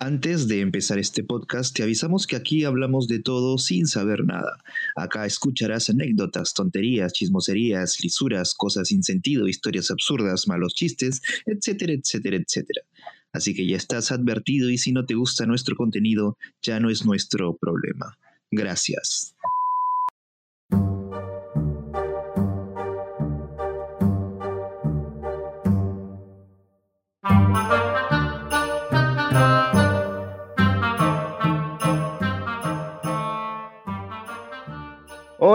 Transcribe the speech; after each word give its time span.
Antes 0.00 0.46
de 0.46 0.60
empezar 0.60 1.00
este 1.00 1.24
podcast, 1.24 1.74
te 1.74 1.82
avisamos 1.82 2.28
que 2.28 2.36
aquí 2.36 2.62
hablamos 2.62 3.08
de 3.08 3.18
todo 3.18 3.58
sin 3.58 3.88
saber 3.88 4.24
nada. 4.24 4.62
Acá 4.94 5.26
escucharás 5.26 5.90
anécdotas, 5.90 6.54
tonterías, 6.54 7.12
chismoserías, 7.12 7.98
lisuras, 8.00 8.54
cosas 8.54 8.88
sin 8.88 9.02
sentido, 9.02 9.48
historias 9.48 9.90
absurdas, 9.90 10.46
malos 10.46 10.74
chistes, 10.74 11.20
etcétera, 11.46 11.94
etcétera, 11.94 12.36
etcétera. 12.36 12.82
Así 13.32 13.54
que 13.54 13.66
ya 13.66 13.76
estás 13.76 14.12
advertido 14.12 14.70
y 14.70 14.78
si 14.78 14.92
no 14.92 15.04
te 15.04 15.14
gusta 15.14 15.46
nuestro 15.46 15.74
contenido, 15.74 16.38
ya 16.62 16.78
no 16.78 16.90
es 16.90 17.04
nuestro 17.04 17.56
problema. 17.56 18.16
Gracias. 18.52 19.34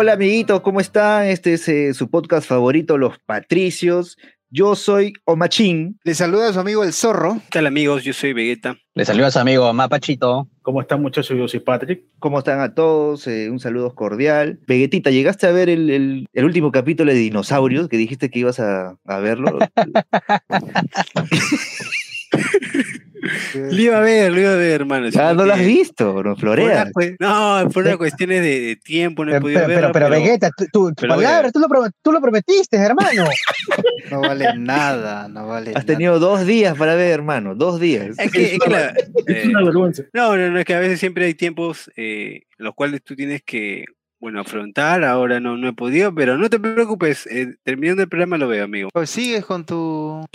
Hola 0.03 0.13
amiguitos, 0.15 0.59
¿cómo 0.59 0.81
están? 0.81 1.27
Este 1.27 1.53
es 1.53 1.65
eh, 1.69 1.93
su 1.93 2.09
podcast 2.09 2.45
favorito, 2.45 2.97
Los 2.97 3.19
Patricios. 3.19 4.17
Yo 4.49 4.75
soy 4.75 5.13
Omachín. 5.23 5.97
Le 6.03 6.13
saluda 6.13 6.49
a 6.49 6.53
su 6.53 6.59
amigo 6.59 6.83
El 6.83 6.91
Zorro. 6.91 7.35
¿Qué 7.35 7.51
tal 7.59 7.67
amigos? 7.67 8.03
Yo 8.03 8.11
soy 8.11 8.33
Vegeta. 8.33 8.75
Le 8.95 9.05
saluda 9.05 9.27
a 9.27 9.31
su 9.31 9.39
amigo 9.39 9.71
Mapachito. 9.71 10.49
¿Cómo 10.61 10.81
están 10.81 11.01
muchachos? 11.01 11.37
Yo 11.37 11.47
soy 11.47 11.61
Patrick. 11.61 12.03
¿Cómo 12.19 12.39
están 12.39 12.59
a 12.59 12.75
todos? 12.75 13.25
Eh, 13.27 13.49
un 13.49 13.61
saludo 13.61 13.95
cordial. 13.95 14.59
Vegetita, 14.67 15.09
¿llegaste 15.09 15.47
a 15.47 15.51
ver 15.53 15.69
el, 15.69 15.89
el- 15.89 16.25
el 16.33 16.43
último 16.43 16.73
capítulo 16.73 17.13
de 17.13 17.17
Dinosaurios 17.19 17.87
que 17.87 17.95
dijiste 17.95 18.29
que 18.29 18.39
ibas 18.39 18.59
a, 18.59 18.97
a 19.05 19.19
verlo? 19.19 19.57
Lo 23.53 23.81
iba 23.81 23.97
a 23.97 24.01
ver, 24.01 24.31
lo 24.31 24.39
iba 24.41 24.53
a 24.53 24.55
ver, 24.55 24.81
hermano. 24.81 25.07
ah, 25.07 25.11
sino 25.11 25.33
no 25.33 25.45
lo 25.45 25.53
has 25.53 25.59
visto, 25.65 26.05
no 26.05 26.13
por 26.13 26.27
una 26.27 26.35
floreas. 26.35 26.91
cue- 26.91 27.15
No, 27.19 27.69
por 27.71 27.85
una 27.85 27.97
cuestiones 27.97 28.41
de, 28.41 28.59
de 28.61 28.75
tiempo 28.75 29.23
no 29.25 29.31
he 29.31 29.33
Pero, 29.33 29.41
podido 29.41 29.59
pero, 29.65 29.73
verlo. 29.75 29.91
pero, 29.93 30.09
Vegeta, 30.09 30.49
tu, 30.51 30.65
tu- 30.71 30.93
pero 30.99 31.15
palabra, 31.15 31.51
tú 31.51 31.59
lo, 31.59 31.67
pro- 31.67 31.89
tú 32.01 32.11
lo 32.11 32.21
prometiste, 32.21 32.77
hermano. 32.77 33.25
No 34.11 34.19
vale 34.21 34.47
nada, 34.57 35.27
no 35.29 35.47
vale 35.47 35.69
Has 35.69 35.75
nada. 35.75 35.85
tenido 35.85 36.19
dos 36.19 36.45
días 36.45 36.77
para 36.77 36.93
ver, 36.95 37.11
hermano, 37.11 37.55
dos 37.55 37.79
días. 37.79 38.15
Es 38.19 38.31
que, 38.31 38.55
es 38.55 38.59
que 38.59 38.69
la- 38.69 38.89
Es 39.25 39.45
eh, 39.45 39.47
una 39.49 39.63
vergüenza. 39.63 40.03
no, 40.13 40.35
no, 40.37 40.49
no, 40.51 40.59
es 40.59 40.65
que 40.65 40.73
a 40.75 40.79
veces 40.79 40.99
siempre 40.99 41.25
hay 41.25 41.33
tiempos 41.33 41.89
eh, 41.95 42.43
los 42.57 42.75
cuales 42.75 43.01
tú 43.03 43.15
tienes 43.15 43.41
que, 43.43 43.85
bueno, 44.19 44.41
afrontar. 44.41 45.03
Ahora 45.03 45.39
no, 45.39 45.57
no 45.57 45.69
he 45.69 45.73
podido, 45.73 46.13
pero 46.13 46.37
no 46.37 46.49
te 46.49 46.59
preocupes. 46.59 47.25
eh, 47.27 47.55
terminando 47.63 48.03
el 48.03 48.09
programa 48.09 48.37
lo 48.37 48.47
veo, 48.47 48.65
amigo. 48.65 48.89
Pues 48.93 49.09
sigues 49.09 49.45
con 49.45 49.65
tu... 49.65 50.25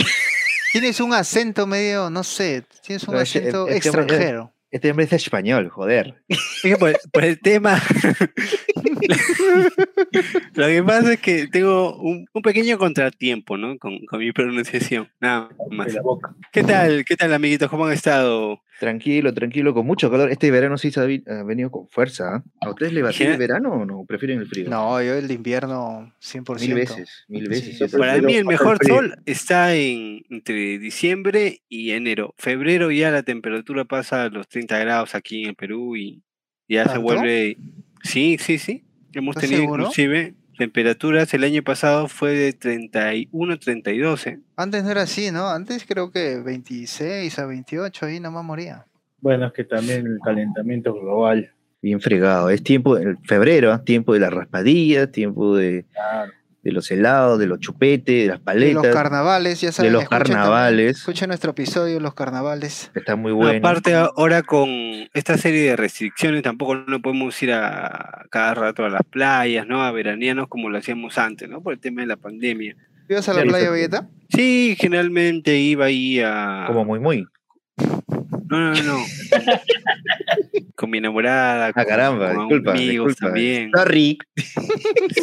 Tienes 0.72 1.00
un 1.00 1.14
acento 1.14 1.66
medio, 1.66 2.10
no 2.10 2.22
sé, 2.24 2.64
tienes 2.86 3.06
un 3.08 3.14
No, 3.14 3.20
ese- 3.20 3.38
acento 3.38 3.68
este 3.68 3.88
hombre- 3.90 4.02
extranjero. 4.04 4.54
Este 4.70 4.90
hombre 4.90 5.06
es 5.06 5.12
español, 5.14 5.70
joder. 5.70 6.22
Es 6.28 6.38
que 6.62 6.76
por, 6.76 6.94
por 7.10 7.24
el 7.24 7.40
tema. 7.40 7.80
Lo 10.54 10.66
que 10.66 10.82
pasa 10.82 11.12
es 11.14 11.20
que 11.20 11.46
tengo 11.48 11.96
un, 11.96 12.26
un 12.32 12.42
pequeño 12.42 12.78
contratiempo, 12.78 13.56
¿no? 13.56 13.78
Con, 13.78 14.04
con 14.06 14.18
mi 14.20 14.32
pronunciación. 14.32 15.08
Nada 15.20 15.48
más. 15.70 15.86
De 15.88 15.92
la 15.94 16.02
boca. 16.02 16.34
¿Qué 16.52 16.62
tal? 16.62 17.04
¿Qué 17.04 17.16
tal, 17.16 17.32
amiguitos? 17.34 17.68
¿Cómo 17.70 17.86
han 17.86 17.92
estado? 17.92 18.60
Tranquilo, 18.80 19.34
tranquilo, 19.34 19.74
con 19.74 19.84
mucho 19.86 20.08
calor. 20.10 20.30
Este 20.30 20.50
verano 20.52 20.78
sí 20.78 20.92
se 20.92 21.00
ha, 21.00 21.04
vi- 21.04 21.24
ha 21.26 21.42
venido 21.42 21.68
con 21.70 21.88
fuerza. 21.88 22.36
¿ah? 22.36 22.44
¿A 22.60 22.70
ustedes 22.70 22.92
les 22.92 23.04
va 23.04 23.08
bien 23.10 23.32
el 23.32 23.38
verano 23.38 23.70
o 23.72 23.84
no? 23.84 24.04
¿Prefieren 24.06 24.38
el 24.38 24.46
frío? 24.46 24.68
No, 24.70 25.02
yo 25.02 25.14
el 25.14 25.26
de 25.26 25.34
invierno 25.34 26.12
100%. 26.22 26.60
Mil 26.60 26.74
veces, 26.74 27.24
mil 27.26 27.48
veces. 27.48 27.76
Sí, 27.90 27.96
Para 27.98 28.18
mí 28.22 28.34
el 28.34 28.44
mejor 28.44 28.78
sol 28.86 29.16
está 29.26 29.74
en 29.74 30.22
entre 30.30 30.78
diciembre 30.78 31.62
y 31.68 31.90
enero. 31.90 32.34
Febrero 32.38 32.92
ya 32.92 33.10
la 33.10 33.24
temperatura 33.24 33.84
pasa 33.84 34.24
a 34.24 34.28
los 34.28 34.46
30 34.48 34.78
grados 34.78 35.14
aquí 35.16 35.42
en 35.42 35.48
el 35.50 35.54
Perú 35.56 35.96
y 35.96 36.22
ya 36.68 36.86
se 36.88 36.98
vuelve... 36.98 37.56
Sí, 38.04 38.36
sí, 38.38 38.58
sí. 38.58 38.84
Hemos 39.12 39.36
¿Estás 39.36 39.48
tenido 39.48 39.62
seguro? 39.62 39.82
inclusive 39.84 40.34
temperaturas 40.58 41.32
el 41.34 41.44
año 41.44 41.62
pasado 41.62 42.08
fue 42.08 42.32
de 42.32 42.52
31, 42.52 43.58
32. 43.58 44.26
¿eh? 44.26 44.40
Antes 44.56 44.84
no 44.84 44.90
era 44.90 45.02
así, 45.02 45.30
¿no? 45.30 45.48
Antes 45.48 45.84
creo 45.86 46.10
que 46.10 46.40
26 46.40 47.38
a 47.38 47.46
28, 47.46 48.06
ahí 48.06 48.20
nomás 48.20 48.44
moría. 48.44 48.84
Bueno, 49.20 49.46
es 49.46 49.52
que 49.52 49.64
también 49.64 50.06
el 50.06 50.18
calentamiento 50.22 50.92
global. 50.94 51.52
Bien 51.80 52.00
fregado. 52.00 52.50
Es 52.50 52.62
tiempo, 52.62 52.96
el 52.96 53.18
febrero, 53.18 53.72
¿ah? 53.72 53.84
tiempo 53.84 54.12
de 54.12 54.20
las 54.20 54.32
raspadillas, 54.32 55.12
tiempo 55.12 55.56
de, 55.56 55.86
Claro. 55.92 56.32
De 56.62 56.72
los 56.72 56.90
helados, 56.90 57.38
de 57.38 57.46
los 57.46 57.60
chupetes, 57.60 58.22
de 58.22 58.26
las 58.26 58.38
De 58.38 58.44
paletas. 58.44 58.84
los 58.84 58.94
carnavales, 58.94 59.60
ya 59.60 59.72
saben. 59.72 59.92
los 59.92 60.02
escuchen 60.02 60.18
también- 60.18 60.36
carnavales. 60.38 60.96
Escuchen 60.98 61.28
nuestro 61.28 61.52
episodio, 61.52 62.00
los 62.00 62.14
carnavales. 62.14 62.90
Está 62.94 63.16
muy 63.16 63.32
bueno. 63.32 63.58
Aparte 63.58 63.94
ahora 63.94 64.42
con 64.42 64.68
esta 65.14 65.38
serie 65.38 65.62
de 65.70 65.76
restricciones 65.76 66.42
tampoco 66.42 66.74
no 66.74 67.00
podemos 67.00 67.40
ir 67.42 67.52
a 67.52 68.26
cada 68.30 68.54
rato 68.54 68.84
a 68.84 68.90
las 68.90 69.02
playas, 69.08 69.66
¿no? 69.66 69.82
A 69.82 69.92
veranearnos 69.92 70.48
como 70.48 70.68
lo 70.68 70.78
hacíamos 70.78 71.16
antes, 71.18 71.48
¿no? 71.48 71.62
Por 71.62 71.72
el 71.74 71.80
tema 71.80 72.00
de 72.02 72.08
la 72.08 72.16
pandemia. 72.16 72.74
¿Ibas 73.08 73.28
a 73.28 73.32
la 73.32 73.42
Claro, 73.42 73.50
playa, 73.56 73.70
Vegeta? 73.70 74.08
Sí, 74.28 74.76
generalmente 74.78 75.56
iba 75.56 75.86
ahí 75.86 76.20
a... 76.20 76.64
Como 76.66 76.84
muy, 76.84 76.98
muy. 77.00 77.24
No, 78.50 78.74
no, 78.74 78.82
no. 78.82 78.98
con 80.74 80.90
mi 80.90 80.98
enamorada, 80.98 81.66
Ah, 81.66 81.72
con, 81.72 81.84
caramba, 81.84 82.34
con 82.34 82.48
disculpa, 82.48 82.70
amigos 82.72 83.08
disculpa. 83.08 83.26
también. 83.26 83.70
Sorry. 83.74 84.18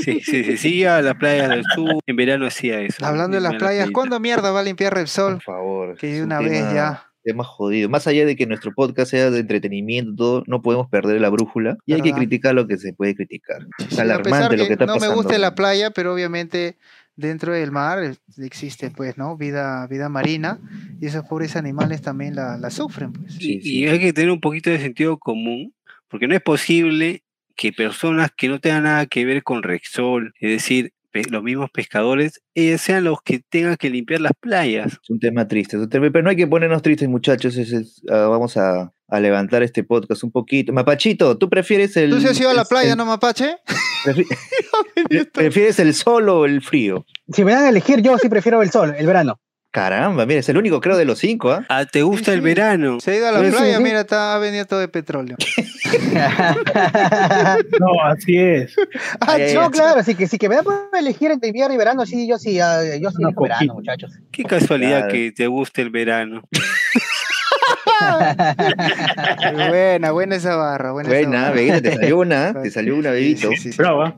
Sí, 0.03 0.19
sí, 0.21 0.43
sí, 0.43 0.57
sí, 0.57 0.75
iba 0.75 0.97
a 0.97 1.01
las 1.01 1.15
playas 1.15 1.49
del 1.49 1.63
sur. 1.73 1.95
En 2.05 2.15
verano 2.15 2.45
hacía 2.45 2.81
eso. 2.81 3.05
Hablando 3.05 3.35
de 3.35 3.41
las 3.41 3.55
playas. 3.55 3.89
¿cuándo 3.91 4.19
mierda 4.19 4.51
va 4.51 4.59
a 4.59 4.63
limpiar 4.63 4.93
Repsol? 4.93 5.35
Por 5.35 5.43
favor. 5.43 5.97
Que 5.97 6.07
de 6.07 6.19
un 6.19 6.25
una 6.27 6.39
vez 6.39 6.51
tema- 6.51 6.73
ya. 6.73 7.05
tema 7.23 7.43
jodido. 7.43 7.89
Más 7.89 8.05
allá 8.07 8.25
de 8.25 8.35
que 8.35 8.45
nuestro 8.45 8.73
podcast 8.73 9.11
sea 9.11 9.31
de 9.31 9.39
entretenimiento, 9.39 10.15
todo, 10.15 10.43
no 10.47 10.61
podemos 10.61 10.87
perder 10.89 11.19
la 11.21 11.29
brújula 11.29 11.77
y 11.85 11.93
hay 11.93 12.01
que 12.01 12.11
criticar 12.13 12.53
lo 12.53 12.67
que 12.67 12.77
se 12.77 12.93
puede 12.93 13.15
criticar. 13.15 13.59
Es 13.79 13.85
Sí, 13.85 13.85
a 13.85 13.87
pesar 13.87 14.05
alarmante 14.05 14.57
lo 14.57 14.63
que 14.63 14.67
que 14.67 14.73
está 14.73 14.85
no 14.85 14.93
pasando. 14.95 15.15
me 15.15 15.21
gusta 15.21 15.37
la 15.39 15.55
playa, 15.55 15.89
pero 15.91 16.13
obviamente 16.13 16.77
dentro 17.15 17.53
del 17.53 17.71
mar 17.71 18.03
eh, 18.03 18.15
existe, 18.37 18.91
pues, 18.91 19.17
¿no? 19.17 19.37
Vida, 19.37 19.87
vida 19.87 20.09
marina 20.09 20.59
y 20.99 21.05
esos 21.07 21.25
pobres 21.25 21.55
animales 21.55 22.01
también 22.01 22.35
la, 22.35 22.57
la 22.57 22.69
sufren, 22.69 23.13
pues. 23.13 23.33
Sí, 23.35 23.55
Y, 23.57 23.61
sí. 23.61 23.79
y 23.79 23.87
hay 23.87 23.99
que 23.99 24.13
tener 24.13 24.31
un 24.31 24.41
poquito 24.41 24.69
de 24.69 24.79
sentido 24.79 25.17
común, 25.17 25.73
porque 26.07 26.27
no 26.27 26.35
es 26.35 26.41
posible 26.41 27.23
que 27.55 27.71
personas 27.71 28.31
que 28.35 28.49
no 28.49 28.59
tengan 28.59 28.83
nada 28.83 29.05
que 29.05 29.23
ver 29.25 29.43
con 29.43 29.63
Rexol, 29.63 30.33
es 30.39 30.51
decir, 30.51 30.91
los 31.23 31.43
mismos 31.43 31.69
pescadores, 31.71 32.41
ellos 32.53 32.81
sean 32.81 33.03
los 33.03 33.19
que 33.23 33.41
tengan 33.49 33.75
que 33.77 33.89
limpiar 33.89 34.21
las 34.21 34.33
playas. 34.39 34.93
Es 35.01 35.09
un 35.09 35.19
tema 35.19 35.47
triste, 35.47 35.77
es 35.77 35.83
un 35.83 35.89
tema- 35.89 36.09
pero 36.11 36.23
no 36.23 36.29
hay 36.29 36.35
que 36.35 36.47
ponernos 36.47 36.81
tristes, 36.81 37.07
muchachos. 37.09 37.57
es- 37.57 38.01
ah, 38.09 38.27
vamos 38.29 38.57
a, 38.57 38.91
a 39.07 39.19
levantar 39.19 39.63
este 39.63 39.83
podcast 39.83 40.23
un 40.23 40.31
poquito. 40.31 40.73
Mapachito, 40.73 41.37
¿tú 41.37 41.49
prefieres 41.49 41.95
el. 41.97 42.09
¿Tú 42.11 42.19
se 42.21 42.29
has 42.29 42.39
ido 42.39 42.49
a 42.49 42.53
la 42.53 42.65
playa, 42.65 42.91
el- 42.93 42.97
no, 42.97 43.05
Mapache? 43.05 43.57
prefi- 44.05 44.25
¿Prefieres 45.33 45.79
el 45.79 45.93
sol 45.93 46.27
o 46.29 46.45
el 46.45 46.61
frío? 46.61 47.05
Si 47.31 47.43
me 47.43 47.51
dan 47.53 47.65
a 47.65 47.69
elegir, 47.69 48.01
yo 48.01 48.17
sí 48.17 48.29
prefiero 48.29 48.61
el 48.61 48.69
sol, 48.71 48.93
el 48.97 49.05
verano. 49.05 49.39
Caramba, 49.75 50.25
mira, 50.25 50.39
es 50.39 50.47
el 50.47 50.55
único, 50.55 50.79
creo, 50.79 50.95
de 50.95 51.03
los 51.03 51.19
cinco, 51.19 51.51
¿ah? 51.51 51.65
Ah, 51.67 51.85
¿te 51.85 52.01
gusta 52.01 52.31
el 52.31 52.39
sí. 52.39 52.45
verano? 52.45 53.01
Se 53.01 53.11
ha 53.11 53.15
ido 53.17 53.27
a 53.27 53.33
la 53.33 53.39
playa, 53.41 53.77
mira, 53.81 53.99
está, 53.99 54.33
ha 54.33 54.37
venido 54.37 54.65
todo 54.65 54.79
de 54.79 54.87
petróleo. 54.87 55.35
No, 57.77 57.87
así 58.05 58.37
es. 58.37 58.73
Ah, 59.19 59.37
no, 59.53 59.69
claro, 59.71 60.01
sí 60.01 60.15
que, 60.15 60.27
sí 60.27 60.37
que 60.37 60.47
me 60.47 60.55
dan 60.55 60.63
para 60.63 60.87
elegir 60.97 61.29
entre 61.29 61.49
invierno 61.49 61.73
y 61.73 61.77
verano, 61.77 62.05
sí, 62.05 62.25
yo 62.25 62.37
sí, 62.37 62.57
ah, 62.61 62.79
yo 63.01 63.11
sí 63.11 63.17
elijo 63.21 63.43
verano, 63.43 63.73
muchachos. 63.73 64.13
Qué 64.31 64.45
casualidad 64.45 64.99
Claro. 64.99 65.11
que 65.13 65.33
te 65.33 65.47
guste 65.47 65.81
el 65.81 65.89
verano. 65.89 66.41
buena, 69.67 70.11
buena 70.11 70.35
esa 70.37 70.55
barra, 70.55 70.93
buena, 70.93 71.09
esa 71.09 71.17
Buena, 71.17 71.41
barra. 71.41 71.53
Vegeta, 71.55 71.81
te 71.81 71.95
salió 71.95 72.19
una, 72.19 72.61
te 72.61 72.71
salió 72.71 72.95
una, 72.95 73.11
bebito. 73.11 73.49
sí, 73.49 73.57
sí, 73.57 73.71
sí. 73.73 73.77
Brava. 73.77 74.15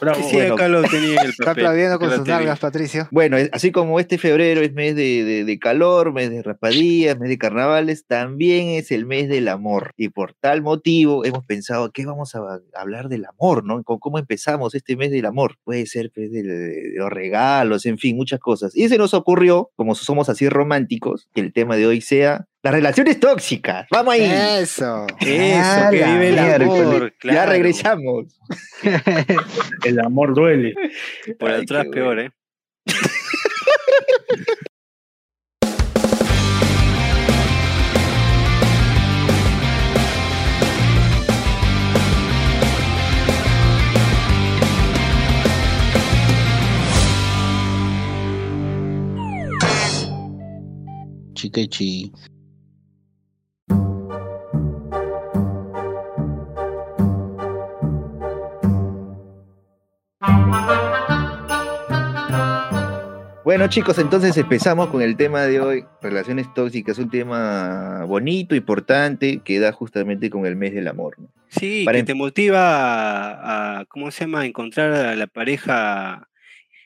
Bravo. 0.00 0.22
Sí, 0.28 0.36
bueno. 0.36 0.54
acá 0.54 0.68
lo 0.68 0.82
tenía 0.82 1.14
en 1.20 1.24
el 1.26 1.30
Está 1.30 1.52
aplaudiendo 1.52 1.98
con 1.98 2.10
sus 2.10 2.26
nalgas, 2.26 2.58
Patricio. 2.58 3.08
Bueno, 3.10 3.36
así 3.52 3.72
como 3.72 3.98
este 4.00 4.18
febrero 4.18 4.60
es 4.60 4.72
mes 4.72 4.94
de, 4.96 5.24
de- 5.24 5.44
de 5.44 5.58
calor, 5.58 6.12
mes 6.12 6.30
de 6.30 6.42
raspadillas, 6.42 7.18
mes 7.18 7.28
de 7.28 7.38
carnavales, 7.38 8.06
también 8.06 8.68
es 8.68 8.90
el 8.90 9.06
mes 9.06 9.28
del 9.28 9.48
amor. 9.48 9.92
Y 9.96 10.08
por 10.10 10.34
tal 10.34 10.62
motivo 10.62 11.24
hemos 11.24 11.44
pensado 11.46 11.90
que 11.92 12.04
vamos 12.06 12.34
a 12.34 12.38
a 12.40 12.60
hablar 12.80 13.08
del 13.08 13.24
amor, 13.24 13.64
¿no? 13.64 13.82
Con 13.82 13.98
cómo 13.98 14.18
empezamos 14.18 14.74
este 14.74 14.96
mes 14.96 15.10
del 15.10 15.26
amor. 15.26 15.56
Puede 15.64 15.86
ser 15.86 16.10
pues, 16.14 16.30
de, 16.30 16.42
de 16.42 16.92
los 16.96 17.10
regalos, 17.10 17.86
en 17.86 17.98
fin, 17.98 18.16
muchas 18.16 18.38
cosas. 18.40 18.76
Y 18.76 18.88
se 18.88 18.98
nos 18.98 19.14
ocurrió, 19.14 19.70
como 19.76 19.94
somos 19.94 20.28
así 20.28 20.48
románticos, 20.48 21.28
que 21.34 21.40
el 21.40 21.52
tema 21.52 21.76
de 21.76 21.86
hoy 21.86 22.00
sea 22.00 22.46
las 22.66 22.74
relaciones 22.74 23.20
tóxicas. 23.20 23.86
Vamos 23.92 24.14
ahí. 24.14 24.24
Eso. 24.24 25.06
Eso, 25.20 25.60
Ah, 25.62 25.88
que 25.92 26.02
vive 26.04 26.28
el 26.30 26.38
amor. 26.40 27.14
Ya 27.22 27.46
regresamos. 27.46 28.40
El 29.84 30.00
amor 30.00 30.34
duele. 30.34 30.74
Por 31.38 31.52
Ay, 31.52 31.62
atrás 31.62 31.86
peor, 31.92 32.18
¿eh? 32.18 32.30
Chiquechi. 51.34 52.10
Bueno 63.44 63.68
chicos, 63.68 63.98
entonces 63.98 64.36
empezamos 64.36 64.88
con 64.88 65.02
el 65.02 65.16
tema 65.16 65.42
de 65.42 65.60
hoy, 65.60 65.84
relaciones 66.02 66.52
tóxicas, 66.52 66.98
un 66.98 67.10
tema 67.10 68.04
bonito, 68.04 68.56
importante, 68.56 69.40
que 69.44 69.60
da 69.60 69.70
justamente 69.70 70.30
con 70.30 70.46
el 70.46 70.56
mes 70.56 70.74
del 70.74 70.88
amor. 70.88 71.16
Sí, 71.48 71.86
que 71.86 72.02
te 72.02 72.14
motiva 72.14 73.78
a, 73.78 73.84
¿cómo 73.84 74.10
se 74.10 74.24
llama?, 74.24 74.44
encontrar 74.44 74.92
a 74.92 75.14
la 75.14 75.28
pareja, 75.28 76.28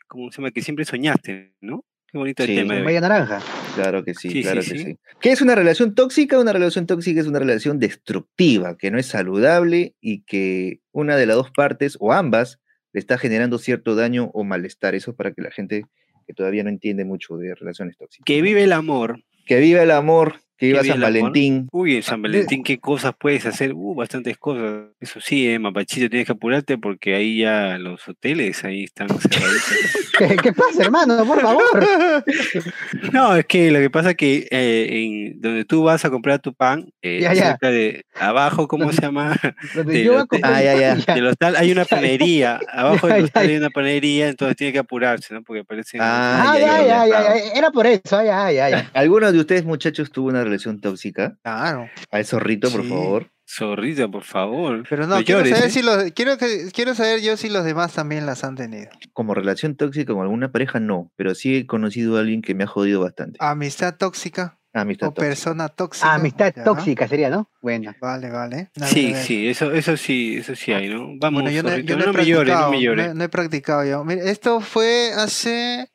¿cómo 0.07 0.31
se 0.31 0.37
llama?, 0.37 0.51
que 0.51 0.61
siempre 0.61 0.85
soñaste, 0.85 1.55
¿no? 1.63 1.83
Qué 2.13 2.19
bonito 2.19 2.45
sí, 2.45 2.57
el 2.57 2.69
tema. 2.69 2.85
Media 2.85 3.01
naranja. 3.01 3.41
Claro 3.75 4.05
que 4.05 4.15
sí, 4.15 4.43
claro 4.43 4.61
que 4.61 4.79
sí. 4.79 4.99
¿Qué 5.21 5.33
es 5.33 5.41
una 5.41 5.55
relación 5.55 5.95
tóxica? 5.95 6.39
Una 6.39 6.53
relación 6.53 6.87
tóxica 6.87 7.21
es 7.21 7.27
una 7.27 7.39
relación 7.39 7.79
destructiva, 7.79 8.77
que 8.77 8.91
no 8.91 8.99
es 8.99 9.07
saludable 9.07 9.95
y 10.01 10.25
que 10.25 10.81
una 10.93 11.17
de 11.17 11.25
las 11.25 11.37
dos 11.37 11.51
partes 11.53 11.97
o 12.01 12.13
ambas 12.13 12.61
le 12.93 13.01
está 13.01 13.19
generando 13.19 13.59
cierto 13.59 13.95
daño 13.95 14.31
o 14.35 14.45
malestar. 14.45 14.95
Eso 14.95 15.13
es 15.13 15.17
para 15.17 15.33
que 15.33 15.43
la 15.43 15.51
gente 15.51 15.85
que 16.27 16.35
todavía 16.35 16.63
no 16.63 16.71
entiende 16.71 17.05
mucho 17.05 17.37
de 17.37 17.55
relaciones 17.55 17.97
tóxicas. 17.97 18.25
Que 18.25 18.43
vive 18.43 18.65
el 18.65 18.73
amor. 18.73 19.23
Que 19.47 19.59
viva 19.59 19.83
el 19.83 19.91
amor, 19.91 20.41
que 20.61 20.67
viva 20.67 20.83
viva 20.83 20.95
San. 20.95 21.01
Valentín. 21.03 21.69
Uy, 21.73 21.97
en 21.97 22.03
San 22.03 22.23
Valentín, 22.23 22.63
¿qué 22.63 22.79
cosas 22.79 23.15
puedes 23.19 23.45
hacer? 23.47 23.73
Uh, 23.75 23.95
bastantes 23.95 24.37
cosas. 24.39 24.85
Eso 25.01 25.21
sí, 25.21 25.49
eh, 25.49 25.59
Mapachito, 25.59 26.09
tienes 26.09 26.27
que 26.27 26.33
apurarte 26.33 26.79
porque 26.79 27.15
ahí 27.15 27.39
ya 27.39 27.79
los 27.79 28.07
hoteles 28.09 28.63
ahí 28.65 28.85
están 28.85 29.09
cerraditos. 29.09 30.11
¿Qué, 30.19 30.37
qué 30.37 30.53
pasa, 30.53 30.83
hermano? 30.85 31.25
Por 31.27 31.41
favor. 31.41 31.65
No, 33.13 33.35
es 33.37 33.47
que 33.47 33.71
lo 33.71 33.79
que 33.79 33.91
pasa 33.91 34.11
es 34.11 34.17
que 34.17 34.49
eh, 34.51 34.89
en 35.33 35.41
donde 35.41 35.65
tú 35.65 35.83
vas 35.83 36.05
a 36.05 36.11
comprar 36.11 36.39
tu 36.41 36.55
pan, 36.55 36.93
eh, 37.03 37.21
Ya, 37.23 37.33
ya. 37.35 37.47
cerca 37.53 37.71
de 37.71 38.05
abajo, 38.19 38.69
¿cómo 38.69 38.93
se 38.93 39.01
llama? 39.03 39.37
Donde 39.75 39.95
Del 39.95 40.05
yo 40.05 40.13
voy 40.13 40.21
a 40.21 40.25
hotel. 40.25 40.41
comprar- 40.43 40.55
Ah, 40.55 40.63
ya, 40.63 40.95
ya. 41.05 41.15
Del 41.15 41.27
hostal 41.27 41.57
hay 41.57 41.73
una 41.73 41.85
panadería. 41.85 42.61
Abajo 42.73 43.09
Ya, 43.09 43.15
del 43.15 43.25
hostal 43.25 43.45
ya. 43.47 43.51
hay 43.53 43.57
una 43.57 43.71
panadería, 43.71 44.29
entonces 44.29 44.57
tiene 44.57 44.73
que 44.73 44.79
apurarse, 44.79 45.33
¿no? 45.35 45.43
Porque 45.43 45.61
aparecen. 45.61 46.01
Ah, 46.03 46.53
Ah, 46.53 46.59
ya, 46.59 46.67
ya, 46.67 46.79
ya, 46.79 46.87
ya, 46.87 47.07
ya. 47.07 47.35
ya, 47.37 47.45
ya. 47.47 47.53
Era 47.59 47.71
por 47.71 47.87
eso, 47.87 48.23
ya, 48.23 48.51
ya, 48.53 48.71
ya. 48.71 48.91
¿Alguno 48.95 49.33
de 49.33 49.39
ustedes, 49.41 49.65
muchachos, 49.65 50.11
tuvo 50.11 50.29
una 50.29 50.45
relación 50.51 50.81
tóxica? 50.81 51.37
Claro. 51.43 51.89
Al 52.11 52.25
zorrito, 52.27 52.71
por 52.71 52.83
Sí. 52.83 52.89
favor. 52.89 53.31
Zorrita, 53.53 54.07
por 54.07 54.23
favor. 54.23 54.85
Pero 54.89 55.09
no, 55.09 55.17
No 55.19 55.25
quiero 55.25 55.41
llores, 55.41 55.55
saber 55.57 55.69
¿eh? 55.71 55.73
si 55.73 55.83
los, 55.83 56.05
quiero 56.13 56.39
que, 56.39 56.69
quiero 56.73 56.95
saber 56.95 57.21
yo 57.21 57.37
si 57.37 57.49
los 57.49 57.65
demás 57.65 57.93
también 57.93 58.25
las 58.25 58.45
han 58.45 58.55
tenido. 58.55 58.91
Como 59.13 59.35
relación 59.35 59.75
tóxica 59.75 60.13
con 60.13 60.23
alguna 60.23 60.53
pareja, 60.53 60.79
no. 60.79 61.11
Pero 61.17 61.35
sí 61.35 61.57
he 61.57 61.67
conocido 61.67 62.17
a 62.17 62.21
alguien 62.21 62.43
que 62.43 62.55
me 62.55 62.63
ha 62.63 62.69
jodido 62.69 63.01
bastante. 63.01 63.39
Amistad 63.41 63.97
tóxica 63.97 64.59
Amistad 64.73 65.09
o 65.09 65.11
tóxica. 65.11 65.27
persona 65.29 65.69
tóxica. 65.69 66.15
Amistad 66.15 66.53
Ya. 66.55 66.63
tóxica 66.63 67.09
sería, 67.09 67.29
¿no? 67.29 67.51
Bueno. 67.61 67.93
Vale, 68.01 68.31
vale. 68.31 68.71
A 68.81 68.87
Sí, 68.87 69.15
a 69.15 69.17
sí, 69.17 69.49
eso, 69.49 69.73
eso 69.73 69.97
sí, 69.97 70.37
eso 70.37 70.55
sí 70.55 70.73
hay, 70.73 70.89
¿no? 70.89 71.09
Vamos, 71.19 71.43
Bueno, 71.43 71.51
yo 71.51 71.65
no, 71.65 71.77
yo 71.77 71.97
no 71.97 72.13
me 72.13 72.25
llores, 72.25 72.55
no 72.55 72.71
me 72.71 72.77
no 72.77 72.81
llores. 72.83 73.07
he- 73.09 73.15
no 73.15 73.25
he 73.25 73.29
practicado 73.29 73.85
yo. 73.85 74.05
Mira, 74.05 74.23
esto 74.31 74.61
fue 74.61 75.11
hace, 75.17 75.91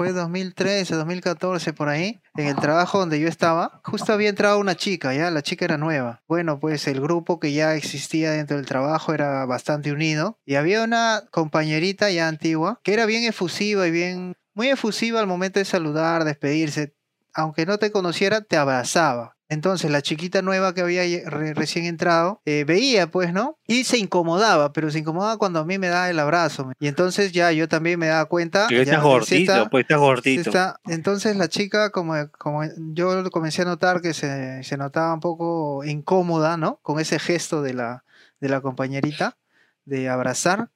fue 0.00 0.14
2013, 0.14 0.94
2014 0.94 1.74
por 1.74 1.90
ahí, 1.90 2.22
en 2.34 2.46
el 2.46 2.56
trabajo 2.56 2.98
donde 2.98 3.20
yo 3.20 3.28
estaba. 3.28 3.82
Justo 3.84 4.14
había 4.14 4.30
entrado 4.30 4.58
una 4.58 4.74
chica, 4.74 5.12
ya, 5.12 5.30
la 5.30 5.42
chica 5.42 5.66
era 5.66 5.76
nueva. 5.76 6.22
Bueno, 6.26 6.58
pues 6.58 6.86
el 6.86 7.02
grupo 7.02 7.38
que 7.38 7.52
ya 7.52 7.74
existía 7.74 8.30
dentro 8.30 8.56
del 8.56 8.64
trabajo 8.64 9.12
era 9.12 9.44
bastante 9.44 9.92
unido 9.92 10.38
y 10.46 10.54
había 10.54 10.84
una 10.84 11.24
compañerita 11.30 12.10
ya 12.10 12.28
antigua 12.28 12.80
que 12.82 12.94
era 12.94 13.04
bien 13.04 13.24
efusiva 13.24 13.86
y 13.86 13.90
bien, 13.90 14.36
muy 14.54 14.68
efusiva 14.68 15.20
al 15.20 15.26
momento 15.26 15.58
de 15.58 15.66
saludar, 15.66 16.24
despedirse. 16.24 16.94
Aunque 17.34 17.66
no 17.66 17.76
te 17.76 17.92
conociera, 17.92 18.40
te 18.40 18.56
abrazaba. 18.56 19.36
Entonces 19.50 19.90
la 19.90 20.00
chiquita 20.00 20.40
nueva 20.42 20.72
que 20.74 20.80
había 20.80 21.02
re- 21.28 21.52
recién 21.54 21.84
entrado 21.84 22.40
eh, 22.46 22.64
veía, 22.64 23.10
pues, 23.10 23.32
¿no? 23.32 23.58
Y 23.66 23.84
se 23.84 23.98
incomodaba, 23.98 24.72
pero 24.72 24.90
se 24.90 25.00
incomodaba 25.00 25.36
cuando 25.38 25.58
a 25.58 25.64
mí 25.64 25.76
me 25.76 25.88
daba 25.88 26.08
el 26.08 26.18
abrazo. 26.20 26.70
Y 26.78 26.86
entonces 26.86 27.32
ya 27.32 27.50
yo 27.52 27.68
también 27.68 27.98
me 27.98 28.06
daba 28.06 28.24
cuenta. 28.26 28.66
Que 28.68 28.76
estás 28.92 29.02
gordito, 29.02 29.52
está- 29.52 29.68
pues 29.68 29.82
estás 29.82 29.98
gordito. 29.98 30.40
está. 30.50 30.80
Entonces 30.86 31.36
la 31.36 31.48
chica, 31.48 31.90
como, 31.90 32.14
como 32.38 32.62
yo 32.94 33.28
comencé 33.30 33.62
a 33.62 33.64
notar 33.66 34.00
que 34.00 34.14
se, 34.14 34.62
se 34.62 34.76
notaba 34.76 35.12
un 35.12 35.20
poco 35.20 35.84
incómoda, 35.84 36.56
¿no? 36.56 36.78
Con 36.82 37.00
ese 37.00 37.18
gesto 37.18 37.60
de 37.60 37.74
la, 37.74 38.04
de 38.40 38.48
la 38.48 38.60
compañerita 38.60 39.36
de 39.84 40.08
abrazar. 40.08 40.70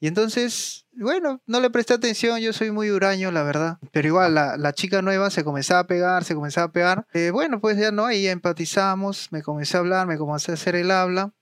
Y 0.00 0.06
entonces, 0.06 0.86
bueno, 0.92 1.40
no 1.46 1.60
le 1.60 1.70
presté 1.70 1.94
atención, 1.94 2.38
yo 2.40 2.52
soy 2.52 2.70
muy 2.70 2.90
huraño, 2.90 3.30
la 3.30 3.42
verdad. 3.42 3.78
Pero 3.92 4.08
igual, 4.08 4.34
la, 4.34 4.56
la 4.56 4.72
chica 4.72 5.02
nueva 5.02 5.30
se 5.30 5.44
comenzaba 5.44 5.80
a 5.80 5.86
pegar, 5.86 6.24
se 6.24 6.34
comenzaba 6.34 6.66
a 6.66 6.72
pegar. 6.72 7.06
Eh, 7.14 7.30
bueno, 7.30 7.60
pues 7.60 7.78
ya 7.78 7.90
no, 7.90 8.04
ahí 8.04 8.26
empatizamos, 8.26 9.28
me 9.30 9.42
comencé 9.42 9.76
a 9.76 9.80
hablar, 9.80 10.06
me 10.06 10.18
comencé 10.18 10.50
a 10.50 10.54
hacer 10.54 10.76
el 10.76 10.90
habla. 10.90 11.32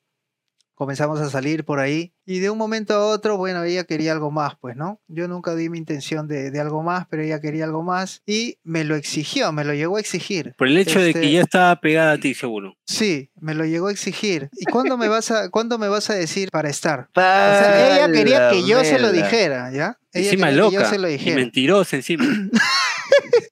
Comenzamos 0.75 1.21
a 1.21 1.29
salir 1.31 1.65
por 1.65 1.79
ahí. 1.81 2.15
Y 2.25 2.39
de 2.39 2.51
un 2.51 2.57
momento 2.59 2.95
a 2.95 3.07
otro, 3.07 3.37
bueno, 3.37 3.63
ella 3.65 3.85
quería 3.85 4.13
algo 4.13 4.31
más, 4.31 4.55
pues, 4.61 4.77
¿no? 4.77 5.01
Yo 5.09 5.27
nunca 5.29 5.55
di 5.55 5.69
mi 5.69 5.79
intención 5.79 6.29
de, 6.29 6.51
de 6.51 6.61
algo 6.61 6.83
más, 6.83 7.07
pero 7.11 7.23
ella 7.23 7.41
quería 7.41 7.65
algo 7.65 7.83
más. 7.83 8.23
Y 8.27 8.59
me 8.63 8.85
lo 8.85 8.95
exigió, 8.97 9.53
me 9.53 9.65
lo 9.65 9.75
llegó 9.75 9.97
a 9.97 10.01
exigir. 10.01 10.55
Por 10.57 10.69
el 10.69 10.79
hecho 10.79 11.01
de 11.01 11.09
Este- 11.11 11.21
que 11.21 11.33
ya 11.33 11.41
estaba 11.43 11.81
pegada 11.81 12.13
a 12.13 12.19
ti, 12.19 12.35
seguro. 12.35 12.75
Sí, 12.87 13.31
me 13.41 13.55
lo 13.55 13.65
llegó 13.65 13.89
a 13.89 13.93
exigir. 13.93 14.49
¿Y 14.59 14.65
cuándo 14.67 14.97
me 14.97 15.09
vas 15.09 15.31
a, 15.31 15.51
cuándo 15.51 15.79
me 15.79 15.89
vas 15.89 16.11
a 16.11 16.15
decir 16.15 16.49
para 16.51 16.69
estar? 16.71 17.09
O 17.15 17.21
sea, 17.21 17.97
ella 17.97 18.13
quería 18.13 18.51
que 18.51 18.67
yo 18.67 18.83
se 18.85 18.99
lo 18.99 19.11
dijera, 19.13 19.71
¿ya? 19.73 19.99
Ella 20.13 20.25
Encima 20.31 20.49
quería 20.49 20.63
que 20.65 20.71
yo 20.75 20.79
loca 20.81 20.91
se 20.91 20.99
lo 20.99 21.09
y 21.09 21.13
dijera. 21.13 21.37
mentirosa 21.37 21.97
encima. 21.97 22.25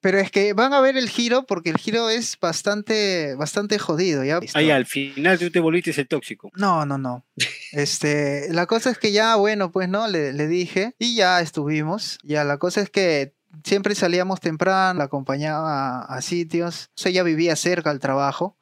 Pero 0.01 0.17
es 0.17 0.31
que 0.31 0.53
van 0.53 0.73
a 0.73 0.81
ver 0.81 0.97
el 0.97 1.09
giro 1.09 1.45
porque 1.45 1.69
el 1.69 1.77
giro 1.77 2.09
es 2.09 2.37
bastante, 2.39 3.35
bastante 3.35 3.77
jodido, 3.77 4.23
¿ya? 4.23 4.39
Ahí 4.55 4.71
al 4.71 4.87
final 4.87 5.37
tú 5.37 5.51
te 5.51 5.59
volviste 5.59 5.91
el 5.91 6.07
tóxico. 6.07 6.51
No, 6.55 6.85
no, 6.85 6.97
no. 6.97 7.23
Este, 7.71 8.47
la 8.51 8.65
cosa 8.65 8.89
es 8.89 8.97
que 8.97 9.11
ya, 9.13 9.35
bueno, 9.35 9.71
pues 9.71 9.87
no, 9.87 10.07
le, 10.07 10.33
le 10.33 10.47
dije 10.47 10.95
y 10.99 11.15
ya 11.15 11.39
estuvimos. 11.39 12.17
Ya, 12.23 12.43
la 12.43 12.57
cosa 12.57 12.81
es 12.81 12.89
que 12.89 13.33
siempre 13.63 13.95
salíamos 13.95 14.41
temprano, 14.41 14.97
la 14.97 15.05
acompañaba 15.05 15.99
a, 15.99 16.15
a 16.17 16.21
sitios. 16.21 16.89
O 16.97 17.01
sea, 17.01 17.11
ella 17.11 17.23
vivía 17.23 17.55
cerca 17.55 17.91
al 17.91 17.99
trabajo. 17.99 18.57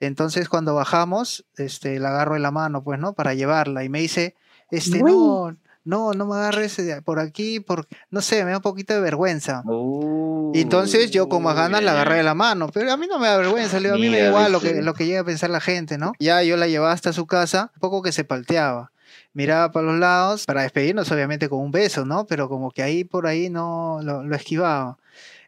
Entonces, 0.00 0.48
cuando 0.48 0.74
bajamos, 0.74 1.44
este, 1.56 1.98
la 1.98 2.10
agarro 2.10 2.34
de 2.34 2.40
la 2.40 2.50
mano, 2.50 2.84
pues, 2.84 3.00
¿no? 3.00 3.14
Para 3.14 3.34
llevarla. 3.34 3.82
Y 3.84 3.88
me 3.88 4.00
dice, 4.00 4.36
este, 4.70 5.02
Uy. 5.02 5.10
no, 5.10 5.56
no, 5.88 6.12
no 6.12 6.26
me 6.26 6.34
agarres 6.34 6.76
por 7.02 7.18
aquí, 7.18 7.60
porque, 7.60 7.96
no 8.10 8.20
sé, 8.20 8.44
me 8.44 8.50
da 8.50 8.58
un 8.58 8.62
poquito 8.62 8.92
de 8.92 9.00
vergüenza. 9.00 9.62
Y 10.52 10.60
entonces 10.60 11.10
yo 11.10 11.30
como 11.30 11.48
a 11.48 11.54
ganas 11.54 11.82
la 11.82 11.92
agarré 11.92 12.16
de 12.16 12.22
la 12.24 12.34
mano, 12.34 12.68
pero 12.68 12.92
a 12.92 12.98
mí 12.98 13.06
no 13.06 13.18
me 13.18 13.26
da 13.26 13.38
vergüenza, 13.38 13.80
le 13.80 13.88
digo, 13.88 13.94
a 13.96 13.98
mí 13.98 14.10
me 14.10 14.20
da 14.20 14.28
igual 14.28 14.52
lo 14.52 14.60
que, 14.60 14.82
lo 14.82 14.92
que 14.92 15.06
llegue 15.06 15.18
a 15.18 15.24
pensar 15.24 15.48
la 15.48 15.60
gente, 15.60 15.96
¿no? 15.96 16.12
Ya 16.18 16.42
yo 16.42 16.58
la 16.58 16.66
llevaba 16.66 16.92
hasta 16.92 17.14
su 17.14 17.26
casa, 17.26 17.70
un 17.74 17.80
poco 17.80 18.02
que 18.02 18.12
se 18.12 18.24
palteaba. 18.24 18.92
Miraba 19.32 19.72
para 19.72 19.86
los 19.86 19.98
lados, 19.98 20.44
para 20.44 20.62
despedirnos 20.62 21.10
obviamente 21.10 21.48
con 21.48 21.60
un 21.60 21.70
beso, 21.70 22.04
¿no? 22.04 22.26
Pero 22.26 22.50
como 22.50 22.70
que 22.70 22.82
ahí 22.82 23.04
por 23.04 23.26
ahí 23.26 23.48
no 23.48 24.00
lo, 24.02 24.22
lo 24.22 24.36
esquivaba. 24.36 24.98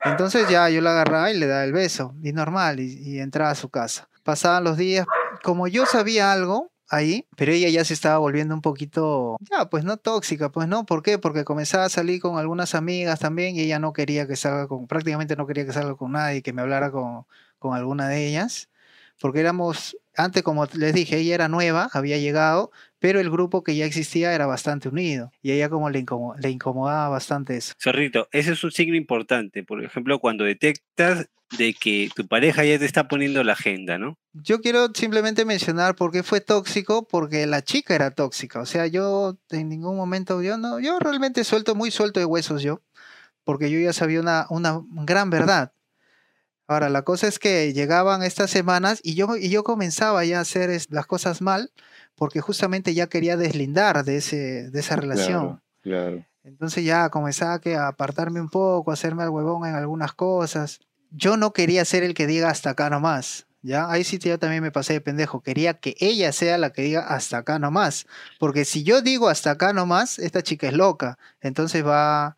Entonces 0.05 0.49
ya 0.49 0.71
yo 0.71 0.81
la 0.81 0.93
agarraba 0.93 1.31
y 1.31 1.39
le 1.39 1.47
daba 1.49 1.65
el 1.65 1.73
beso, 1.73 2.15
y 2.23 2.33
normal, 2.33 2.81
y, 2.81 2.95
y 3.03 3.21
entraba 3.21 3.51
a 3.51 3.55
su 3.55 3.69
casa. 3.69 4.09
Pasaban 4.23 4.65
los 4.65 4.79
días, 4.79 5.07
como 5.43 5.69
yo 5.69 5.85
sabía 5.85 6.33
algo 6.33 6.70
ahí, 6.91 7.27
pero 7.37 7.53
ella 7.53 7.69
ya 7.69 7.85
se 7.85 7.95
estaba 7.95 8.19
volviendo 8.19 8.55
un 8.55 8.61
poquito, 8.63 9.37
ya, 9.51 9.71
pues 9.71 9.85
no 9.85 9.97
tóxica, 9.97 10.51
pues 10.51 10.69
no, 10.69 10.85
¿por 10.85 11.03
qué? 11.03 11.19
Porque 11.19 11.45
comenzaba 11.45 11.85
a 11.85 11.89
salir 11.89 12.21
con 12.21 12.37
algunas 12.39 12.75
amigas 12.75 13.21
también 13.21 13.57
y 13.57 13.61
ella 13.61 13.79
no 13.79 13.93
quería 13.93 14.27
que 14.27 14.37
salga 14.37 14.67
con, 14.69 14.87
prácticamente 14.89 15.37
no 15.37 15.47
quería 15.47 15.65
que 15.65 15.73
salga 15.73 15.95
con 15.97 16.13
nadie, 16.13 16.43
que 16.43 16.53
me 16.53 16.63
hablara 16.63 16.91
con, 16.91 17.27
con 17.59 17.75
alguna 17.75 18.09
de 18.09 18.27
ellas, 18.27 18.69
porque 19.21 19.41
éramos, 19.41 19.97
antes 20.25 20.43
como 20.43 20.67
les 20.75 20.95
dije, 20.95 21.19
ella 21.19 21.35
era 21.35 21.49
nueva, 21.49 21.89
había 21.93 22.19
llegado, 22.19 22.71
pero 22.99 23.21
el 23.21 23.31
grupo 23.31 23.63
que 23.65 23.77
ya 23.77 23.85
existía 23.85 24.35
era 24.35 24.47
bastante 24.47 24.89
unido 24.89 25.33
y 25.43 25.51
a 25.51 25.55
ella 25.55 25.69
como 25.69 25.91
le, 25.91 26.05
le 26.41 26.51
incomodaba 26.51 27.09
bastante 27.09 27.57
eso. 27.57 27.75
Zorrito, 27.81 28.29
ese 28.33 28.53
es 28.53 28.65
un 28.65 28.73
signo 28.73 28.97
importante. 28.97 29.63
Por 29.63 29.83
ejemplo, 29.83 30.19
cuando 30.19 30.45
detectas 30.45 31.29
de 31.59 31.75
que 31.75 32.11
tu 32.15 32.27
pareja 32.29 32.65
ya 32.65 32.79
te 32.79 32.85
está 32.85 33.09
poniendo 33.09 33.43
la 33.43 33.55
agenda, 33.55 33.99
¿no? 33.99 34.19
Yo 34.33 34.61
quiero 34.61 34.89
simplemente 34.95 35.45
mencionar 35.45 35.97
por 35.97 36.13
qué 36.13 36.23
fue 36.23 36.41
tóxico, 36.41 37.09
porque 37.09 37.47
la 37.47 37.63
chica 37.63 37.95
era 37.95 38.13
tóxica. 38.13 38.61
O 38.61 38.67
sea, 38.67 38.87
yo 38.87 39.39
en 39.51 39.69
ningún 39.69 39.97
momento, 39.97 40.43
yo 40.43 40.57
no, 40.59 40.79
yo 40.79 40.99
realmente 41.01 41.43
suelto, 41.45 41.75
muy 41.75 41.91
suelto 41.91 42.21
de 42.21 42.27
huesos 42.27 42.63
yo, 42.63 42.83
porque 43.45 43.71
yo 43.71 43.81
ya 43.81 43.93
sabía 43.93 44.21
una, 44.21 44.47
una 44.51 44.81
gran 45.05 45.31
verdad. 45.31 45.73
Ahora, 46.71 46.89
la 46.89 47.03
cosa 47.03 47.27
es 47.27 47.41
que 47.41 47.73
llegaban 47.73 48.23
estas 48.23 48.49
semanas 48.49 49.01
y 49.03 49.15
yo, 49.17 49.37
y 49.37 49.49
yo 49.51 49.65
comenzaba 49.65 50.25
ya 50.25 50.39
a 50.39 50.43
hacer 50.43 50.71
es- 50.71 50.89
las 50.93 51.05
cosas 51.05 51.43
mal, 51.43 51.73
porque 52.15 52.41
justamente 52.41 52.95
ya 52.95 53.09
quería 53.09 53.37
deslindar 53.37 54.05
de, 54.05 54.19
ese, 54.19 54.71
de 54.71 54.79
esa 54.79 54.95
relación. 54.95 55.61
Claro, 55.83 56.11
claro. 56.11 56.27
Entonces 56.45 56.85
ya 56.85 57.09
comenzaba 57.09 57.61
que 57.61 57.75
a 57.75 57.89
apartarme 57.89 58.41
un 58.41 58.49
poco, 58.51 58.93
a 58.93 58.95
hacerme 58.95 59.25
al 59.25 59.31
huevón 59.31 59.67
en 59.69 59.75
algunas 59.75 60.13
cosas. 60.13 60.79
Yo 61.11 61.37
no 61.37 61.53
quería 61.53 61.85
ser 61.85 62.05
el 62.05 62.15
que 62.15 62.29
diga 62.29 62.51
hasta 62.51 62.71
acá 62.71 62.89
nomás. 62.89 63.49
¿Ya? 63.63 63.91
Ahí 63.91 64.05
sí 64.05 64.19
yo 64.21 64.39
también 64.39 64.63
me 64.63 64.71
pasé 64.71 64.93
de 64.93 65.01
pendejo. 65.01 65.41
Quería 65.43 65.75
que 65.75 65.97
ella 65.99 66.31
sea 66.31 66.57
la 66.57 66.73
que 66.73 66.83
diga 66.83 67.01
hasta 67.01 67.39
acá 67.39 67.59
nomás. 67.59 68.07
Porque 68.39 68.65
si 68.65 68.85
yo 68.85 69.03
digo 69.03 69.29
hasta 69.29 69.51
acá 69.51 69.73
nomás, 69.73 70.21
esta 70.21 70.41
chica 70.43 70.69
es 70.69 70.73
loca. 70.75 71.19
Entonces 71.41 71.85
va, 71.85 72.37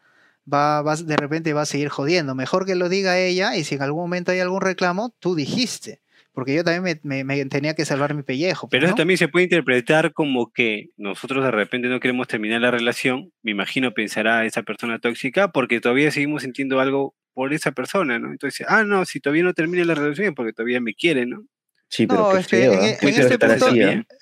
va, 0.51 0.83
va, 0.83 0.97
de 0.97 1.17
repente 1.17 1.53
va 1.53 1.63
a 1.63 1.67
seguir 1.67 1.89
jodiendo. 1.89 2.35
Mejor 2.35 2.65
que 2.67 2.75
lo 2.75 2.89
diga 2.89 3.19
ella 3.19 3.57
y 3.57 3.65
si 3.65 3.75
en 3.77 3.83
algún 3.83 4.03
momento 4.03 4.33
hay 4.33 4.41
algún 4.41 4.61
reclamo, 4.61 5.15
tú 5.19 5.35
dijiste. 5.35 6.01
porque 6.35 6.55
yo 6.55 6.65
también 6.65 6.83
me, 6.83 6.99
me- 7.03 7.25
me 7.25 7.45
tenía 7.45 7.75
que 7.75 7.85
salvar 7.85 8.15
mi 8.15 8.23
pellejo. 8.23 8.67
pues, 8.67 8.71
Pero 8.71 8.87
eso 8.87 8.93
¿no? 8.93 8.97
también 8.97 9.19
se 9.19 9.29
puede 9.29 9.45
interpretar 9.45 10.15
como 10.15 10.51
que 10.51 10.89
nosotros 10.97 11.45
de 11.45 11.51
repente 11.51 11.89
no 11.89 12.01
queremos 12.01 12.27
terminar 12.27 12.61
la 12.63 12.71
relación, 12.71 13.31
me 13.43 13.51
imagino 13.51 13.93
pensará 13.93 14.47
esa 14.47 14.63
persona 14.63 14.99
tóxica, 14.99 15.53
porque 15.53 15.79
todavía 15.81 16.11
seguimos 16.11 16.43
sintiendo 16.43 16.81
algo 16.81 17.15
por 17.35 17.53
esa 17.53 17.73
persona, 17.73 18.19
¿no? 18.19 18.31
Entonces, 18.33 18.67
ah, 18.69 18.83
no, 18.85 19.05
si 19.05 19.21
todavía 19.21 19.43
no 19.43 19.53
termina 19.53 19.85
la 19.85 19.95
relación 19.95 20.29
es 20.29 20.33
porque 20.35 20.55
todavía 20.55 20.81
me 20.81 20.95
quiere, 20.95 21.27
¿no? 21.27 21.45
Sí, 21.89 22.07
pero 22.07 22.23
No, 22.23 22.39
es 22.39 22.47
que 22.47 22.65
en, 22.65 22.73
¿ah? 22.73 22.77
en 22.77 22.97
Muy 23.03 23.13
feo 23.13 23.23
este 23.29 23.39
punto, 23.39 23.67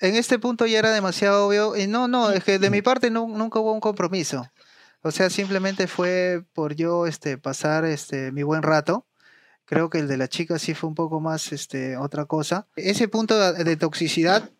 en 0.01 0.15
este 0.15 0.39
punto 0.39 0.65
ya 0.65 0.79
era 0.79 0.91
demasiado 0.91 1.47
obvio. 1.47 1.77
Y 1.77 1.87
no, 1.87 2.09
no, 2.09 2.31
es 2.31 2.43
que 2.43 2.59
de 2.59 2.69
mi 2.69 2.81
parte 2.81 3.09
nu- 3.09 3.29
nunca 3.37 3.59
hubo 3.59 3.71
un 3.71 3.79
compromiso. 3.79 4.45
O 5.03 5.11
sea, 5.11 5.29
simplemente 5.29 5.87
fue 5.87 6.43
por 6.53 6.75
yo 6.75 7.07
este, 7.07 7.37
pasar 7.37 7.85
este, 7.85 8.31
mi 8.31 8.43
buen 8.43 8.61
rato. 8.61 9.07
Creo 9.65 9.89
que 9.89 9.99
el 9.99 10.07
de 10.07 10.17
la 10.17 10.27
chica 10.27 10.59
sí 10.59 10.73
fue 10.73 10.89
un 10.89 10.95
poco 10.95 11.19
más 11.19 11.51
este, 11.53 11.97
otra 11.97 12.25
cosa. 12.25 12.67
Ese 12.75 13.07
punto 13.07 13.53
de, 13.53 13.75
toxicidad 13.77 14.51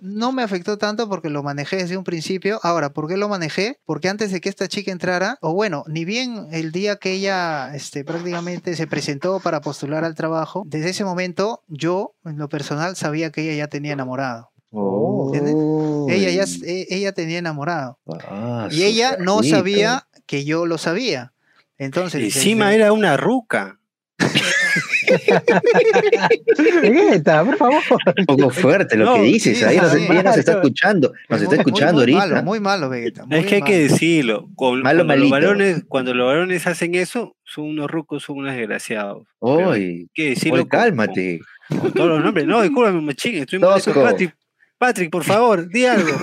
no 0.00 0.32
me 0.32 0.42
afectó 0.42 0.78
tanto 0.78 1.08
porque 1.08 1.28
lo 1.28 1.42
manejé 1.42 1.76
desde 1.76 1.96
un 1.96 2.04
principio. 2.04 2.60
Ahora, 2.62 2.92
¿por 2.92 3.08
qué 3.08 3.16
lo 3.16 3.28
manejé? 3.28 3.80
Porque 3.84 4.08
antes 4.08 4.30
de 4.30 4.40
que 4.40 4.48
esta 4.48 4.68
chica 4.68 4.92
entrara, 4.92 5.38
o 5.40 5.54
bueno, 5.54 5.84
ni 5.88 6.04
bien 6.04 6.48
el 6.52 6.72
día 6.72 6.96
que 6.96 7.12
ella 7.12 7.74
este, 7.74 8.04
prácticamente 8.04 8.76
se 8.76 8.86
presentó 8.86 9.40
para 9.40 9.60
postular 9.60 10.04
al 10.04 10.14
trabajo, 10.14 10.62
desde 10.66 10.90
ese 10.90 11.04
momento 11.04 11.62
yo, 11.66 12.14
en 12.24 12.38
lo 12.38 12.48
personal, 12.48 12.96
sabía 12.96 13.30
que 13.30 13.42
ella 13.42 13.64
ya 13.64 13.68
tenía 13.68 13.94
enamorado. 13.94 14.50
Oh. 14.72 15.32
Ella 16.12 16.30
ya 16.30 16.44
e- 16.66 16.86
ella 16.90 17.12
tenía 17.12 17.38
enamorado. 17.38 17.98
Ah, 18.28 18.68
Y 18.70 18.84
ella 18.84 19.16
no 19.18 19.42
sabía 19.42 20.06
que 20.26 20.44
yo 20.44 20.66
lo 20.66 20.78
sabía. 20.78 21.32
Entonces, 21.78 22.22
Encima 22.36 22.74
era 22.74 22.92
una 22.92 23.16
ruca. 23.16 23.78
Vegeta, 26.82 27.44
por 27.44 27.56
favor. 27.56 27.82
Un 28.18 28.26
poco 28.26 28.50
fuerte 28.50 28.96
lo 28.96 29.04
No, 29.06 29.14
que 29.14 29.22
dices, 29.22 29.58
sí, 29.58 29.64
ahí 29.64 29.76
nos, 29.76 29.92
sí. 29.92 30.06
ella 30.08 30.22
nos 30.22 30.36
está 30.36 30.52
escuchando, 30.52 31.12
nos 31.28 31.40
muy- 31.40 31.44
está 31.44 31.48
muy- 31.48 31.58
escuchando 31.58 31.92
muy 31.94 32.00
ahorita. 32.14 32.18
Malo, 32.34 32.42
muy 32.44 32.60
malo, 32.60 32.88
Vegeta. 32.88 33.22
es 33.22 33.26
muy 33.28 33.44
que 33.44 33.54
hay 33.56 33.62
que 33.62 33.78
decirlo. 33.78 34.48
Malo, 34.58 35.04
cuando, 35.06 35.16
los 35.16 35.30
varones, 35.30 35.84
cuando 35.88 36.14
los 36.14 36.26
varones 36.26 36.66
hacen 36.66 36.94
eso, 36.94 37.36
son 37.44 37.64
unos 37.64 37.90
rucos, 37.90 38.22
son 38.24 38.38
unos 38.38 38.54
desgraciados. 38.54 39.26
Pero 39.40 39.72
hay 39.72 40.06
que 40.14 40.30
decirlo 40.30 40.60
con- 40.60 40.68
con- 40.68 40.80
cálmate. 40.80 41.40
Con, 41.80 41.92
todos 41.92 42.08
los 42.08 42.24
nombres. 42.24 42.48
No, 42.48 42.62
discúlpame, 42.62 43.00
machín. 43.00 43.36
Estoy 43.36 43.60
molesto. 43.60 43.92
Patrick, 44.80 45.10
por 45.10 45.24
favor, 45.24 45.68
di 45.68 45.84
algo. 45.84 46.08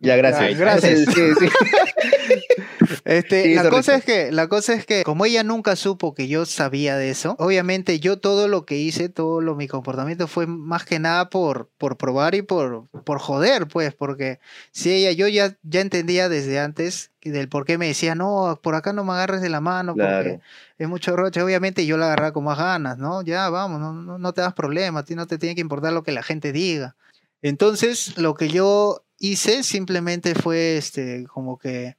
Ya, 0.00 0.16
gracias. 0.16 0.50
Ya, 0.52 0.58
gracias. 0.58 1.00
Sí, 1.14 1.34
sí. 1.38 1.46
Este, 3.04 3.44
Sí, 3.44 3.54
la 3.54 3.68
cosa 3.68 3.96
es 3.96 4.04
que, 4.04 4.30
la 4.32 4.48
cosa 4.48 4.74
es 4.74 4.86
que, 4.86 5.02
como 5.02 5.24
ella 5.26 5.42
nunca 5.42 5.76
supo 5.76 6.14
que 6.14 6.28
yo 6.28 6.44
sabía 6.46 6.96
de 6.96 7.10
eso, 7.10 7.34
obviamente 7.38 8.00
yo 8.00 8.18
todo 8.18 8.48
lo 8.48 8.64
que 8.64 8.76
hice, 8.76 9.08
todo 9.08 9.40
lo, 9.40 9.54
mi 9.54 9.66
comportamiento 9.68 10.26
fue 10.28 10.46
más 10.46 10.84
que 10.84 10.98
nada 10.98 11.30
por, 11.30 11.68
por 11.78 11.96
probar 11.96 12.34
y 12.34 12.42
por, 12.42 12.86
por 13.04 13.18
joder, 13.18 13.66
pues, 13.66 13.94
porque 13.94 14.38
si 14.70 14.92
ella, 14.92 15.12
yo 15.12 15.28
ya, 15.28 15.56
ya 15.62 15.80
entendía 15.80 16.28
desde 16.28 16.58
antes 16.60 17.10
del 17.22 17.48
por 17.48 17.64
qué 17.64 17.76
me 17.78 17.88
decía, 17.88 18.14
no, 18.14 18.60
por 18.62 18.74
acá 18.76 18.92
no 18.92 19.04
me 19.04 19.12
agarres 19.12 19.40
de 19.40 19.48
la 19.48 19.60
mano, 19.60 19.92
porque 19.94 20.06
Claro. 20.06 20.40
es 20.78 20.88
mucho 20.88 21.16
roche, 21.16 21.42
obviamente 21.42 21.86
yo 21.86 21.96
la 21.96 22.06
agarraba 22.06 22.32
con 22.32 22.44
más 22.44 22.58
ganas, 22.58 22.98
¿no? 22.98 23.22
Ya, 23.22 23.48
vamos, 23.50 23.80
no, 23.80 23.92
no, 23.92 24.18
no 24.18 24.32
te 24.32 24.42
das 24.42 24.54
problema, 24.54 25.00
a 25.00 25.04
ti 25.04 25.14
no 25.16 25.26
te 25.26 25.38
tiene 25.38 25.54
que 25.56 25.60
importar 25.60 25.92
lo 25.92 26.02
que 26.04 26.12
la 26.12 26.22
gente 26.22 26.52
diga. 26.52 26.94
Entonces, 27.42 28.16
lo 28.16 28.34
que 28.34 28.48
yo 28.48 29.02
hice 29.18 29.62
simplemente 29.62 30.34
fue, 30.34 30.76
este, 30.76 31.26
como 31.32 31.58
que, 31.58 31.96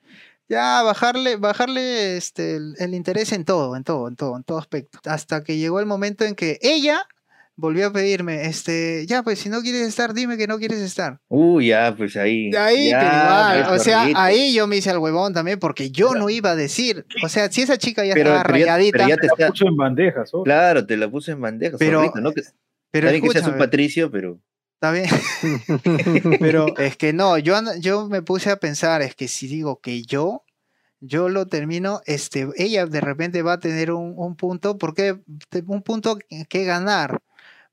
ya 0.49 0.81
bajarle, 0.83 1.35
bajarle 1.35 2.15
este, 2.17 2.55
el, 2.55 2.75
el 2.79 2.93
interés 2.93 3.31
en 3.33 3.43
todo, 3.45 3.75
en 3.75 3.83
todo, 3.83 4.07
en 4.07 4.15
todo, 4.15 4.37
en 4.37 4.43
todo 4.43 4.57
aspecto. 4.57 4.99
Hasta 5.05 5.43
que 5.43 5.57
llegó 5.57 5.79
el 5.79 5.85
momento 5.85 6.23
en 6.25 6.35
que 6.35 6.57
ella 6.61 7.01
volvió 7.59 7.87
a 7.87 7.91
pedirme, 7.91 8.45
este, 8.45 9.05
ya, 9.07 9.23
pues 9.23 9.39
si 9.39 9.49
no 9.49 9.61
quieres 9.61 9.81
estar, 9.87 10.13
dime 10.13 10.37
que 10.37 10.45
no 10.47 10.59
quieres 10.59 10.77
estar. 10.79 11.19
Uy, 11.27 11.69
ya, 11.69 11.93
pues 11.97 12.15
ahí. 12.15 12.51
De 12.51 12.57
ahí, 12.57 12.89
ya, 12.91 12.99
pero 12.99 13.11
igual, 13.17 13.67
pues, 13.69 13.81
o 13.81 13.83
sea, 13.83 14.07
ahí 14.15 14.53
yo 14.53 14.67
me 14.67 14.77
hice 14.77 14.91
al 14.91 14.99
huevón 14.99 15.33
también 15.33 15.57
porque 15.59 15.89
yo 15.89 16.13
no 16.13 16.29
iba 16.29 16.51
a 16.51 16.55
decir, 16.55 17.05
o 17.23 17.29
sea, 17.29 17.51
si 17.51 17.63
esa 17.63 17.77
chica 17.79 18.05
ya 18.05 18.13
Pero, 18.13 18.29
estaba 18.29 18.43
pero 18.43 18.53
rayadita, 18.53 19.07
ya 19.07 19.17
te 19.17 19.25
La 19.27 19.33
está. 19.33 19.47
puso 19.49 19.67
en 19.67 19.75
bandejas. 19.75 20.29
¿oh? 20.33 20.43
Claro, 20.43 20.85
te 20.85 20.95
la 20.97 21.09
puse 21.09 21.31
en 21.31 21.41
bandeja. 21.41 21.77
Pero- 21.79 22.13
¿no? 22.21 22.31
Que- 22.31 22.43
pero 22.91 23.09
que 23.09 23.29
seas 23.31 23.47
un 23.47 23.57
patricio, 23.57 24.09
pero. 24.11 24.39
Está 24.79 24.91
bien. 24.91 25.07
Pero 26.39 26.77
es 26.77 26.97
que 26.97 27.11
no, 27.13 27.37
yo, 27.39 27.55
yo 27.79 28.07
me 28.07 28.21
puse 28.21 28.51
a 28.51 28.57
pensar, 28.57 29.01
es 29.01 29.15
que 29.15 29.27
si 29.27 29.47
digo 29.47 29.79
que 29.81 30.03
yo, 30.03 30.43
yo 30.99 31.29
lo 31.29 31.47
termino, 31.47 32.01
este, 32.05 32.47
ella 32.57 32.85
de 32.85 33.01
repente 33.01 33.41
va 33.41 33.53
a 33.53 33.59
tener 33.59 33.91
un, 33.91 34.13
un 34.15 34.35
punto, 34.35 34.77
porque 34.77 35.19
un 35.65 35.81
punto 35.81 36.17
que- 36.49 36.65
ganar. 36.65 37.19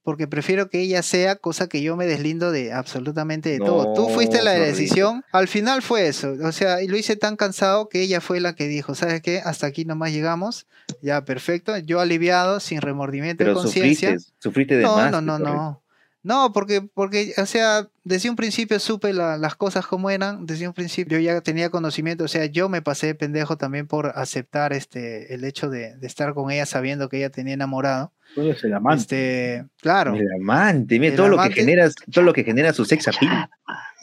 Porque 0.02 0.28
prefiero 0.28 0.68
que 0.68 0.80
ella 0.80 1.02
sea, 1.02 1.36
cosa 1.36 1.66
que 1.66 1.80
yo 1.80 1.96
me 1.96 2.04
deslindo 2.06 2.52
de 2.52 2.74
absolutamente 2.74 3.48
de 3.48 3.58
todo. 3.58 3.94
Tú 3.94 4.10
fuiste 4.10 4.42
la 4.42 4.52
decisión, 4.52 5.24
al 5.32 5.48
final 5.48 5.80
fue 5.80 6.08
eso. 6.08 6.34
O 6.42 6.52
sea, 6.52 6.82
y 6.82 6.88
lo 6.88 6.98
hice 6.98 7.16
tan 7.16 7.36
cansado 7.36 7.88
que 7.88 8.02
ella 8.02 8.20
fue 8.20 8.38
la 8.38 8.54
que 8.54 8.68
dijo, 8.68 8.94
¿sabes 8.94 9.22
qué? 9.22 9.40
Hasta 9.42 9.66
aquí 9.66 9.86
nomás 9.86 10.12
llegamos. 10.12 10.66
Ya, 11.00 11.24
perfecto. 11.24 11.74
Yo 11.78 12.00
aliviado, 12.00 12.60
sin 12.60 12.82
remordimiento 12.82 13.44
de 13.44 13.54
conciencia. 13.54 14.10
sufriste, 14.10 14.32
sufriste 14.40 14.76
de 14.76 14.82
No, 14.82 14.96
más. 14.96 15.10
no, 15.10 15.20
no, 15.22 15.38
no. 15.38 15.83
No, 16.24 16.52
porque, 16.54 16.80
porque, 16.82 17.34
o 17.36 17.44
sea, 17.44 17.86
desde 18.02 18.30
un 18.30 18.34
principio 18.36 18.80
supe 18.80 19.12
la- 19.12 19.36
las 19.36 19.54
cosas 19.56 19.86
como 19.86 20.08
eran, 20.08 20.46
desde 20.46 20.66
un 20.66 20.72
principio 20.72 21.18
yo 21.18 21.24
ya 21.34 21.40
tenía 21.42 21.68
conocimiento, 21.68 22.24
o 22.24 22.28
sea, 22.28 22.46
yo 22.46 22.70
me 22.70 22.80
pasé 22.80 23.08
de 23.08 23.14
pendejo 23.14 23.58
también 23.58 23.86
por 23.86 24.06
aceptar 24.16 24.72
este, 24.72 25.34
el 25.34 25.44
hecho 25.44 25.68
de, 25.68 25.96
de 25.96 26.06
estar 26.06 26.32
con 26.32 26.50
ella 26.50 26.64
sabiendo 26.64 27.10
que 27.10 27.18
ella 27.18 27.28
tenía 27.30 27.52
enamorado. 27.52 28.10
Tú 28.34 28.40
eres 28.40 28.64
el 28.64 28.72
amante. 28.72 29.02
Este, 29.02 29.64
claro, 29.82 30.14
El 30.16 30.26
amante, 30.40 30.98
mira, 30.98 31.10
El 31.12 31.16
todo 31.18 31.28
lo 31.28 31.38
que 31.42 31.52
generas, 31.52 31.94
todo 32.10 32.24
lo 32.24 32.32
que 32.32 32.42
genera 32.42 32.72
su 32.72 32.86
sex 32.86 33.06
appeal. 33.06 33.48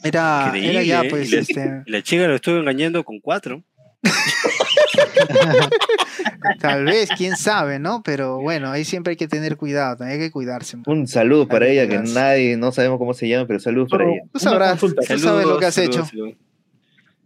era, 0.03 0.53
era 0.55 0.83
ya 0.83 1.01
pues, 1.09 1.27
Y 1.31 1.35
la- 1.35 1.41
este, 1.41 1.83
La 1.87 2.03
chica 2.03 2.27
lo 2.27 2.35
estuvo 2.35 2.57
engañando 2.57 3.03
con 3.03 3.19
cuatro. 3.19 3.63
tal 6.59 6.85
vez, 6.85 7.09
quién 7.17 7.35
sabe, 7.35 7.79
¿no? 7.79 8.01
Pero 8.03 8.39
bueno, 8.39 8.71
ahí 8.71 8.85
siempre 8.85 9.11
hay 9.11 9.17
que 9.17 9.27
tener 9.27 9.57
cuidado, 9.57 9.97
también 9.97 10.19
hay 10.19 10.27
que 10.27 10.31
cuidarse. 10.31 10.77
Un 10.85 11.07
saludo 11.07 11.47
para 11.47 11.67
ella, 11.67 11.87
que 11.87 11.97
nadie, 11.99 12.57
no 12.57 12.71
sabemos 12.71 12.97
cómo 12.97 13.13
se 13.13 13.27
llama, 13.27 13.45
pero 13.47 13.59
saludos 13.59 13.89
para 13.89 14.05
ella. 14.05 14.21
Tú 14.31 14.39
sabrás, 14.39 14.79
tú 14.79 14.89
sabes 15.17 15.45
lo 15.45 15.57
que 15.57 15.65
has 15.65 15.75
Saludos, 15.75 15.95
hecho. 15.95 16.05
saludos. 16.05 16.35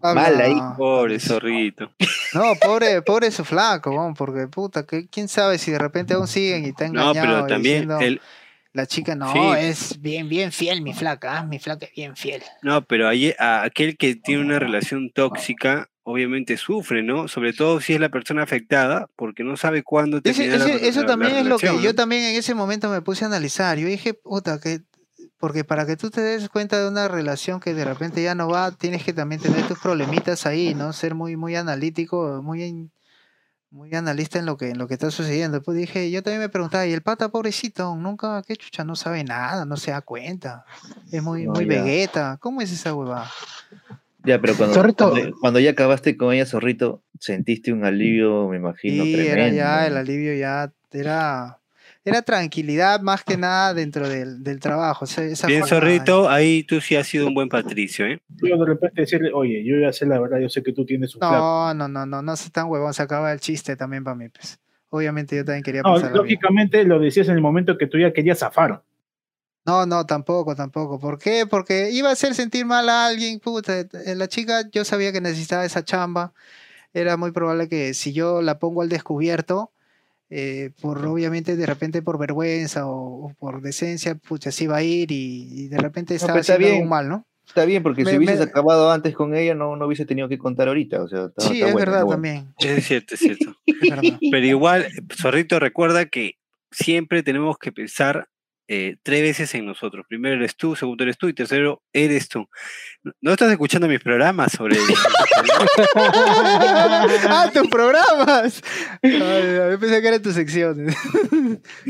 Mal 0.01 0.39
ahí. 0.39 0.51
Habla- 0.51 0.75
Pobre 0.77 1.19
zorrito. 1.19 1.91
No, 2.33 2.53
pobre, 2.61 3.01
pobre 3.01 3.31
su 3.31 3.43
flaco, 3.43 4.13
porque 4.15 4.47
puta, 4.47 4.85
que 4.85 5.07
quién 5.07 5.27
sabe 5.27 5.57
si 5.57 5.71
de 5.71 5.79
repente 5.79 6.13
aún 6.13 6.27
siguen 6.27 6.65
y 6.65 6.69
está 6.69 6.87
No, 6.89 7.11
pero 7.13 7.47
también 7.47 7.87
diciendo, 7.87 7.99
el, 7.99 8.21
la 8.73 8.85
chica 8.85 9.15
no, 9.15 9.31
Sí. 9.33 9.39
es 9.57 9.99
bien, 10.01 10.29
bien 10.29 10.51
fiel 10.51 10.81
mi 10.83 10.93
flaca, 10.93 11.39
ah, 11.39 11.43
mi 11.45 11.57
flaca 11.59 11.87
es 11.87 11.93
bien 11.95 12.15
fiel. 12.15 12.43
no, 12.61 12.83
pero 12.83 13.07
ahí, 13.07 13.33
a- 13.39 13.63
aquel 13.63 13.97
que 13.97 14.15
tiene 14.15 14.43
una 14.43 14.59
relación 14.59 15.09
tóxica, 15.11 15.89
obviamente 16.07 16.55
sufre, 16.55 17.01
¿no? 17.01 17.27
Sobre 17.27 17.51
todo 17.51 17.81
si 17.81 17.93
es 17.93 17.99
la 17.99 18.09
persona 18.09 18.43
afectada, 18.43 19.07
porque 19.15 19.43
no 19.43 19.57
sabe 19.57 19.81
cuándo 19.83 20.21
Ese- 20.23 20.47
la- 20.47 20.55
ese- 20.57 20.87
eso 20.87 21.01
la- 21.01 21.07
la 21.07 21.13
también 21.13 21.35
es 21.37 21.45
lo 21.47 21.57
que 21.57 21.81
yo 21.81 21.95
también 21.95 22.23
en 22.23 22.35
ese 22.35 22.53
momento 22.53 22.89
me 22.89 23.01
puse 23.01 23.25
a 23.25 23.27
analizar. 23.27 23.77
Yo 23.79 23.87
dije, 23.87 24.13
puta, 24.13 24.59
que 24.59 24.81
porque 25.37 25.63
para 25.63 25.85
que 25.85 25.97
tú 25.97 26.11
te 26.11 26.21
des 26.21 26.47
cuenta 26.47 26.79
de 26.79 26.87
una 26.87 27.07
relación 27.07 27.59
que 27.59 27.73
de 27.73 27.83
repente 27.85 28.21
ya 28.23 28.35
no 28.35 28.47
va, 28.47 28.71
tienes 28.71 29.03
que 29.03 29.13
también 29.13 29.41
tener 29.41 29.67
tus 29.67 29.79
problemitas 29.79 30.45
ahí, 30.45 30.73
¿no? 30.75 30.93
Ser 30.93 31.15
muy, 31.15 31.35
muy 31.37 31.55
analítico, 31.55 32.39
muy, 32.43 32.89
muy 33.71 33.93
analista 33.95 34.37
en 34.39 34.45
lo 34.45 34.57
que, 34.57 34.69
en 34.69 34.77
lo 34.77 34.87
que 34.87 34.93
está 34.93 35.09
sucediendo. 35.11 35.61
Pues 35.63 35.77
dije, 35.77 36.09
yo 36.11 36.21
también 36.23 36.39
me 36.41 36.49
preguntaba, 36.49 36.85
y 36.85 36.93
el 36.93 37.01
pata 37.01 37.29
pobrecito, 37.29 37.95
nunca, 37.95 38.41
qué 38.47 38.55
chucha, 38.55 38.83
no 38.83 38.95
sabe 38.95 39.23
nada, 39.23 39.65
no 39.65 39.75
se 39.75 39.91
da 39.91 40.01
cuenta. 40.01 40.65
Es 41.11 41.21
muy, 41.23 41.45
No, 41.45 41.53
muy 41.53 41.63
ya. 41.65 41.81
vegeta. 41.83 42.37
¿Cómo 42.39 42.61
es 42.61 42.71
esa 42.71 42.93
huevada? 42.93 43.29
Ya, 44.25 44.39
pero 44.41 44.55
cuando, 44.57 44.73
Zorrito. 44.75 45.09
cuando, 45.09 45.37
cuando 45.39 45.59
ya 45.59 45.71
acabaste 45.71 46.17
con 46.17 46.33
ella, 46.33 46.45
zorrito, 46.45 47.03
sentiste 47.19 47.71
un 47.71 47.85
alivio, 47.85 48.47
me 48.49 48.57
imagino, 48.57 49.03
Sí, 49.03 49.11
era 49.11 49.23
tremendo. 49.23 49.55
ya, 49.57 49.87
el 49.87 49.97
alivio 49.97 50.33
ya 50.35 50.71
era, 50.91 51.59
era 52.03 52.21
tranquilidad 52.21 53.01
más 53.01 53.23
que 53.23 53.37
nada 53.37 53.73
dentro 53.73 54.07
del, 54.09 54.43
del 54.43 54.59
trabajo. 54.59 55.05
esa- 55.05 55.23
esa 55.23 55.47
Bien, 55.47 55.63
zorrito, 55.65 56.29
ahí 56.29 56.63
tú 56.63 56.81
sí 56.81 56.95
has 56.95 57.07
sido 57.07 57.27
un 57.27 57.33
buen 57.33 57.49
patricio, 57.49 58.05
¿eh? 58.07 58.19
Yo 58.29 58.57
de 58.57 58.65
repente 58.65 59.01
decirle, 59.01 59.31
oye, 59.33 59.63
yo 59.65 59.77
ya 59.79 59.93
sé 59.93 60.05
la 60.05 60.19
verdad, 60.19 60.39
yo 60.39 60.49
sé 60.49 60.63
que 60.63 60.73
tú 60.73 60.85
tienes 60.85 61.13
un 61.15 61.19
flaco. 61.19 61.35
No, 61.35 61.73
no, 61.73 61.87
no, 61.87 62.05
no, 62.05 62.21
no 62.21 62.35
sé 62.35 62.49
tan 62.49 62.67
huevón, 62.67 62.93
se 62.93 63.03
acaba 63.03 63.31
el 63.31 63.39
chiste 63.39 63.75
también 63.75 64.03
para 64.03 64.15
mí, 64.15 64.29
pues. 64.29 64.59
Obviamente 64.89 65.35
yo 65.35 65.43
también 65.43 65.63
quería 65.63 65.81
No, 65.83 65.99
bien. 65.99 66.13
lógicamente 66.13 66.83
lo 66.85 66.99
decías 66.99 67.27
en 67.27 67.35
el 67.35 67.41
momento 67.41 67.77
que 67.77 67.87
tú 67.87 67.97
ya 67.99 68.13
querías 68.13 68.39
zafar. 68.39 68.81
No, 69.65 69.85
no, 69.85 70.05
tampoco, 70.05 70.55
tampoco. 70.55 70.99
¿Por 70.99 71.17
qué? 71.17 71.47
Porque 71.49 71.89
iba 71.91 72.09
a 72.09 72.13
hacer 72.13 72.35
sentir 72.35 72.65
mal 72.65 72.87
a 72.89 73.07
alguien, 73.07 73.39
puta. 73.39 73.79
eh, 73.79 73.87
La 74.15 74.27
chica, 74.27 74.69
yo 74.71 74.85
sabía 74.85 75.11
que 75.11 75.21
necesitaba 75.21 75.65
esa 75.65 75.83
chamba. 75.83 76.33
Era 76.93 77.17
muy 77.17 77.31
probable 77.31 77.67
que 77.67 77.93
si 77.93 78.13
yo 78.13 78.41
la 78.41 78.59
pongo 78.59 78.81
al 78.83 78.89
descubierto, 78.89 79.71
eh, 80.29 80.71
por 80.81 81.05
obviamente 81.05 81.55
de 81.55 81.65
repente 81.65 82.01
por 82.01 82.17
vergüenza 82.17 82.87
o, 82.87 83.25
o 83.27 83.33
por 83.33 83.61
decencia, 83.61 84.15
pucha, 84.15 84.51
se 84.51 84.65
iba 84.65 84.77
a 84.77 84.83
ir 84.83 85.11
y, 85.11 85.47
y 85.51 85.67
de 85.67 85.77
repente 85.77 86.15
estaba 86.15 86.33
pero 86.33 86.41
está 86.41 86.53
haciendo 86.53 86.67
algo 86.67 86.79
bien. 86.81 86.89
mal, 86.89 87.09
¿no? 87.09 87.25
Está 87.47 87.65
bien, 87.65 87.83
porque 87.83 88.03
si 88.05 88.11
Me- 88.11 88.17
hubieses 88.17 88.39
me- 88.39 88.45
acabado 88.45 88.91
antes 88.91 89.13
con 89.13 89.35
ella, 89.35 89.53
no, 89.55 89.75
no 89.75 89.85
hubiese 89.85 90.05
tenido 90.05 90.27
que 90.29 90.37
contar 90.37 90.67
ahorita. 90.67 91.01
O 91.03 91.07
sea, 91.07 91.25
está- 91.25 91.41
Sí, 91.43 91.55
está 91.55 91.67
es 91.67 91.73
bueno, 91.73 91.91
verdad 91.91 92.05
bueno. 92.05 92.11
también. 92.21 92.53
Es 92.59 92.85
cierto, 92.87 93.13
es 93.15 93.19
cierto. 93.19 93.55
Es. 93.67 94.13
Pero 94.31 94.45
igual, 94.45 94.87
Zorrito, 95.15 95.59
recuerda 95.59 96.05
que 96.05 96.37
siempre 96.71 97.21
tenemos 97.23 97.57
que 97.59 97.71
pensar 97.71 98.27
eh, 98.67 98.95
tres 99.03 99.21
veces 99.21 99.53
en 99.55 99.65
nosotros. 99.65 100.05
Primero 100.07 100.35
eres 100.35 100.55
tú, 100.55 100.75
segundo 100.75 101.03
eres 101.03 101.17
tú 101.17 101.27
y 101.27 101.33
tercero 101.33 101.81
eres 101.93 102.27
tú. 102.29 102.47
¿No- 103.03 103.11
¿No 103.21 103.31
estás 103.33 103.51
escuchando 103.51 103.87
mis 103.87 103.99
programas 104.01 104.51
sobre 104.53 104.77
¡Ah, 107.29 107.49
tus 107.53 107.67
programas! 107.67 108.61
Ay, 109.01 109.11
yo 109.71 109.79
pensé 109.79 110.01
que 110.01 110.07
eran 110.07 110.21
tus 110.21 110.33
secciones. 110.33 110.95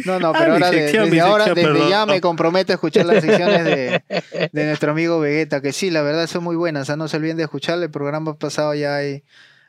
No, 0.06 0.20
no, 0.20 0.30
Ah, 0.30 0.34
pero 0.38 0.54
ahora, 0.54 0.70
sección, 0.70 1.06
desde 1.06 1.22
ahora, 1.22 1.46
sección, 1.46 1.74
desde 1.76 1.90
ya 1.90 2.06
me 2.06 2.22
comprometo 2.22 2.74
a 2.74 2.76
escuchar 2.76 3.06
las 3.06 3.24
secciones 3.24 3.64
de, 3.66 4.04
de 4.52 4.66
nuestro 4.66 4.92
amigo 4.92 5.20
Vegeta, 5.20 5.62
que 5.62 5.72
sí, 5.74 5.90
la 5.90 6.02
verdad 6.02 6.28
son 6.28 6.44
muy 6.44 6.56
buenas. 6.56 6.90
ah, 6.90 6.96
No 6.98 7.08
se 7.08 7.18
olviden 7.18 7.38
de 7.38 7.44
escuchar. 7.44 7.82
El 7.82 7.92
programa 7.92 8.38
pasado 8.38 8.74
ya 8.74 8.96
hay 8.96 9.24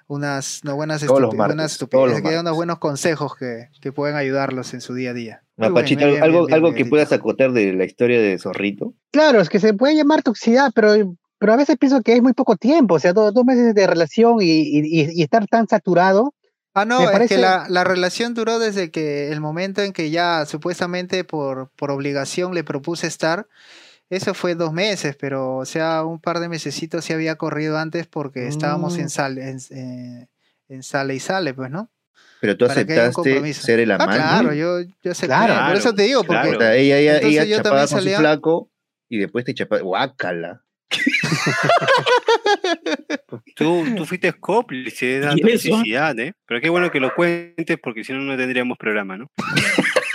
unas 0.08 0.60
no, 0.64 0.76
buenas, 0.76 1.02
estupi- 1.02 1.36
martes, 1.36 1.72
estupideces, 1.72 2.22
que 2.22 2.38
unos 2.38 2.54
buenos 2.54 2.78
consejos 2.78 3.34
que, 3.36 3.68
que 3.80 3.92
pueden 3.92 4.16
ayudarlos 4.16 4.72
en 4.74 4.80
su 4.80 4.94
día 4.94 5.10
a 5.10 5.14
día. 5.14 5.42
Muy 5.56 5.64
bien, 5.66 5.72
Mapachito, 5.74 6.06
bien, 6.06 6.22
algo, 6.22 6.36
bien, 6.38 6.46
bien, 6.46 6.54
algo 6.54 6.74
que 6.74 6.84
puedas 6.86 7.12
acotar 7.12 7.52
de 7.52 7.72
la 7.72 7.84
historia 7.84 8.20
de 8.20 8.38
Zorrito. 8.38 8.94
Claro, 9.10 9.40
es 9.40 9.48
que 9.48 9.58
se 9.58 9.74
puede 9.74 9.96
llamar 9.96 10.22
toxicidad, 10.22 10.70
pero, 10.74 11.16
pero 11.38 11.52
a 11.52 11.56
veces 11.56 11.76
pienso 11.78 12.02
que 12.02 12.14
es 12.14 12.22
muy 12.22 12.34
poco 12.34 12.56
tiempo, 12.56 12.94
o 12.94 12.98
sea, 13.00 13.12
do- 13.12 13.32
dos, 13.32 13.44
meses 13.44 13.74
de 13.74 13.86
relación 13.86 14.36
y, 14.40 14.44
y- 14.44 15.10
y- 15.12 15.22
estar 15.22 15.46
tan 15.46 15.66
saturado. 15.66 16.34
Ah, 16.74 16.84
no, 16.84 17.00
es 17.00 17.10
parece- 17.10 17.34
que 17.36 17.40
la, 17.40 17.66
la 17.70 17.84
relación 17.84 18.34
duró 18.34 18.58
desde 18.58 18.90
que 18.90 19.32
el 19.32 19.40
momento 19.40 19.82
en 19.82 19.92
que 19.94 20.10
ya 20.10 20.44
supuestamente 20.44 21.24
por, 21.24 21.70
por 21.74 21.90
obligación 21.90 22.54
le 22.54 22.64
propuse 22.64 23.06
estar. 23.06 23.46
Eso 24.08 24.34
fue 24.34 24.54
dos 24.54 24.72
meses, 24.72 25.16
pero 25.18 25.56
o 25.56 25.64
sea, 25.64 26.04
un 26.04 26.20
par 26.20 26.38
de 26.38 26.48
mesecitos 26.48 27.04
sí 27.04 27.12
había 27.12 27.34
corrido 27.36 27.76
antes 27.78 28.06
porque 28.06 28.46
estábamos 28.46 28.96
en 28.98 29.06
Mm. 29.06 29.08
sale, 29.08 29.48
en, 29.50 29.58
eh, 29.70 30.26
en 30.68 30.82
sale 30.82 31.14
y 31.16 31.20
sale, 31.20 31.54
pues, 31.54 31.70
¿no? 31.70 31.90
Pero 32.40 32.56
tú 32.56 32.66
aceptaste 32.66 33.52
ser 33.54 33.80
el 33.80 33.90
Ah, 33.90 33.96
amante. 33.96 34.16
claro, 34.16 34.52
yo, 34.52 34.80
yo 35.02 35.10
acepté. 35.12 35.26
Claro. 35.34 35.66
Por 35.68 35.76
eso 35.76 35.94
te 35.94 36.02
digo, 36.02 36.22
porque 36.22 36.48
O 36.50 36.60
sea, 36.60 36.74
ella, 36.76 36.98
ella, 36.98 37.18
ella 37.18 37.44
yo 37.44 37.56
chapaba 37.56 37.80
con 37.80 37.88
salía- 37.88 38.16
su 38.16 38.20
flaco 38.22 38.70
y 39.08 39.18
después 39.18 39.44
te 39.44 39.54
chapaba. 39.54 39.82
¡Guácala! 39.82 40.62
Tú, 43.56 43.84
tú 43.96 44.04
fuiste 44.04 44.32
cómplice 44.34 45.06
de 45.06 45.18
esa 45.20 45.32
¿Y 45.36 45.40
eso? 45.50 45.68
toxicidad, 45.70 46.18
¿eh? 46.20 46.34
Pero 46.46 46.60
qué 46.60 46.68
bueno 46.68 46.90
que 46.90 47.00
lo 47.00 47.12
cuentes 47.14 47.78
porque 47.82 48.04
si 48.04 48.12
no, 48.12 48.20
no 48.20 48.36
tendríamos 48.36 48.76
programa, 48.78 49.16
¿no? 49.16 49.30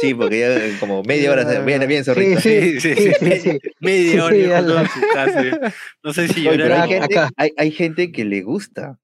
Sí, 0.00 0.14
porque 0.14 0.40
ya 0.40 0.80
como 0.80 1.02
media 1.02 1.32
hora. 1.32 1.42
Ya, 1.42 1.60
Bien, 1.60 2.04
Zorrito. 2.04 2.40
Sí, 2.40 2.80
Sí, 2.80 2.80
sí, 2.80 2.94
sí, 2.94 3.12
sí. 3.18 3.30
sí, 3.30 3.40
sí. 3.40 3.58
Media 3.80 4.24
hora 4.24 4.88
su 4.88 5.00
casa. 5.12 5.74
No 6.02 6.12
sé 6.12 6.28
si 6.28 6.42
llorar 6.42 6.72
hay 6.72 6.88
gente, 6.88 7.18
acá. 7.18 7.30
hay, 7.36 7.52
hay 7.56 7.70
gente 7.70 8.12
que 8.12 8.24
le 8.24 8.42
gusta. 8.42 8.98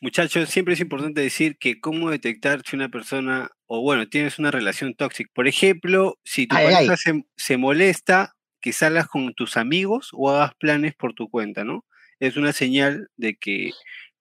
Muchachos, 0.00 0.50
siempre 0.50 0.74
es 0.74 0.80
importante 0.80 1.20
decir 1.20 1.56
que 1.58 1.80
cómo 1.80 2.10
detectar 2.10 2.62
si 2.64 2.76
una 2.76 2.90
persona, 2.90 3.50
o 3.66 3.80
bueno, 3.80 4.08
tienes 4.08 4.38
una 4.38 4.50
relación 4.50 4.94
tóxica. 4.94 5.30
Por 5.34 5.48
ejemplo, 5.48 6.18
si 6.24 6.46
tu 6.46 6.56
ay, 6.56 6.64
pareja 6.64 6.92
ay. 6.92 6.98
Se, 6.98 7.24
se 7.36 7.56
molesta 7.56 8.36
que 8.60 8.72
salgas 8.72 9.08
con 9.08 9.32
tus 9.34 9.56
amigos 9.56 10.10
o 10.12 10.30
hagas 10.30 10.54
planes 10.56 10.94
por 10.94 11.14
tu 11.14 11.28
cuenta, 11.30 11.64
¿no? 11.64 11.84
Es 12.20 12.36
una 12.36 12.52
señal 12.52 13.08
de 13.16 13.36
que 13.36 13.70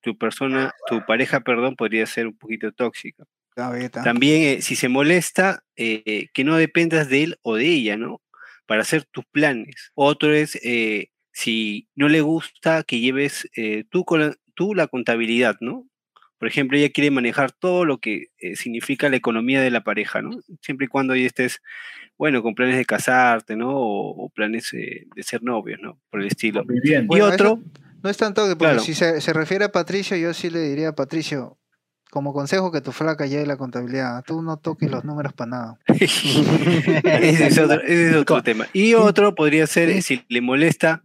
tu 0.02 0.18
persona, 0.18 0.74
tu 0.88 1.06
pareja, 1.06 1.42
perdón, 1.42 1.76
podría 1.76 2.06
ser 2.06 2.28
un 2.28 2.38
poquito 2.38 2.72
tóxica. 2.72 3.24
Gaveta. 3.56 4.04
También, 4.04 4.44
eh, 4.58 4.62
si 4.62 4.76
se 4.76 4.90
molesta, 4.90 5.64
eh, 5.76 6.28
que 6.34 6.44
no 6.44 6.58
dependas 6.58 7.10
de 7.10 7.24
él 7.24 7.40
o 7.42 7.56
de 7.56 7.66
ella, 7.68 7.98
¿no? 7.98 8.22
Para 8.66 8.82
hacer 8.82 9.04
tus 9.06 9.26
planes. 9.26 9.92
Otro 9.96 10.34
es, 10.34 10.56
eh, 10.64 11.10
si 11.32 11.88
no 11.96 12.08
le 12.10 12.22
gusta 12.22 12.84
que 12.84 13.00
lleves 13.00 13.50
eh, 13.56 13.84
tú, 13.90 14.06
con 14.06 14.20
la, 14.22 14.36
tú 14.56 14.74
la 14.76 14.88
contabilidad, 14.88 15.58
¿no? 15.62 15.88
Por 16.38 16.48
ejemplo, 16.50 16.78
ella 16.78 16.90
quiere 16.92 17.10
manejar 17.10 17.52
todo 17.54 17.86
lo 17.86 18.00
que 18.00 18.28
eh, 18.38 18.56
significa 18.58 19.08
la 19.10 19.16
economía 19.16 19.62
de 19.62 19.72
la 19.72 19.84
pareja, 19.84 20.22
¿no? 20.22 20.32
Siempre 20.62 20.86
y 20.86 20.90
cuando 20.90 21.14
estés, 21.14 21.62
bueno, 22.18 22.44
con 22.44 22.54
planes 22.54 22.76
de 22.76 22.84
casarte, 22.86 23.56
¿no? 23.56 23.70
O, 23.70 24.26
o 24.26 24.30
planes 24.30 24.74
eh, 24.74 25.06
de 25.16 25.24
ser 25.24 25.42
novios, 25.42 25.80
¿no? 25.82 26.00
Por 26.10 26.22
el 26.22 26.28
estilo. 26.28 26.64
Viviendo. 26.66 27.06
Y 27.06 27.08
Bueno, 27.20 27.28
eso- 27.28 27.34
otro, 27.54 27.64
No 28.04 28.10
es 28.10 28.18
tanto 28.18 28.44
que, 28.44 28.56
porque 28.58 28.74
Claro. 28.74 28.80
si 28.82 28.94
se, 28.94 29.22
se 29.22 29.32
refiere 29.32 29.64
a 29.66 29.72
Patricio, 29.72 30.18
yo 30.18 30.34
sí 30.34 30.50
le 30.50 30.60
diría 30.60 30.90
a 30.90 30.96
Patricio, 30.96 31.58
como 32.14 32.32
consejo 32.32 32.72
que 32.72 32.80
tu 32.80 32.92
flaca 32.92 33.26
lleve 33.26 33.48
la 33.48 33.58
contabilidad, 33.58 34.24
tú 34.24 34.44
no 34.44 34.58
toques 34.58 34.92
los 34.92 35.04
números 35.04 35.34
para 35.34 35.50
nada. 35.50 35.80
ese 35.88 37.48
es 37.48 37.58
otro, 37.58 37.82
ese 37.82 38.12
es 38.12 38.16
otro 38.16 38.44
tema. 38.44 38.68
Y 38.72 38.94
otro 38.94 39.34
podría 39.34 39.66
ser 39.66 40.00
si 40.04 40.24
le 40.30 40.40
molesta, 40.40 41.02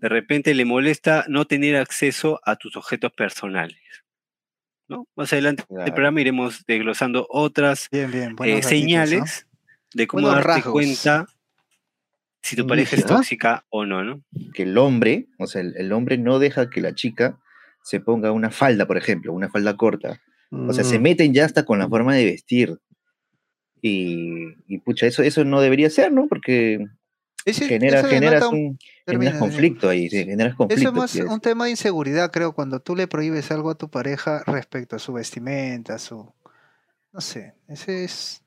de 0.00 0.08
repente 0.08 0.54
le 0.54 0.64
molesta 0.64 1.26
no 1.28 1.44
tener 1.44 1.76
acceso 1.76 2.40
a 2.42 2.56
tus 2.56 2.74
objetos 2.74 3.12
personales. 3.12 3.76
¿no? 4.88 5.06
Más 5.14 5.30
adelante 5.34 5.64
en 5.68 5.76
el 5.76 5.82
Claro. 5.82 5.94
programa 5.94 6.20
iremos 6.22 6.64
desglosando 6.66 7.26
otras 7.28 7.88
Bien, 7.92 8.10
bien. 8.10 8.36
eh, 8.42 8.62
señales 8.62 9.46
de 9.92 10.06
cómo 10.06 10.22
Buenos 10.22 10.36
darte 10.42 10.60
rasgos. 10.60 10.72
cuenta 10.72 11.26
si 12.40 12.56
tu 12.56 12.66
pareja 12.66 12.96
es 12.96 13.04
tóxica 13.04 13.66
o 13.68 13.84
no, 13.84 14.02
¿no? 14.04 14.22
Que 14.54 14.62
el 14.62 14.78
hombre, 14.78 15.26
o 15.38 15.46
sea, 15.48 15.60
el, 15.60 15.74
el 15.76 15.92
hombre 15.92 16.16
no 16.16 16.38
deja 16.38 16.70
que 16.70 16.80
la 16.80 16.94
chica 16.94 17.38
se 17.82 18.00
ponga 18.00 18.32
una 18.32 18.50
falda, 18.50 18.86
por 18.86 18.96
ejemplo, 18.96 19.34
una 19.34 19.50
falda 19.50 19.76
corta. 19.76 20.22
O 20.50 20.72
sea, 20.72 20.84
se 20.84 20.98
Mm. 20.98 21.02
meten 21.02 21.34
ya 21.34 21.44
hasta 21.44 21.64
con 21.64 21.78
la 21.78 21.88
forma 21.88 22.14
de 22.14 22.24
vestir. 22.24 22.78
Y, 23.82 24.54
y 24.66 24.78
pucha, 24.78 25.06
eso, 25.06 25.22
eso 25.22 25.44
no 25.44 25.60
debería 25.60 25.90
ser, 25.90 26.12
¿no? 26.12 26.26
Porque 26.28 26.86
Ese- 27.44 27.66
genera, 27.68 28.00
eso 28.00 28.08
generas, 28.08 28.40
denota 28.40 28.48
un- 28.48 28.58
un, 28.70 28.78
termina, 29.04 29.30
generas 29.32 29.38
conflicto 29.48 29.88
ahí, 29.88 30.08
sí, 30.08 30.24
generas 30.24 30.52
Eso 30.52 30.56
conflicto. 30.56 30.88
es 30.88 30.94
más 30.94 31.10
sí, 31.10 31.20
un 31.22 31.40
tema 31.40 31.64
de 31.66 31.70
inseguridad, 31.72 32.30
creo, 32.32 32.52
cuando 32.52 32.80
tú 32.80 32.96
le 32.96 33.06
prohíbes 33.06 33.50
algo 33.50 33.70
a 33.70 33.74
tu 33.76 33.88
pareja 33.90 34.42
respecto 34.46 34.96
a 34.96 34.98
su 34.98 35.12
vestimenta, 35.12 35.94
a 35.94 35.98
su... 35.98 36.32
No 37.12 37.20
sé, 37.20 37.54
ese 37.68 38.04
es 38.04 38.42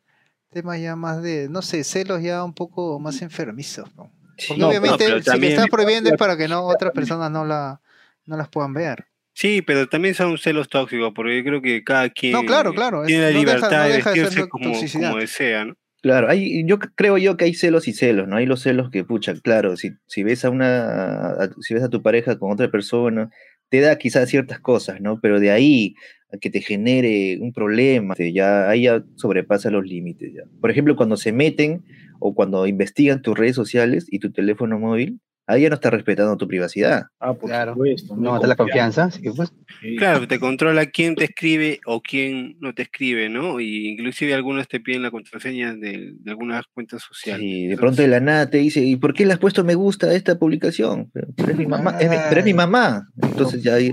tema 0.49 0.77
ya 0.77 0.95
más 0.95 1.21
de, 1.21 1.47
no 1.49 1.61
sé, 1.61 1.83
celos 1.83 2.21
ya 2.21 2.43
un 2.43 2.53
poco 2.53 2.99
más 2.99 3.21
enfermizos. 3.21 3.95
¿no? 3.95 4.11
Porque 4.47 4.59
No, 4.61 4.69
obviamente 4.69 4.97
pero 4.97 5.09
si 5.09 5.15
le 5.19 5.23
también- 5.23 5.53
estás 5.53 5.67
prohibiendo 5.69 6.09
es 6.09 6.17
para 6.17 6.35
que 6.37 6.47
no 6.47 6.61
otras 6.63 6.91
personas 6.91 7.29
no 7.31 7.45
la, 7.45 7.81
no 8.25 8.35
las 8.35 8.49
puedan 8.49 8.73
ver. 8.73 9.05
Sí, 9.39 9.61
pero 9.61 9.87
también 9.87 10.15
son 10.15 10.37
celos 10.37 10.67
tóxicos, 10.67 11.13
porque 11.15 11.37
yo 11.37 11.43
creo 11.45 11.61
que 11.61 11.81
cada 11.81 12.09
quien 12.09 12.33
No, 12.33 12.43
claro, 12.45 12.73
claro, 12.73 13.03
es- 13.03 13.07
tiene 13.07 13.23
la 13.23 13.31
no 13.31 13.39
deja- 13.39 13.39
libertad 13.55 13.77
no 13.77 13.83
de 13.87 13.93
deja 13.93 14.09
de 14.09 14.15
ser 14.17 14.25
vestirse 14.25 14.49
como, 14.49 15.17
desea, 15.17 15.63
¿no? 15.63 15.75
Claro, 16.01 16.27
hay, 16.27 16.65
yo 16.65 16.77
creo 16.79 17.17
yo 17.17 17.37
que 17.37 17.45
hay 17.45 17.53
celos 17.53 17.87
y 17.87 17.93
celos, 17.93 18.27
¿no? 18.27 18.35
Hay 18.35 18.45
los 18.45 18.61
celos 18.61 18.89
que, 18.89 19.05
pucha, 19.05 19.33
claro, 19.41 19.77
si, 19.77 19.91
si 20.07 20.23
ves 20.23 20.43
a 20.43 20.49
una, 20.49 21.29
a- 21.31 21.49
si 21.61 21.73
ves 21.73 21.83
a 21.83 21.89
tu 21.89 22.01
pareja 22.01 22.37
con 22.37 22.51
otra 22.51 22.69
persona, 22.69 23.29
te 23.69 23.79
da 23.79 23.97
quizás 23.97 24.27
ciertas 24.27 24.59
cosas, 24.59 24.99
¿no? 24.99 25.21
Pero 25.21 25.39
de 25.39 25.51
ahí 25.51 25.95
a 26.33 26.37
que 26.37 26.49
te 26.49 26.59
genere 26.59 27.37
un 27.39 27.53
problema, 27.53 28.15
ya, 28.17 28.69
ahí 28.69 28.83
ya 28.83 29.05
sobrepasa 29.15 29.71
los 29.71 29.85
límites, 29.85 30.33
ya. 30.33 30.43
Por 30.59 30.69
ejemplo, 30.69 30.97
cuando 30.97 31.15
se 31.15 31.31
meten 31.31 31.85
o 32.19 32.35
cuando 32.35 32.67
investigan 32.67 33.21
tus 33.21 33.37
redes 33.37 33.55
sociales 33.55 34.05
y 34.11 34.19
tu 34.19 34.33
teléfono 34.33 34.77
móvil, 34.79 35.21
ahí 35.49 35.63
ya 35.63 35.69
no 35.69 35.75
está 35.75 35.89
respetando 35.89 36.37
tu 36.37 36.47
privacidad. 36.47 37.07
Ah, 37.19 37.33
por 37.33 37.49
Claro. 37.49 37.73
supuesto. 37.73 38.15
No 38.15 38.31
mata 38.33 38.47
la 38.47 38.55
confianza. 38.55 39.09
sí, 39.11 39.21
pues. 39.35 39.51
Claro, 39.97 40.27
te 40.27 40.39
controla 40.39 40.85
quién 40.87 41.15
te 41.15 41.25
escribe 41.25 41.79
o 41.85 42.01
quién 42.01 42.57
no 42.59 42.73
te 42.73 42.83
escribe, 42.83 43.29
¿no? 43.29 43.59
Y 43.59 43.89
inclusive 43.89 44.33
algunos 44.33 44.67
te 44.67 44.79
piden 44.79 45.01
la 45.01 45.11
contraseña 45.11 45.73
de, 45.75 46.13
de 46.19 46.31
algunas 46.31 46.65
cuentas 46.73 47.01
sociales. 47.01 47.43
Y 47.43 47.67
de 47.67 47.77
pronto 47.77 48.01
de 48.01 48.07
la 48.07 48.19
nada 48.19 48.49
te 48.49 48.57
dice, 48.59 48.81
¿y 48.81 48.95
por 48.95 49.13
qué 49.13 49.25
le 49.25 49.33
has 49.33 49.39
puesto 49.39 49.63
me 49.63 49.75
gusta 49.75 50.07
a 50.07 50.13
esta 50.13 50.37
publicación? 50.37 51.09
Pero, 51.13 51.27
pero 51.35 51.51
es 51.51 51.57
mi 51.57 51.65
mamá, 51.65 51.97
es 51.99 52.09
mi, 52.09 52.15
pero 52.29 52.39
es 52.39 52.45
mi 52.45 52.53
mamá. 52.53 53.07
Entonces 53.21 53.63
ya 53.63 53.75
ahí- 53.75 53.91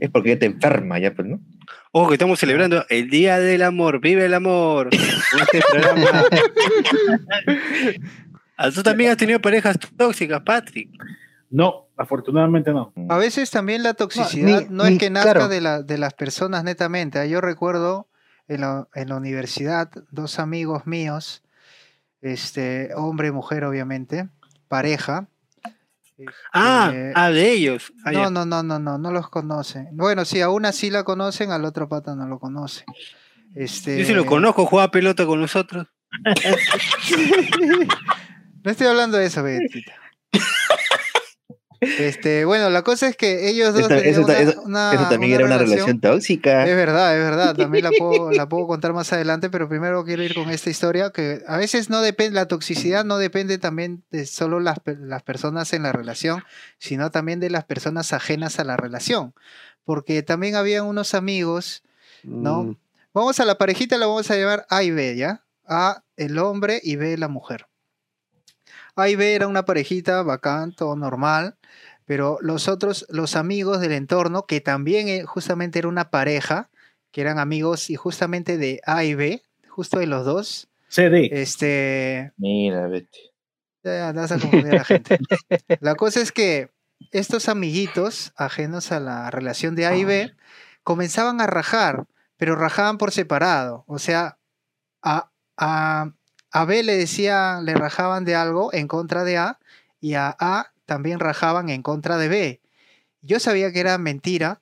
es 0.00 0.10
porque 0.10 0.30
ya 0.30 0.38
te 0.38 0.46
enferma, 0.46 0.98
ya, 0.98 1.14
pues, 1.14 1.28
¿no? 1.28 1.40
Ojo, 1.94 2.08
que 2.08 2.14
estamos 2.14 2.38
celebrando 2.38 2.84
el 2.88 3.10
Día 3.10 3.38
del 3.38 3.62
Amor. 3.62 4.00
¡Vive 4.00 4.24
el 4.24 4.34
amor! 4.34 4.88
Este 5.42 5.60
programa. 5.70 6.24
Ah, 8.64 8.70
¿Tú 8.72 8.82
también 8.82 9.10
has 9.10 9.16
tenido 9.16 9.40
parejas 9.40 9.76
tóxicas, 9.96 10.40
Patrick? 10.42 10.88
No, 11.50 11.88
afortunadamente 11.96 12.72
no. 12.72 12.92
A 13.08 13.18
veces 13.18 13.50
también 13.50 13.82
la 13.82 13.94
toxicidad 13.94 14.68
no, 14.70 14.84
es 14.84 14.92
ni- 14.92 14.98
que 14.98 15.10
nazca 15.10 15.32
claro. 15.32 15.48
de, 15.48 15.60
la, 15.60 15.82
de 15.82 15.98
las 15.98 16.14
personas 16.14 16.62
netamente. 16.64 17.18
ah, 17.18 17.26
Yo 17.26 17.40
recuerdo 17.40 18.08
en 18.48 18.60
la, 18.62 18.88
en 18.94 19.08
la 19.08 19.16
universidad 19.16 19.90
dos 20.10 20.38
amigos 20.38 20.86
míos, 20.86 21.42
este, 22.20 22.90
hombre 22.94 23.28
y 23.28 23.32
mujer 23.32 23.64
obviamente, 23.64 24.28
pareja. 24.68 25.26
Ah, 26.52 26.92
este, 26.94 27.12
ah, 27.16 27.30
de 27.30 27.50
ellos. 27.52 27.92
Ah, 28.04 28.12
no, 28.12 28.30
no, 28.30 28.46
no, 28.46 28.62
no, 28.62 28.78
no, 28.78 28.96
no 28.96 29.10
los 29.10 29.28
conocen. 29.28 29.88
Bueno, 29.92 30.24
sí, 30.24 30.40
a 30.40 30.50
una 30.50 30.70
sí 30.70 30.88
la 30.88 31.02
conocen, 31.02 31.50
al 31.50 31.64
otro 31.64 31.88
pata 31.88 32.14
no 32.14 32.26
lo 32.28 32.38
conoce. 32.38 32.84
Este, 33.56 33.98
Yo 33.98 34.04
sí 34.06 34.14
lo 34.14 34.24
conozco, 34.24 34.64
juega 34.66 34.90
pelota 34.90 35.26
con 35.26 35.40
nosotros. 35.40 35.88
No 38.64 38.70
estoy 38.70 38.86
hablando 38.86 39.18
de 39.18 39.26
eso, 39.26 39.42
Betita. 39.42 39.92
Este, 41.80 42.44
bueno, 42.44 42.70
la 42.70 42.82
cosa 42.82 43.08
es 43.08 43.16
que 43.16 43.48
ellos 43.48 43.74
dos 43.74 43.82
Esta- 43.90 43.98
eso, 43.98 44.22
una- 44.22 44.38
eso- 44.38 44.62
una- 44.62 44.92
eso 44.94 45.08
también 45.08 45.32
era 45.32 45.44
una 45.46 45.58
relación 45.58 46.00
tóxica. 46.00 46.64
Es 46.64 46.76
verdad, 46.76 47.18
es 47.18 47.24
verdad. 47.24 47.56
También 47.56 47.82
la 47.82 47.90
puedo, 47.98 48.30
la 48.30 48.48
puedo 48.48 48.68
contar 48.68 48.92
más 48.92 49.12
adelante, 49.12 49.50
pero 49.50 49.68
primero 49.68 50.04
quiero 50.04 50.22
ir 50.22 50.32
con 50.32 50.48
esta 50.48 50.70
historia 50.70 51.10
que 51.10 51.42
a 51.48 51.56
veces 51.56 51.90
no 51.90 52.00
depende, 52.00 52.36
la 52.36 52.46
toxicidad 52.46 53.04
no 53.04 53.18
depende 53.18 53.58
también 53.58 54.04
de 54.12 54.26
solo 54.26 54.60
las, 54.60 54.78
las 54.84 55.24
personas 55.24 55.72
en 55.72 55.82
la 55.82 55.90
relación, 55.90 56.44
sino 56.78 57.10
también 57.10 57.40
de 57.40 57.50
las 57.50 57.64
personas 57.64 58.12
ajenas 58.12 58.60
a 58.60 58.64
la 58.64 58.76
relación. 58.76 59.34
Porque 59.84 60.22
también 60.22 60.54
habían 60.54 60.84
unos 60.86 61.14
amigos, 61.14 61.82
¿no? 62.22 62.62
Mm, 62.62 62.76
Vamos 63.14 63.40
a 63.40 63.44
la 63.44 63.58
parejita, 63.58 63.98
la 63.98 64.06
vamos 64.06 64.30
a 64.30 64.36
llevar 64.36 64.64
A 64.70 64.84
y 64.84 64.90
B, 64.92 65.16
¿ya? 65.16 65.42
A 65.66 66.02
el 66.16 66.38
hombre 66.38 66.80
y 66.82 66.94
B 66.96 67.18
la 67.18 67.26
mujer. 67.28 67.66
A 68.96 69.08
y 69.08 69.16
B 69.16 69.34
era 69.34 69.48
una 69.48 69.64
parejita 69.64 70.22
bacán, 70.22 70.74
todo 70.74 70.96
normal, 70.96 71.56
pero 72.04 72.38
los 72.40 72.68
otros, 72.68 73.06
los 73.08 73.36
amigos 73.36 73.80
del 73.80 73.92
entorno, 73.92 74.46
que 74.46 74.60
también 74.60 75.08
eh, 75.08 75.24
justamente 75.24 75.78
era 75.78 75.88
una 75.88 76.10
pareja, 76.10 76.70
que 77.10 77.20
eran 77.20 77.38
amigos 77.38 77.90
y 77.90 77.96
justamente 77.96 78.58
de 78.58 78.80
A 78.84 79.04
y 79.04 79.14
B, 79.14 79.42
justo 79.68 79.98
de 79.98 80.06
los 80.06 80.24
dos, 80.24 80.68
CD. 80.88 81.28
este, 81.32 82.32
Mira, 82.36 82.86
vete. 82.88 83.18
ya, 83.82 83.92
ya 83.92 84.12
vas 84.12 84.32
a 84.32 84.38
confundir 84.38 84.74
a 84.74 84.78
la 84.78 84.84
gente. 84.84 85.18
La 85.80 85.94
cosa 85.94 86.20
es 86.20 86.32
que 86.32 86.70
estos 87.10 87.48
amiguitos, 87.48 88.32
ajenos 88.36 88.92
a 88.92 89.00
la 89.00 89.30
relación 89.30 89.74
de 89.74 89.86
A 89.86 89.96
y 89.96 90.04
B, 90.04 90.34
comenzaban 90.84 91.40
a 91.40 91.46
rajar, 91.46 92.06
pero 92.36 92.56
rajaban 92.56 92.98
por 92.98 93.12
separado. 93.12 93.84
O 93.86 93.98
sea, 93.98 94.38
a, 95.02 95.30
a, 95.56 96.12
a 96.52 96.64
B 96.66 96.82
le 96.82 96.96
decía, 96.96 97.60
le 97.62 97.74
rajaban 97.74 98.24
de 98.24 98.34
algo 98.34 98.72
en 98.74 98.86
contra 98.86 99.24
de 99.24 99.38
A, 99.38 99.58
y 100.00 100.14
a 100.14 100.36
A 100.38 100.72
también 100.84 101.18
rajaban 101.18 101.70
en 101.70 101.82
contra 101.82 102.18
de 102.18 102.28
B. 102.28 102.60
Yo 103.22 103.40
sabía 103.40 103.72
que 103.72 103.80
era 103.80 103.96
mentira 103.98 104.60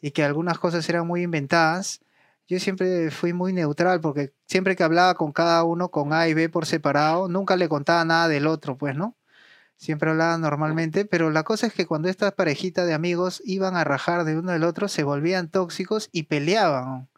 y 0.00 0.10
que 0.10 0.24
algunas 0.24 0.58
cosas 0.58 0.88
eran 0.88 1.06
muy 1.06 1.22
inventadas. 1.22 2.00
Yo 2.48 2.58
siempre 2.58 3.10
fui 3.10 3.32
muy 3.32 3.52
neutral 3.52 4.00
porque 4.00 4.32
siempre 4.46 4.74
que 4.74 4.82
hablaba 4.82 5.14
con 5.14 5.32
cada 5.32 5.62
uno, 5.62 5.90
con 5.90 6.12
A 6.12 6.26
y 6.26 6.34
B 6.34 6.48
por 6.48 6.66
separado, 6.66 7.28
nunca 7.28 7.56
le 7.56 7.68
contaba 7.68 8.04
nada 8.04 8.26
del 8.26 8.46
otro, 8.46 8.76
pues, 8.76 8.96
¿no? 8.96 9.16
Siempre 9.76 10.10
hablaba 10.10 10.36
normalmente, 10.36 11.04
pero 11.04 11.30
la 11.30 11.44
cosa 11.44 11.66
es 11.68 11.72
que 11.72 11.86
cuando 11.86 12.08
estas 12.08 12.32
parejitas 12.32 12.86
de 12.86 12.94
amigos 12.94 13.40
iban 13.44 13.76
a 13.76 13.84
rajar 13.84 14.24
de 14.24 14.38
uno 14.38 14.52
del 14.52 14.64
otro, 14.64 14.88
se 14.88 15.04
volvían 15.04 15.48
tóxicos 15.48 16.08
y 16.12 16.24
peleaban. 16.24 17.08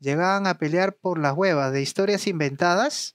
Llegaban 0.00 0.46
a 0.46 0.58
pelear 0.58 0.94
por 0.94 1.18
las 1.18 1.34
huevas 1.34 1.72
de 1.72 1.82
historias 1.82 2.26
inventadas 2.26 3.14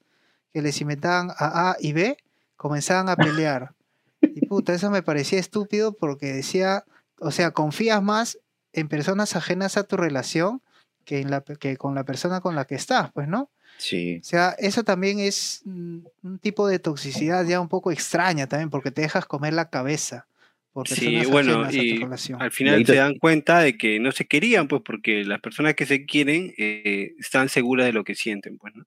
que 0.53 0.61
les 0.61 0.81
inventaban 0.81 1.29
a 1.37 1.71
A 1.71 1.77
y 1.79 1.93
B, 1.93 2.17
comenzaban 2.55 3.09
a 3.09 3.15
pelear. 3.15 3.73
Y 4.21 4.45
puta, 4.47 4.73
eso 4.73 4.89
me 4.91 5.01
parecía 5.03 5.39
estúpido 5.39 5.93
porque 5.93 6.33
decía, 6.33 6.83
o 7.19 7.31
sea, 7.31 7.51
confías 7.51 8.01
más 8.03 8.37
en 8.73 8.87
personas 8.87 9.35
ajenas 9.35 9.77
a 9.77 9.83
tu 9.83 9.95
relación 9.97 10.61
que, 11.05 11.19
en 11.21 11.31
la, 11.31 11.41
que 11.41 11.77
con 11.77 11.95
la 11.95 12.03
persona 12.03 12.41
con 12.41 12.55
la 12.55 12.65
que 12.65 12.75
estás, 12.75 13.11
pues, 13.13 13.27
¿no? 13.27 13.49
Sí. 13.77 14.19
O 14.21 14.23
sea, 14.23 14.55
eso 14.59 14.83
también 14.83 15.19
es 15.19 15.61
un 15.65 16.39
tipo 16.41 16.67
de 16.67 16.79
toxicidad 16.79 17.45
ya 17.45 17.61
un 17.61 17.69
poco 17.69 17.91
extraña 17.91 18.47
también, 18.47 18.69
porque 18.69 18.91
te 18.91 19.01
dejas 19.01 19.25
comer 19.25 19.53
la 19.53 19.69
cabeza 19.69 20.27
por 20.73 20.87
Sí, 20.87 20.95
personas 21.05 21.27
bueno, 21.29 21.51
ajenas 21.63 21.67
a 21.69 21.77
tu 21.77 21.83
y 21.83 21.97
relación. 21.99 22.41
Al 22.41 22.51
final 22.51 22.75
ahí 22.75 22.85
se 22.85 22.91
te- 22.91 22.97
dan 22.99 23.15
cuenta 23.17 23.59
de 23.59 23.77
que 23.77 23.99
no 23.99 24.11
se 24.11 24.25
querían, 24.27 24.67
pues, 24.67 24.81
porque 24.85 25.23
las 25.23 25.39
personas 25.39 25.75
que 25.75 25.85
se 25.85 26.05
quieren 26.05 26.53
eh, 26.57 27.13
están 27.17 27.47
seguras 27.49 27.85
de 27.85 27.93
lo 27.93 28.03
que 28.03 28.15
sienten, 28.15 28.57
pues, 28.57 28.75
¿no? 28.75 28.83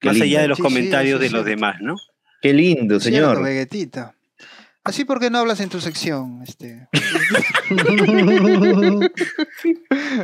Qué 0.00 0.08
Más 0.08 0.20
allá 0.20 0.42
de 0.42 0.48
los 0.48 0.58
Sí, 0.58 0.62
sí, 0.62 0.66
eso 0.68 0.74
comentarios 0.74 1.20
de 1.20 1.26
los 1.30 1.44
cierto. 1.44 1.48
demás, 1.50 1.76
¿no? 1.80 1.96
Qué 2.42 2.52
lindo, 2.54 2.98
Cierto, 3.00 3.28
señor. 3.28 3.42
Vegetita. 3.44 4.14
Así 4.82 5.04
porque 5.04 5.28
no 5.28 5.38
hablas 5.38 5.60
en 5.60 5.68
tu 5.68 5.78
sección, 5.80 6.40
este. 6.42 6.88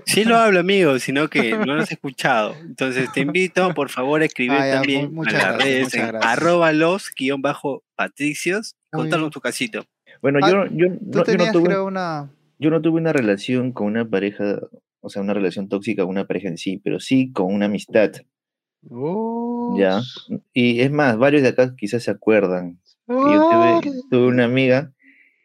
Sí 0.06 0.24
lo 0.24 0.36
hablo, 0.38 0.60
amigo, 0.60 0.98
sino 0.98 1.28
que 1.28 1.52
no 1.56 1.74
lo 1.76 1.82
has 1.82 1.92
escuchado. 1.92 2.54
Entonces 2.62 3.12
te 3.12 3.20
invito, 3.20 3.72
por 3.74 3.90
favor, 3.90 4.22
a 4.22 4.24
escribir 4.24 4.56
Ah, 4.58 4.66
ya, 4.66 4.74
también 4.76 5.12
a 5.18 5.22
las 5.24 5.32
gracias, 5.32 5.58
redes 5.64 5.94
en 5.94 6.06
gracias. 6.08 6.32
arroba 6.32 6.72
los 6.72 7.10
guion 7.16 7.42
bajo 7.42 7.84
patricios. 7.94 8.76
Contanos 8.90 9.30
tu 9.30 9.40
casito. 9.40 9.84
Bueno, 10.22 10.38
Ah, 10.42 10.50
yo, 10.50 10.64
yo, 10.72 10.88
no, 10.88 10.96
yo, 11.10 11.22
tuve, 11.52 11.62
creo, 11.64 11.84
una. 11.84 12.30
yo 12.58 12.70
no 12.70 12.80
tuve 12.80 12.98
una 13.00 13.12
relación 13.12 13.72
con 13.72 13.88
una 13.88 14.08
pareja, 14.08 14.58
o 15.00 15.10
sea, 15.10 15.20
una 15.22 15.34
relación 15.34 15.68
tóxica 15.68 16.02
con 16.02 16.10
una 16.12 16.26
pareja 16.26 16.48
en 16.48 16.56
sí, 16.56 16.80
pero 16.82 16.98
sí 17.00 17.30
con 17.32 17.52
una 17.52 17.66
amistad, 17.66 18.12
oh, 18.90 19.74
¿ya? 19.78 20.00
Y 20.52 20.80
es 20.80 20.90
más, 20.90 21.16
varios 21.18 21.42
de 21.42 21.48
acá 21.48 21.74
quizás 21.76 22.02
se 22.04 22.10
acuerdan 22.10 22.78
yo 23.08 23.46
tuve, 23.48 23.80
tuve 24.10 24.26
una 24.26 24.44
amiga 24.46 24.92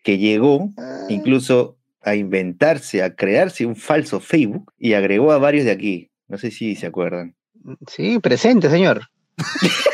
que 0.03 0.17
llegó 0.17 0.71
incluso 1.09 1.77
a 2.01 2.15
inventarse, 2.15 3.03
a 3.03 3.13
crearse 3.15 3.67
un 3.67 3.75
falso 3.75 4.19
Facebook 4.19 4.73
y 4.79 4.93
agregó 4.93 5.31
a 5.31 5.37
varios 5.37 5.65
de 5.65 5.71
aquí. 5.71 6.09
No 6.27 6.39
sé 6.39 6.49
si 6.49 6.75
se 6.75 6.87
acuerdan. 6.87 7.35
Sí, 7.87 8.17
presente, 8.17 8.67
señor. 8.69 9.01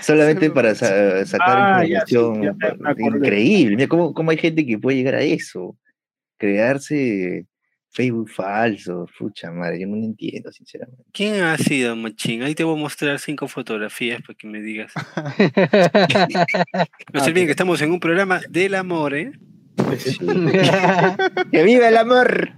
Solamente 0.00 0.46
Sí, 0.46 0.50
para 0.52 0.74
sa- 0.74 1.24
sacar 1.26 1.58
Ah, 1.58 1.86
ya, 1.86 2.04
sí, 2.06 2.16
información 2.16 2.42
ya 2.42 3.06
increíble. 3.06 3.76
Mira 3.76 3.88
cómo, 3.88 4.12
cómo 4.14 4.30
hay 4.32 4.38
gente 4.38 4.66
que 4.66 4.78
puede 4.78 4.96
llegar 4.96 5.14
a 5.14 5.20
eso. 5.22 5.76
Crearse 6.38 7.46
Facebook 7.92 8.30
falso. 8.30 9.06
Pucha 9.18 9.50
madre, 9.50 9.80
yo 9.80 9.86
no 9.88 9.96
lo 9.96 10.04
entiendo, 10.04 10.52
sinceramente. 10.52 11.02
¿Quién 11.12 11.42
ha 11.42 11.56
sido, 11.58 11.96
machín? 11.96 12.42
Ahí 12.42 12.54
te 12.54 12.62
voy 12.64 12.78
a 12.78 12.82
mostrar 12.82 13.18
cinco 13.18 13.48
fotografías 13.48 14.20
para 14.22 14.34
que 14.36 14.46
me 14.46 14.60
digas. 14.60 14.92
No 17.12 17.20
se 17.20 17.30
olviden 17.30 17.46
que 17.46 17.52
estamos 17.52 17.80
en 17.82 17.90
un 17.90 18.00
programa 18.00 18.40
del 18.48 18.74
amor, 18.74 19.14
¿eh? 19.14 19.32
¡Que 21.52 21.62
viva 21.64 21.88
el 21.88 21.96
amor! 21.96 22.50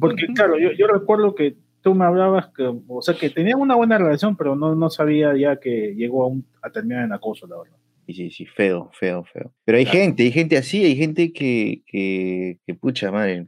Porque, 0.00 0.26
claro, 0.34 0.58
yo, 0.58 0.72
yo 0.72 0.86
recuerdo 0.86 1.34
que 1.34 1.56
tú 1.80 1.94
me 1.94 2.04
hablabas 2.04 2.48
que, 2.54 2.64
o 2.86 3.02
sea, 3.02 3.14
que 3.14 3.30
tenían 3.30 3.58
una 3.60 3.74
buena 3.74 3.96
relación, 3.96 4.36
pero 4.36 4.54
no, 4.54 4.74
no 4.74 4.90
sabía 4.90 5.34
ya 5.36 5.58
que 5.58 5.94
llegó 5.96 6.24
a, 6.24 6.26
un, 6.28 6.44
a 6.62 6.70
terminar 6.70 7.04
en 7.04 7.12
acoso, 7.12 7.46
la 7.46 7.56
verdad. 7.58 7.76
Sí, 8.06 8.14
sí, 8.14 8.30
sí, 8.30 8.46
feo, 8.46 8.90
feo, 8.98 9.24
feo. 9.24 9.52
Pero 9.64 9.78
hay 9.78 9.84
Claro. 9.84 10.00
gente, 10.00 10.22
hay 10.24 10.32
gente 10.32 10.56
así, 10.58 10.84
hay 10.84 10.96
gente 10.96 11.32
que, 11.32 11.82
que, 11.86 12.58
que 12.66 12.74
pucha 12.74 13.10
madre, 13.10 13.46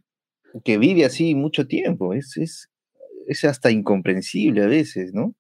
que 0.65 0.79
vive 0.79 1.05
así 1.05 1.35
mucho 1.35 1.67
tiempo. 1.67 2.15
Es, 2.15 2.37
es, 2.37 2.71
es 3.27 3.45
hasta 3.45 3.71
incomprensible 3.71 4.63
a 4.65 4.67
veces, 4.67 5.13
¿no? 5.15 5.35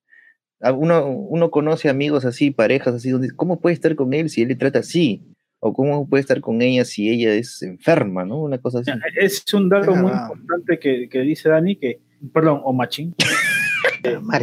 A- 0.61 0.73
Uno, 0.73 1.09
uno 1.09 1.51
conoce 1.51 1.89
amigos 1.89 2.25
así, 2.25 2.51
parejas 2.51 2.95
así, 2.95 3.11
donde, 3.11 3.31
¿cómo 3.31 3.61
puede 3.61 3.75
estar 3.75 3.95
con 3.97 4.13
él 4.15 4.29
si 4.31 4.43
él 4.43 4.49
le 4.49 4.57
trata 4.57 4.81
así? 4.81 5.25
O 5.59 5.73
cómo 5.75 6.09
puede 6.09 6.23
estar 6.23 6.41
con 6.41 6.63
ella 6.63 6.85
si 6.87 7.11
ella 7.11 7.35
es 7.35 7.63
enferma, 7.63 8.25
¿no? 8.25 8.41
Una 8.43 8.59
cosa 8.59 8.79
así. 8.81 8.91
Es 9.19 9.45
un 9.53 9.69
dato 9.69 9.93
Es 9.93 10.01
muy 10.01 10.11
importante 10.13 10.79
que, 10.79 11.09
que 11.09 11.21
dice 11.21 11.49
Dani, 11.51 11.77
que, 11.77 12.01
perdón, 12.33 12.61
o 12.65 12.73
Machín. 12.73 13.15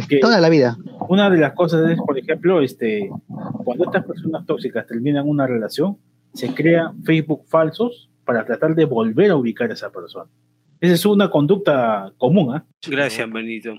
Que 0.08 0.18
toda 0.20 0.40
la 0.40 0.48
vida. 0.48 0.76
una 1.08 1.28
de 1.30 1.38
las 1.38 1.52
cosas 1.54 1.90
es, 1.90 1.98
por 1.98 2.16
ejemplo, 2.16 2.60
este, 2.62 3.10
cuando 3.64 3.84
estas 3.86 4.04
personas 4.04 4.46
tóxicas 4.46 4.86
terminan 4.86 5.28
una 5.28 5.48
relación, 5.48 5.98
se 6.32 6.54
crean 6.54 7.02
Facebook 7.02 7.42
falsos 7.48 8.08
para 8.24 8.44
tratar 8.44 8.76
de 8.76 8.84
volver 8.84 9.32
a 9.32 9.36
ubicar 9.36 9.68
a 9.70 9.74
esa 9.74 9.90
persona. 9.90 10.30
Esa 10.80 10.94
es 10.94 11.06
una 11.06 11.30
conducta 11.30 12.12
común, 12.18 12.54
¿ah? 12.54 12.64
Gracias, 12.86 13.30
Benito. 13.30 13.78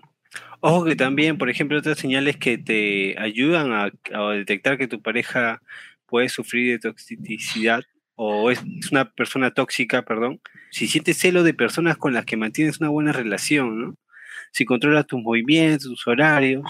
Ojo 0.61 0.83
que 0.83 0.95
también, 0.95 1.37
por 1.37 1.49
ejemplo, 1.49 1.77
otras 1.77 1.97
señales 1.97 2.37
que 2.37 2.57
te 2.57 3.17
ayudan 3.17 3.71
a, 3.71 3.91
a 4.13 4.31
detectar 4.31 4.77
que 4.77 4.87
tu 4.87 5.01
pareja 5.01 5.61
puede 6.05 6.27
sufrir 6.27 6.71
de 6.71 6.79
toxicidad 6.79 7.83
o 8.15 8.51
es 8.51 8.61
una 8.91 9.09
persona 9.11 9.51
tóxica, 9.51 10.03
perdón, 10.03 10.41
si 10.71 10.87
sientes 10.87 11.17
celo 11.17 11.43
de 11.43 11.53
personas 11.53 11.95
con 11.95 12.13
las 12.13 12.25
que 12.25 12.35
mantienes 12.35 12.81
una 12.81 12.89
buena 12.89 13.13
relación, 13.13 13.81
¿no? 13.81 13.95
Si 14.51 14.65
controla 14.65 15.03
tus 15.03 15.21
movimientos, 15.21 15.87
tus 15.87 16.05
horarios, 16.05 16.65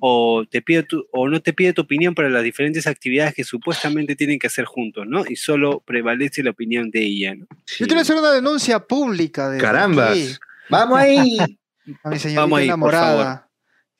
o 0.00 0.44
te 0.50 0.62
pide 0.62 0.82
tu, 0.82 1.06
o 1.12 1.28
no 1.28 1.40
te 1.40 1.52
pide 1.52 1.72
tu 1.72 1.82
opinión 1.82 2.14
para 2.14 2.28
las 2.28 2.42
diferentes 2.42 2.86
actividades 2.86 3.34
que 3.34 3.44
supuestamente 3.44 4.16
tienen 4.16 4.38
que 4.38 4.46
hacer 4.46 4.64
juntos, 4.64 5.06
¿no? 5.06 5.24
Y 5.28 5.36
solo 5.36 5.80
prevalece 5.80 6.42
la 6.42 6.50
opinión 6.50 6.90
de 6.90 7.04
ella, 7.04 7.34
¿no? 7.34 7.46
Yo 7.78 7.86
quiero 7.86 8.00
hacer 8.00 8.16
una 8.16 8.32
denuncia 8.32 8.80
pública 8.80 9.50
de 9.50 9.58
¡Carambas! 9.58 10.40
¡Vamos 10.68 10.98
ahí! 10.98 11.38
a 12.02 12.10
mi 12.10 12.18
señorita 12.18 12.40
Vamos 12.40 12.58
ahí, 12.58 12.66
por 12.66 12.74
enamorada. 12.74 13.48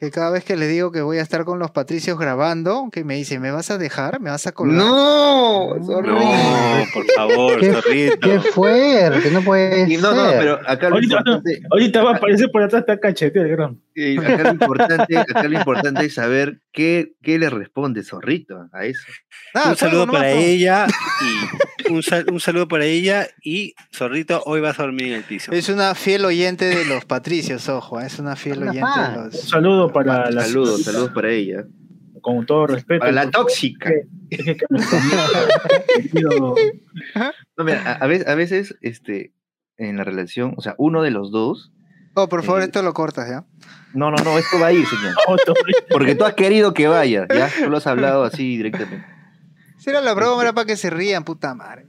Que 0.00 0.10
cada 0.10 0.30
vez 0.30 0.44
que 0.44 0.56
le 0.56 0.66
digo 0.66 0.90
que 0.90 1.02
voy 1.02 1.18
a 1.18 1.22
estar 1.22 1.44
con 1.44 1.60
los 1.60 1.70
patricios 1.70 2.18
grabando, 2.18 2.88
que 2.92 3.04
me 3.04 3.14
dice, 3.14 3.38
¿me 3.38 3.52
vas 3.52 3.70
a 3.70 3.78
dejar? 3.78 4.20
¿Me 4.20 4.28
vas 4.28 4.44
a 4.46 4.52
colgar? 4.52 4.76
¡No! 4.76 5.76
No, 5.76 6.84
por 6.92 7.06
favor, 7.14 7.60
Qué- 7.60 7.72
zorrito. 7.72 8.18
Qué 8.20 8.40
fuerte, 8.40 9.30
no 9.30 9.40
puede 9.42 9.92
Y 9.92 9.96
no, 9.96 10.12
no, 10.12 10.30
pero 10.32 10.58
acá 10.66 10.88
lo 10.88 10.96
Ahorita, 10.96 11.16
importante, 11.18 11.60
ahorita 11.70 12.02
va 12.02 12.10
a 12.10 12.16
aparecer 12.16 12.50
por 12.50 12.62
atrás, 12.64 12.80
está 12.80 12.98
cacheteado, 12.98 13.46
el 13.46 13.52
gran. 13.56 13.80
eh, 13.94 14.16
acá 14.18 14.42
lo 14.42 14.50
importante, 14.50 15.16
acá 15.16 15.42
lo 15.44 15.58
importante 15.58 16.04
es 16.06 16.14
saber 16.14 16.60
qué, 16.72 17.12
qué 17.22 17.38
le 17.38 17.48
responde 17.48 18.02
Zorrito 18.02 18.68
a 18.72 18.84
eso. 18.86 19.00
Nada, 19.54 19.70
un 19.70 19.76
saludo 19.76 20.06
para 20.08 20.30
ella 20.32 20.86
y 21.86 21.92
un, 21.92 22.02
sal- 22.02 22.26
un 22.32 22.40
saludo 22.40 22.66
para 22.66 22.84
ella 22.84 23.28
y 23.42 23.74
Zorrito, 23.94 24.42
hoy 24.46 24.60
vas 24.60 24.78
a 24.80 24.82
dormir 24.82 25.08
en 25.08 25.12
el 25.14 25.22
piso. 25.22 25.52
Es 25.52 25.68
una 25.68 25.94
fiel 25.94 26.24
oyente 26.24 26.64
de 26.64 26.84
los 26.84 27.04
patricios, 27.04 27.68
ojo, 27.68 28.00
¿eh? 28.00 28.06
es 28.06 28.18
una 28.18 28.34
fiel 28.36 28.58
oyente 28.62 28.78
de 28.78 28.80
fan. 28.82 29.18
Un 29.18 29.24
los... 29.78 29.83
saludo 29.88 29.92
para 29.92 30.30
la 30.30 30.42
Saludos, 30.44 30.82
saludos 30.82 31.10
para 31.10 31.30
ella. 31.30 31.64
con 32.20 32.46
todo 32.46 32.66
respeto. 32.66 33.00
Para 33.00 33.12
la 33.12 33.30
tóxica. 33.30 33.90
que 34.30 34.42
No, 37.56 37.64
mira, 37.64 37.82
a, 37.84 37.92
a 38.04 38.06
veces, 38.06 38.26
a 38.28 38.34
veces, 38.34 38.76
este, 38.80 39.32
en 39.76 39.96
la 39.96 40.04
relación, 40.04 40.54
o 40.56 40.60
sea, 40.62 40.74
uno 40.78 41.02
de 41.02 41.10
los 41.10 41.30
dos. 41.30 41.72
Oh, 42.14 42.28
por 42.28 42.42
favor, 42.44 42.62
Eh, 42.62 42.64
esto 42.66 42.82
lo 42.82 42.92
cortas, 42.94 43.28
¿ya? 43.28 43.44
No, 43.92 44.10
no, 44.10 44.16
no, 44.24 44.38
esto 44.38 44.58
va 44.60 44.68
a 44.68 44.72
ir, 44.72 44.86
señor. 44.86 45.14
Porque 45.90 46.14
tú 46.14 46.24
has 46.24 46.34
querido 46.34 46.72
que 46.74 46.86
vaya, 46.88 47.26
¿ya? 47.28 47.50
Tú 47.62 47.70
lo 47.70 47.76
has 47.76 47.86
hablado 47.86 48.24
así 48.24 48.56
directamente. 48.56 49.06
Si 49.78 49.90
era 49.90 50.00
la 50.00 50.14
broma, 50.14 50.42
era 50.42 50.52
para 50.52 50.66
que 50.66 50.76
se 50.76 50.90
rían, 50.90 51.24
puta 51.24 51.54
madre. 51.54 51.86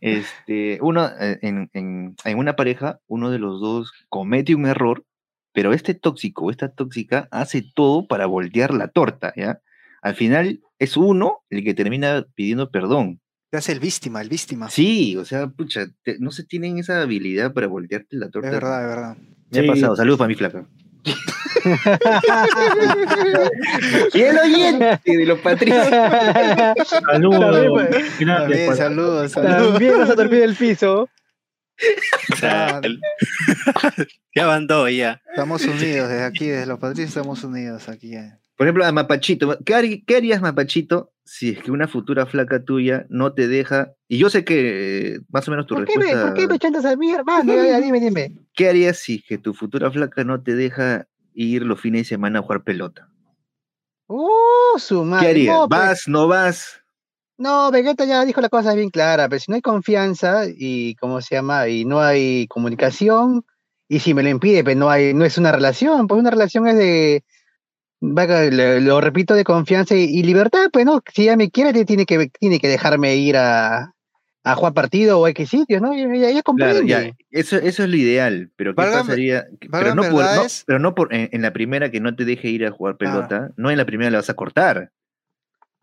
Este, 0.00 0.78
uno, 0.82 1.08
eh, 1.20 1.38
en, 1.42 1.68
en, 1.72 2.14
en 2.24 2.38
una 2.38 2.54
pareja, 2.54 3.00
uno 3.08 3.30
de 3.30 3.38
los 3.38 3.60
dos 3.60 3.92
comete 4.08 4.54
un 4.54 4.66
error, 4.66 5.04
pero 5.56 5.72
este 5.72 5.94
tóxico 5.94 6.44
o 6.44 6.50
esta 6.50 6.68
tóxica 6.68 7.28
hace 7.30 7.64
todo 7.74 8.06
para 8.06 8.26
voltear 8.26 8.74
la 8.74 8.88
torta, 8.88 9.32
¿ya? 9.34 9.62
Al 10.02 10.14
final 10.14 10.60
es 10.78 10.98
uno 10.98 11.38
el 11.48 11.64
que 11.64 11.72
termina 11.72 12.26
pidiendo 12.34 12.70
perdón. 12.70 13.22
Se 13.50 13.56
hace 13.56 13.72
el 13.72 13.80
víctima, 13.80 14.20
el 14.20 14.28
víctima. 14.28 14.68
Sí, 14.68 15.16
o 15.16 15.24
sea, 15.24 15.46
pucha, 15.48 15.86
te- 16.02 16.18
no 16.18 16.30
se 16.30 16.44
tienen 16.44 16.76
esa 16.76 17.00
habilidad 17.00 17.54
para 17.54 17.68
voltearte 17.68 18.18
la 18.18 18.28
torta. 18.28 18.48
Es 18.48 18.54
verdad, 18.54 18.82
es 18.82 18.88
verdad. 18.88 19.16
Me 19.50 19.60
ha 19.60 19.66
pasado. 19.72 19.96
Saludos 19.96 20.18
para 20.18 20.28
mi 20.28 20.34
flaca. 20.34 20.66
y 24.12 24.20
el 24.20 24.38
oyente 24.38 25.00
de 25.06 25.24
los 25.24 25.38
patricios. 25.40 25.86
Saludos. 27.06 27.56
Saludos, 28.76 29.32
saludos. 29.32 29.72
También 29.72 29.98
vas 29.98 30.10
a 30.10 30.14
dormir 30.16 30.42
en 30.42 30.50
el 30.50 30.56
piso. 30.56 31.08
O 32.32 32.36
sea, 32.36 32.80
el- 32.82 33.00
ya 34.34 34.46
van 34.46 34.66
dos 34.66 34.90
ya. 34.90 35.20
Estamos 35.30 35.62
unidos 35.64 36.08
desde 36.08 36.24
aquí, 36.24 36.46
desde 36.46 36.66
los 36.66 36.78
patricios 36.78 37.08
estamos 37.08 37.42
unidos 37.44 37.88
aquí. 37.88 38.14
eh. 38.14 38.32
Por 38.56 38.66
ejemplo, 38.66 38.86
a 38.86 38.92
Mapachito. 38.92 39.58
¿Qué, 39.64 39.74
harí- 39.74 40.04
qué 40.06 40.16
harías, 40.16 40.40
Mapachito, 40.40 41.12
si 41.24 41.50
es 41.50 41.58
que 41.62 41.70
una 41.70 41.88
futura 41.88 42.24
flaca 42.24 42.64
tuya 42.64 43.04
no 43.10 43.34
te 43.34 43.48
deja? 43.48 43.92
Y 44.08 44.16
yo 44.18 44.30
sé 44.30 44.44
que 44.44 45.16
eh, 45.16 45.20
más 45.28 45.46
o 45.46 45.50
menos 45.50 45.66
tu 45.66 45.74
¿Por 45.74 45.84
qué, 45.84 45.98
me, 45.98 46.04
respuesta. 46.06 46.26
¿Por 46.28 46.34
qué 46.34 46.48
me 46.48 46.58
chantas 46.58 46.84
a 46.86 46.96
mí, 46.96 47.12
hermano? 47.12 47.54
Ya, 47.54 47.78
dime, 47.80 48.00
dime. 48.00 48.32
¿Qué 48.54 48.68
harías 48.70 48.98
si 48.98 49.16
es 49.16 49.24
que 49.24 49.36
tu 49.36 49.52
futura 49.52 49.90
flaca 49.90 50.24
no 50.24 50.42
te 50.42 50.54
deja 50.54 51.06
ir 51.34 51.62
los 51.64 51.78
fines 51.80 52.02
de 52.02 52.08
semana 52.08 52.38
a 52.38 52.42
jugar 52.42 52.62
pelota? 52.64 53.10
Uh, 54.08 54.78
su 54.78 55.04
madre. 55.04 55.26
¿Qué 55.26 55.30
harías? 55.30 55.54
No, 55.58 55.68
pues, 55.68 55.80
¿Vas? 55.80 56.02
¿No 56.08 56.28
vas? 56.28 56.82
No, 57.38 57.70
Vegeta 57.70 58.04
ya 58.06 58.24
dijo 58.24 58.40
la 58.40 58.48
cosa 58.48 58.74
bien 58.74 58.88
clara, 58.90 59.28
pero 59.28 59.40
si 59.40 59.50
no 59.50 59.56
hay 59.56 59.60
confianza 59.62 60.44
y, 60.48 60.94
¿cómo 60.96 61.20
se 61.20 61.34
llama? 61.34 61.68
Y 61.68 61.84
no 61.84 62.00
hay 62.00 62.46
comunicación, 62.48 63.44
y 63.88 63.98
si 64.00 64.14
me 64.14 64.22
lo 64.22 64.30
impide, 64.30 64.64
pues 64.64 64.76
no 64.76 64.88
hay, 64.88 65.12
no 65.12 65.24
es 65.24 65.36
una 65.36 65.52
relación, 65.52 66.06
pues 66.06 66.18
una 66.18 66.30
relación 66.30 66.66
es 66.66 66.76
de, 66.76 67.24
vaga, 68.00 68.44
lo, 68.50 68.80
lo 68.80 69.00
repito, 69.02 69.34
de 69.34 69.44
confianza 69.44 69.94
y, 69.94 70.04
y 70.04 70.22
libertad, 70.22 70.68
pues 70.72 70.86
no, 70.86 71.02
si 71.12 71.22
ella 71.24 71.36
me 71.36 71.50
quiere, 71.50 71.84
tiene 71.84 72.06
que, 72.06 72.28
tiene 72.40 72.58
que 72.58 72.68
dejarme 72.68 73.16
ir 73.16 73.36
a, 73.36 73.92
a 74.44 74.54
jugar 74.54 74.72
partido 74.72 75.20
o 75.20 75.28
X 75.28 75.50
sitios, 75.50 75.82
¿no? 75.82 75.92
Ella, 75.92 76.30
ella 76.30 76.42
Claro, 76.42 76.80
comprende. 76.80 76.86
ya. 76.86 77.12
Eso, 77.30 77.56
eso 77.58 77.82
es 77.84 77.88
lo 77.90 77.96
ideal, 77.96 78.50
pero 78.56 78.74
¿qué 78.74 78.80
Válgame- 78.82 78.92
pasaría? 79.02 79.46
Pero 79.70 79.94
no, 79.94 80.02
por, 80.02 80.24
no, 80.24 80.46
pero 80.66 80.78
no 80.78 80.94
por 80.94 81.12
en, 81.12 81.28
en 81.32 81.42
la 81.42 81.52
primera 81.52 81.90
que 81.90 82.00
no 82.00 82.16
te 82.16 82.24
deje 82.24 82.48
ir 82.48 82.64
a 82.64 82.70
jugar 82.70 82.96
pelota, 82.96 83.50
no 83.56 83.70
en 83.70 83.76
la 83.76 83.84
primera 83.84 84.10
la 84.10 84.18
vas 84.18 84.30
a 84.30 84.34
cortar. 84.34 84.90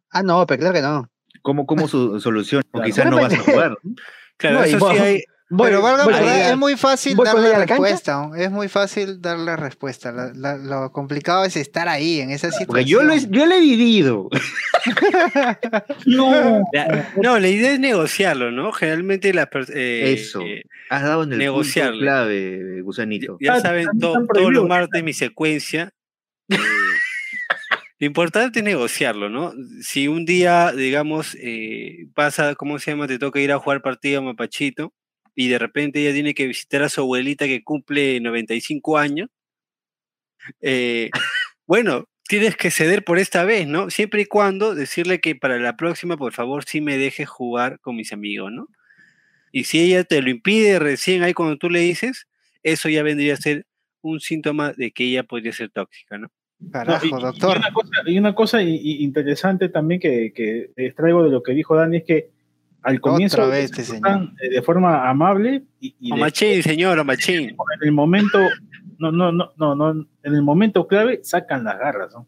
Ah, 0.09 0.23
no, 0.23 0.45
pero 0.47 0.59
claro 0.59 0.73
que 0.73 0.81
no. 0.81 1.09
¿Cómo, 1.43 1.67
cómo 1.67 1.87
su 1.87 2.19
solución? 2.19 2.63
O 2.71 2.71
Claro. 2.79 2.85
quizás 2.87 3.05
no 3.05 3.17
vas 3.17 3.33
a 3.33 3.37
jugar. 3.37 3.77
Claro, 4.37 4.57
No, 4.59 4.63
eso 4.63 4.79
vos- 4.79 4.93
sí 4.97 4.99
hay. 4.99 5.23
Voy- 5.49 5.67
Pero 5.67 5.83
valga 5.83 6.05
voy 6.05 6.13
verdad, 6.15 6.49
es 6.49 6.57
muy 6.57 6.75
fácil 6.75 7.15
a 7.19 7.33
la 7.35 7.65
respuesta. 7.65 8.29
Es 8.35 8.49
muy 8.49 8.67
fácil 8.69 9.21
darle 9.21 9.55
respuesta. 9.55 10.11
La- 10.11 10.31
la- 10.33 10.57
lo 10.57 10.91
complicado 10.91 11.45
es 11.45 11.55
estar 11.55 11.87
ahí, 11.87 12.19
en 12.21 12.31
esa 12.31 12.47
situación. 12.47 12.67
Porque 12.67 12.85
yo 12.85 13.03
lo, 13.03 13.13
he, 13.13 13.19
yo 13.29 13.45
lo 13.45 13.53
he 13.53 13.59
vivido. 13.59 14.29
No. 16.07 16.63
la- 16.73 17.11
no, 17.21 17.39
la 17.39 17.47
idea 17.47 17.73
es 17.73 17.79
negociarlo, 17.79 18.51
¿no? 18.51 18.71
Generalmente 18.71 19.31
las 19.33 19.47
personas. 19.47 19.79
Eso. 19.79 20.41
Has 20.89 21.03
dado 21.03 21.23
en 21.23 21.33
el 21.33 21.51
punto 21.51 21.69
clave, 21.99 22.81
gusanito. 22.81 23.37
Ya 23.39 23.53
Ah, 23.53 23.59
saben, 23.61 23.87
todos 23.99 24.17
los 24.19 24.27
prohibidos. 24.27 24.67
martes 24.67 25.03
mi 25.03 25.13
secuencia. 25.13 25.91
lo 28.03 28.07
importante 28.07 28.59
es 28.59 28.65
negociarlo, 28.65 29.29
¿no? 29.29 29.53
Si 29.81 30.09
un 30.09 30.25
día, 30.25 30.73
digamos, 30.73 31.37
eh, 31.39 32.07
pasa, 32.13 32.53
¿cómo 32.55 32.77
se 32.77 32.91
llama? 32.91 33.07
Te 33.07 33.17
toca 33.17 33.39
ir 33.39 33.53
a 33.53 33.59
jugar 33.59 33.81
partido 33.81 34.19
a 34.19 34.23
Mapachito 34.23 34.93
y 35.35 35.47
de 35.47 35.57
repente 35.57 36.01
ella 36.01 36.11
tiene 36.13 36.33
que 36.33 36.47
visitar 36.47 36.83
a 36.83 36.89
su 36.89 36.99
abuelita 36.99 37.45
que 37.47 37.63
cumple 37.63 38.19
95 38.19 38.97
años. 38.97 39.29
eh, 40.61 41.09
bueno, 41.67 42.05
tienes 42.27 42.55
que 42.57 42.71
ceder 42.71 43.03
por 43.03 43.19
esta 43.19 43.43
vez, 43.45 43.67
¿no? 43.67 43.89
Siempre 43.89 44.21
y 44.23 44.25
cuando 44.25 44.75
decirle 44.75 45.19
que 45.21 45.35
para 45.35 45.57
la 45.59 45.77
próxima, 45.77 46.17
por 46.17 46.33
favor, 46.33 46.65
sí 46.65 46.81
me 46.81 46.97
dejes 46.97 47.29
jugar 47.29 47.79
con 47.81 47.95
mis 47.95 48.11
amigos, 48.13 48.51
¿no? 48.51 48.67
Y 49.53 49.65
si 49.65 49.81
ella 49.81 50.03
te 50.03 50.21
lo 50.21 50.29
impide 50.29 50.79
recién 50.79 51.23
ahí 51.23 51.33
cuando 51.33 51.57
tú 51.57 51.69
le 51.69 51.79
dices, 51.81 52.27
eso 52.63 52.89
ya 52.89 53.03
vendría 53.03 53.35
a 53.35 53.37
ser 53.37 53.67
un 54.01 54.19
síntoma 54.21 54.73
de 54.73 54.91
que 54.91 55.05
ella 55.05 55.23
podría 55.23 55.53
ser 55.53 55.71
tóxica, 55.71 56.17
¿no? 56.17 56.29
Carajo, 56.71 57.05
No, 57.05 57.17
y- 57.17 57.19
y- 57.19 57.23
doctor. 57.23 57.57
Y 57.57 57.59
una 57.59 57.73
cosa, 57.73 58.01
y 58.05 58.17
una 58.17 58.35
cosa 58.35 58.61
interesante 58.63 59.69
también 59.69 59.99
que, 59.99 60.31
que 60.33 60.71
extraigo 60.75 61.23
de 61.23 61.29
lo 61.29 61.43
que 61.43 61.53
dijo 61.53 61.75
Dani 61.75 61.97
es 61.97 62.03
que 62.03 62.29
al 62.81 62.99
comienzo 62.99 63.37
Otra 63.41 63.47
vez 63.55 63.71
se 63.71 63.81
este 63.81 63.93
comportan, 63.93 64.35
eh, 64.41 64.49
de 64.49 64.61
forma 64.61 65.09
amable 65.09 65.63
y, 65.79 65.95
y 65.99 66.11
O 66.11 66.15
de- 66.15 66.21
machín, 66.21 66.63
señor, 66.63 66.99
o 66.99 67.05
machín. 67.05 67.49
en 67.49 67.55
el 67.81 67.91
momento 67.91 68.39
no 68.99 69.11
no 69.11 69.31
no 69.31 69.51
no 69.57 69.75
no 69.75 69.91
en 69.91 70.33
el 70.35 70.41
momento 70.41 70.85
clave 70.87 71.19
sacan 71.23 71.63
las 71.63 71.77
garras 71.79 72.13
¿no? 72.13 72.27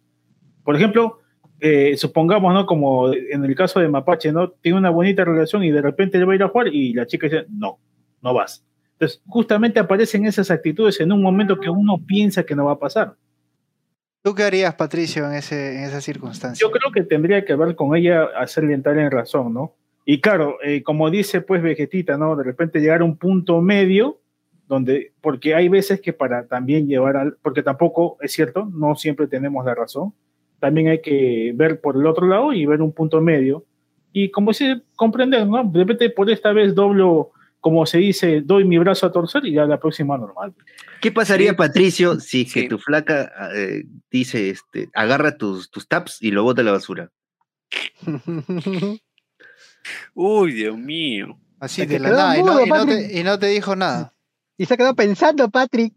por 0.64 0.76
ejemplo 0.76 1.20
eh, 1.60 1.96
supongamos 1.98 2.54
no 2.54 2.66
como 2.66 3.14
en 3.14 3.46
el 3.46 3.56
caso 3.56 3.80
de 3.80 3.88
Mapache 3.88 4.32
no 4.32 4.50
tiene 4.50 4.78
una 4.78 4.90
bonita 4.90 5.24
relación 5.24 5.64
y 5.64 5.72
de 5.72 5.82
repente 5.82 6.18
le 6.18 6.26
va 6.26 6.34
a 6.34 6.36
ir 6.36 6.44
a 6.44 6.48
jugar 6.50 6.68
y 6.70 6.94
la 6.94 7.06
chica 7.06 7.28
dice 7.28 7.46
no 7.50 7.78
no 8.22 8.34
vas 8.34 8.66
entonces 8.94 9.22
justamente 9.28 9.80
aparecen 9.80 10.26
esas 10.26 10.50
actitudes 10.52 11.00
en 11.00 11.12
un 11.12 11.22
momento 11.22 11.60
que 11.60 11.70
uno 11.70 12.02
piensa 12.06 12.44
que 12.44 12.56
no 12.56 12.66
va 12.66 12.74
a 12.74 12.80
pasar 12.80 13.14
¿Tú 14.26 14.34
qué 14.34 14.42
harías, 14.42 14.74
Patricio, 14.74 15.26
en, 15.28 15.36
ese, 15.36 15.78
en 15.78 15.84
esa 15.84 16.02
circunstancia? 16.02 16.66
yo 16.66 16.72
creo 16.72 16.92
que 16.92 17.04
tendría 17.04 17.46
que 17.46 17.56
ver 17.56 17.76
con 17.76 17.96
ella 17.96 18.24
hacerle 18.38 18.74
entrar 18.74 18.98
en 18.98 19.12
razón 19.12 19.54
no 19.54 19.76
y 20.04 20.20
claro 20.20 20.58
eh, 20.64 20.82
como 20.82 21.12
dice 21.12 21.42
pues 21.42 21.62
Vegetita 21.62 22.18
no 22.18 22.36
de 22.36 22.44
repente 22.44 22.80
llegar 22.80 23.02
a 23.02 23.06
un 23.06 23.18
punto 23.18 23.62
medio 23.62 24.20
donde, 24.68 25.14
porque 25.22 25.56
hay 25.56 25.70
veces 25.70 26.02
que 26.02 26.14
para 26.14 26.48
también 26.48 26.88
llevar 26.88 27.18
al, 27.18 27.38
porque 27.42 27.64
tampoco 27.64 28.18
es 28.22 28.32
cierto, 28.32 28.70
no 28.74 28.96
siempre 28.96 29.28
tenemos 29.28 29.66
la 29.66 29.76
razón, 29.76 30.14
también 30.60 30.88
hay 30.88 31.02
que 31.02 31.52
ver 31.56 31.82
por 31.82 31.96
el 31.96 32.06
otro 32.08 32.28
lado 32.28 32.54
y 32.54 32.66
ver 32.66 32.82
un 32.82 32.92
punto 32.92 33.22
medio. 33.22 33.66
Y 34.12 34.32
como 34.32 34.54
se 34.54 34.82
comprender, 34.96 35.46
¿no? 35.46 35.64
De 35.64 35.80
repente 35.80 36.10
por 36.10 36.30
esta 36.30 36.54
vez 36.54 36.74
doblo, 36.74 37.32
como 37.66 37.88
se 37.88 37.98
dice, 37.98 38.42
doy 38.42 38.64
mi 38.64 38.78
brazo 38.78 39.08
a 39.08 39.12
torcer 39.12 39.44
y 39.44 39.54
ya 39.54 39.66
la 39.66 39.80
próxima 39.80 40.16
normal. 40.20 40.54
¿Qué 41.02 41.12
pasaría, 41.12 41.50
Sí. 41.50 41.56
Patricio, 41.56 42.20
si 42.20 42.42
es 42.44 42.54
que 42.54 42.62
Sí. 42.62 42.68
tu 42.68 42.78
flaca 42.78 43.32
eh, 43.56 43.86
dice, 44.12 44.52
este, 44.52 44.88
agarra 44.94 45.36
tus, 45.36 45.72
tus 45.72 45.88
taps 45.88 46.22
y 46.22 46.30
lo 46.30 46.44
bota 46.44 46.62
a 46.62 46.64
la 46.64 46.74
basura? 46.74 47.10
Uy, 50.14 50.54
Dios 50.54 50.78
mío. 50.78 51.40
Así 51.60 51.82
Se 51.82 51.88
de 51.88 51.98
la 51.98 52.10
quedó 52.10 52.18
nada, 52.18 52.38
y 52.38 52.44
no, 52.44 52.64
y 52.64 52.70
te, 52.88 53.20
y 53.20 53.24
no 53.24 53.40
te 53.40 53.48
dijo 53.48 53.76
nada. 53.76 54.14
y 54.60 54.66
se 54.68 54.76
ha 54.76 54.78
quedado 54.78 54.96
pensando, 54.96 55.50
Patrick. 55.50 55.92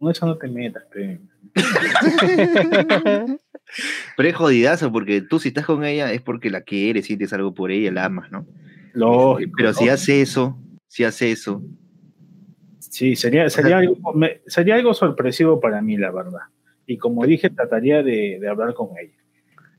No, 0.00 0.10
eso 0.10 0.24
no 0.24 0.38
te 0.38 0.48
metas, 0.48 0.82
pe. 0.90 1.20
Pero 4.16 4.28
es 4.30 4.34
jodidazo, 4.34 4.90
porque 4.90 5.20
tú 5.20 5.38
si 5.40 5.48
estás 5.48 5.66
con 5.66 5.84
ella 5.84 6.10
es 6.10 6.22
porque 6.22 6.48
la 6.48 6.62
quieres, 6.62 7.04
sientes 7.04 7.34
algo 7.34 7.52
por 7.52 7.70
ella, 7.70 7.92
la 7.92 8.06
amas, 8.06 8.30
¿no? 8.30 8.46
Lógico, 8.94 9.52
Pero 9.58 9.74
si 9.74 9.84
¿no? 9.84 9.92
hace 9.92 10.22
eso, 10.22 10.58
si 10.96 11.04
hace 11.04 11.30
eso, 11.30 11.62
Sí, 12.78 13.14
sería, 13.16 13.50
sería, 13.50 13.78
algo, 13.78 14.14
me- 14.14 14.40
sería 14.46 14.76
algo 14.76 14.94
sorpresivo 14.94 15.60
para 15.60 15.82
mí, 15.82 15.98
la 15.98 16.10
verdad. 16.10 16.40
Y 16.86 16.96
como 16.96 17.26
dije, 17.26 17.50
trataría 17.50 18.02
de, 18.02 18.38
de 18.40 18.48
hablar 18.48 18.72
con 18.72 18.88
ella. 18.98 19.12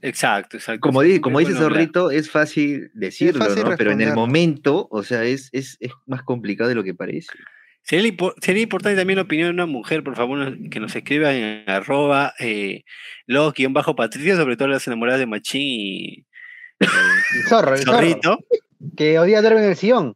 Exacto, 0.04 0.58
exacto. 0.58 0.82
como, 0.82 1.02
dice, 1.02 1.20
como 1.22 1.40
dice. 1.40 1.54
Zorrito, 1.54 2.12
es 2.12 2.30
fácil 2.30 2.92
decirlo, 2.94 3.44
fácil 3.44 3.64
¿no? 3.64 3.76
Pero 3.76 3.92
en 3.92 4.02
el 4.02 4.14
momento, 4.14 4.88
o 4.92 5.02
sea, 5.02 5.24
es, 5.24 5.50
es, 5.52 5.78
es 5.80 5.92
más 6.06 6.22
complicado 6.22 6.70
de 6.70 6.76
lo 6.76 6.84
que 6.84 6.94
parece. 6.94 7.30
Sería, 7.82 8.12
sería 8.40 8.62
importante 8.64 8.98
también 8.98 9.18
la 9.18 9.24
opinión 9.24 9.48
de 9.48 9.54
una 9.54 9.66
mujer, 9.66 10.04
por 10.04 10.16
favor, 10.16 10.56
que 10.70 10.80
nos 10.80 10.96
escriba 10.96 11.34
en 11.34 11.68
arroba 11.68 12.34
eh, 12.40 12.84
bajo 13.72 13.96
patricia 13.96 14.36
sobre 14.36 14.58
todo 14.58 14.68
las 14.68 14.86
enamoradas 14.86 15.22
de 15.22 15.26
Machín 15.26 15.62
y 15.62 16.26
eh, 16.82 16.86
zorro, 17.50 17.74
el 17.74 17.80
zorro. 17.80 17.98
Zorrito. 17.98 18.40
Que 18.96 19.18
odia 19.18 19.42
dormir 19.42 19.64
en 19.64 19.70
el 19.70 19.76
sillón. 19.76 20.14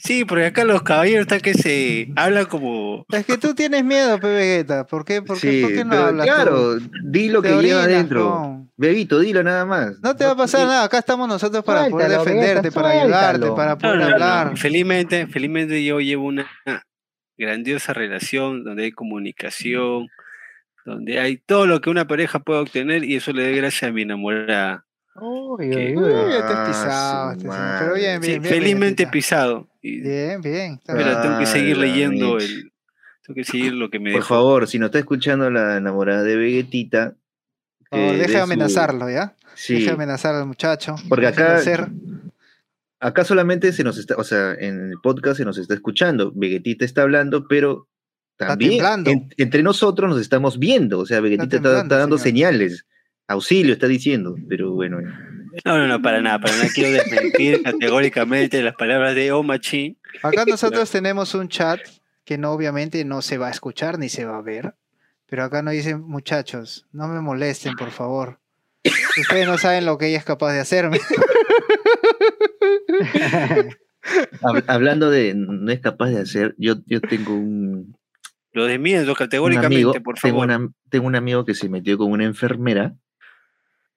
Sí, 0.00 0.24
porque 0.24 0.46
acá 0.46 0.64
los 0.64 0.82
caballeros 0.82 1.22
están 1.22 1.40
que 1.40 1.54
se 1.54 2.12
hablan 2.14 2.44
como... 2.44 3.04
Es 3.10 3.26
que 3.26 3.36
tú 3.36 3.52
tienes 3.56 3.84
miedo, 3.84 4.20
Pe 4.20 4.28
Vegeta. 4.28 4.86
¿Por 4.86 5.04
qué, 5.04 5.22
por 5.22 5.40
qué, 5.40 5.50
sí, 5.50 5.60
por 5.60 5.70
qué 5.72 5.84
no 5.84 5.90
pero 5.90 6.04
hablas? 6.04 6.26
tú? 6.26 6.32
claro, 6.32 6.78
di 7.02 7.28
lo 7.28 7.42
que 7.42 7.60
lleva 7.60 7.82
adentro. 7.82 8.64
Bebito, 8.76 9.18
dilo 9.18 9.42
nada 9.42 9.66
más. 9.66 9.98
No 10.00 10.14
te 10.14 10.24
va 10.24 10.30
a 10.30 10.36
pasar 10.36 10.68
nada. 10.68 10.84
Acá 10.84 10.98
estamos 10.98 11.26
nosotros 11.28 11.64
para 11.64 11.90
poder 11.90 12.10
defenderte, 12.10 12.70
para 12.70 12.90
ayudarte, 12.90 13.50
para 13.50 13.76
poder 13.76 13.96
no, 13.96 14.08
no, 14.08 14.12
hablar. 14.12 14.56
Felizmente, 14.56 15.26
felizmente 15.26 15.84
yo 15.84 15.98
llevo 15.98 16.26
una 16.26 16.48
grandiosa 17.36 17.92
relación 17.92 18.62
donde 18.62 18.84
hay 18.84 18.92
comunicación, 18.92 20.06
donde 20.84 21.18
hay 21.18 21.38
todo 21.38 21.66
lo 21.66 21.80
que 21.80 21.90
una 21.90 22.06
pareja 22.06 22.38
puede 22.38 22.60
obtener 22.60 23.02
y 23.02 23.16
eso 23.16 23.32
le 23.32 23.42
dé 23.42 23.56
gracias 23.56 23.90
a 23.90 23.92
mi 23.92 24.02
enamorada. 24.02 24.84
Uy, 25.20 25.68
uy, 25.70 25.96
uy. 25.96 26.04
Uy, 26.04 26.32
ya 26.32 26.46
te 26.46 26.52
Ah, 26.52 26.62
has 26.62 26.68
pisado, 26.68 27.32
este. 27.32 27.48
Pero 27.80 27.94
bien, 27.94 28.22
Sí, 28.22 28.28
bien, 28.30 28.44
felizmente 28.44 29.06
pisado. 29.06 29.68
Bien, 29.82 30.40
bien. 30.40 30.80
pero 30.86 31.20
tengo 31.22 31.38
que 31.38 31.46
seguir 31.46 31.76
Ay, 31.76 31.82
leyendo 31.82 32.38
el. 32.38 32.72
Tengo 33.24 33.34
que 33.36 33.44
seguir 33.44 33.72
lo 33.74 33.90
que 33.90 33.98
me 34.00 34.10
Por 34.12 34.20
dejó. 34.22 34.34
favor, 34.34 34.66
si 34.68 34.78
no 34.78 34.86
está 34.86 34.98
escuchando 34.98 35.50
la 35.50 35.76
enamorada 35.76 36.22
de 36.22 36.36
Vegetita. 36.36 37.14
Por 37.90 37.98
favor, 38.00 38.12
deje 38.16 38.26
de 38.32 38.36
su- 38.38 38.42
amenazarlo, 38.44 39.10
¿ya? 39.10 39.34
Sí, 39.54 39.74
Deje 39.74 39.86
de 39.86 39.92
amenazar 39.92 40.34
al 40.34 40.46
muchacho. 40.46 40.94
Porque 41.08 41.26
acá- 41.26 41.56
hacer. 41.56 41.88
acá 43.00 43.24
solamente 43.24 43.72
se 43.72 43.84
nos 43.84 43.98
está, 43.98 44.16
o 44.16 44.24
sea, 44.24 44.54
en 44.54 44.90
el 44.92 44.98
podcast 45.02 45.36
se 45.38 45.44
nos 45.44 45.58
está 45.58 45.74
escuchando. 45.74 46.32
Vegetita 46.34 46.84
está 46.84 47.02
hablando, 47.02 47.46
pero 47.48 47.86
también 48.36 48.84
en- 49.06 49.28
entre 49.36 49.62
nosotros 49.62 50.08
nos 50.10 50.20
estamos 50.20 50.58
viendo. 50.58 50.98
O 51.00 51.06
sea, 51.06 51.20
Vegetita 51.20 51.56
está, 51.56 51.82
dando 51.84 52.18
señor. 52.18 52.20
señales. 52.20 52.86
Auxilio 53.28 53.74
está 53.74 53.86
diciendo, 53.86 54.34
pero 54.48 54.72
bueno. 54.72 54.98
No, 55.64 55.78
no, 55.78 55.86
no, 55.86 56.00
para 56.02 56.20
nada, 56.20 56.38
para 56.40 56.56
nada. 56.56 56.68
Quiero 56.74 56.90
desmentir 56.92 57.62
categóricamente 57.62 58.62
las 58.62 58.74
palabras 58.74 59.14
de 59.14 59.32
O 59.32 59.42
Machín. 59.42 59.98
Acá 60.22 60.44
nosotros 60.48 60.90
tenemos 60.90 61.34
un 61.34 61.48
chat 61.48 61.80
que 62.24 62.38
no 62.38 62.52
obviamente 62.52 63.04
no 63.04 63.22
se 63.22 63.38
va 63.38 63.48
a 63.48 63.50
escuchar 63.50 63.98
ni 63.98 64.08
se 64.08 64.24
va 64.24 64.38
a 64.38 64.42
ver. 64.42 64.74
Pero 65.26 65.44
acá 65.44 65.62
nos 65.62 65.74
dicen, 65.74 66.00
muchachos, 66.02 66.86
no 66.92 67.06
me 67.08 67.20
molesten, 67.20 67.74
por 67.76 67.90
favor. 67.90 68.38
Ustedes 69.20 69.46
no 69.46 69.58
saben 69.58 69.84
lo 69.84 69.98
que 69.98 70.06
ella 70.08 70.18
es 70.18 70.24
capaz 70.24 70.52
de 70.54 70.60
hacerme. 70.60 70.98
Hab- 74.40 74.64
hablando 74.68 75.10
de 75.10 75.34
no 75.34 75.70
es 75.70 75.80
capaz 75.80 76.08
de 76.10 76.20
hacer, 76.20 76.54
yo, 76.58 76.76
yo 76.86 77.00
tengo 77.00 77.34
un, 77.34 77.94
Lo 78.52 78.64
desmiento 78.64 79.10
un 79.10 79.16
categóricamente, 79.16 79.74
amigo, 79.74 79.92
por 80.02 80.14
tengo, 80.18 80.40
favor. 80.40 80.56
una- 80.56 80.70
tengo 80.88 81.06
un 81.06 81.16
amigo 81.16 81.44
que 81.44 81.54
se 81.54 81.68
metió 81.68 81.98
con 81.98 82.10
una 82.12 82.24
enfermera 82.24 82.94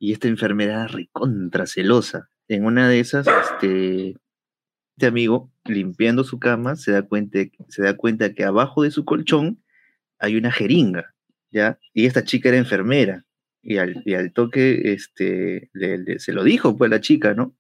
y 0.01 0.13
esta 0.13 0.27
enfermera 0.27 0.73
era 0.73 0.87
recontra 0.87 1.67
celosa. 1.67 2.27
En 2.47 2.65
una 2.65 2.89
de 2.89 2.99
esas, 2.99 3.27
este, 3.27 4.15
este 4.97 5.05
amigo, 5.05 5.53
limpiando 5.63 6.23
su 6.23 6.39
cama, 6.39 6.75
se 6.75 6.91
da 6.91 7.03
cuenta, 7.03 7.37
se 7.69 7.83
da 7.83 7.95
cuenta 7.95 8.33
que 8.33 8.43
abajo 8.43 8.81
de 8.81 8.89
su 8.89 9.05
colchón 9.05 9.63
hay 10.17 10.37
una 10.37 10.51
jeringa, 10.51 11.13
¿ya? 11.51 11.77
Y 11.93 12.07
esta 12.07 12.23
chica 12.23 12.49
era 12.49 12.57
enfermera. 12.57 13.25
Y 13.61 13.77
al, 13.77 14.01
y 14.03 14.15
al 14.15 14.33
toque, 14.33 14.91
este, 14.91 15.69
se 16.17 16.33
lo 16.33 16.43
dijo, 16.43 16.75
pues, 16.77 16.89
la 16.89 16.99
chica, 16.99 17.35
¿no? 17.35 17.55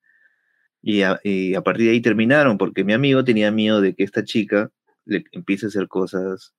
Y 0.81 1.03
a, 1.03 1.19
y 1.23 1.53
a 1.53 1.61
partir 1.61 1.85
de 1.85 1.91
ahí 1.91 2.01
terminaron, 2.01 2.57
porque 2.57 2.83
mi 2.83 2.93
amigo 2.93 3.23
tenía 3.23 3.51
miedo 3.51 3.81
de 3.81 3.93
que 3.93 4.03
esta 4.03 4.23
chica 4.23 4.71
le 5.05 5.25
empiece 5.31 5.67
a 5.67 5.69
hacer 5.69 5.87
cosas 5.87 6.55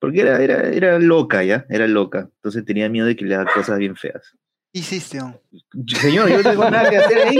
porque 0.00 0.22
era, 0.22 0.42
era, 0.42 0.68
era 0.70 0.98
loca, 0.98 1.44
¿ya? 1.44 1.66
Era 1.68 1.86
loca. 1.86 2.28
Entonces 2.36 2.64
tenía 2.64 2.88
miedo 2.88 3.06
de 3.06 3.14
que 3.14 3.24
le 3.26 3.36
haga 3.36 3.52
cosas 3.52 3.78
bien 3.78 3.94
feas. 3.94 4.36
¿Qué 4.72 4.78
hiciste? 4.78 5.18
Señor, 6.00 6.28
yo 6.28 6.36
no 6.42 6.50
tengo 6.50 6.70
nada 6.70 6.88
que 6.88 6.96
hacer 6.98 7.18
ahí. 7.28 7.38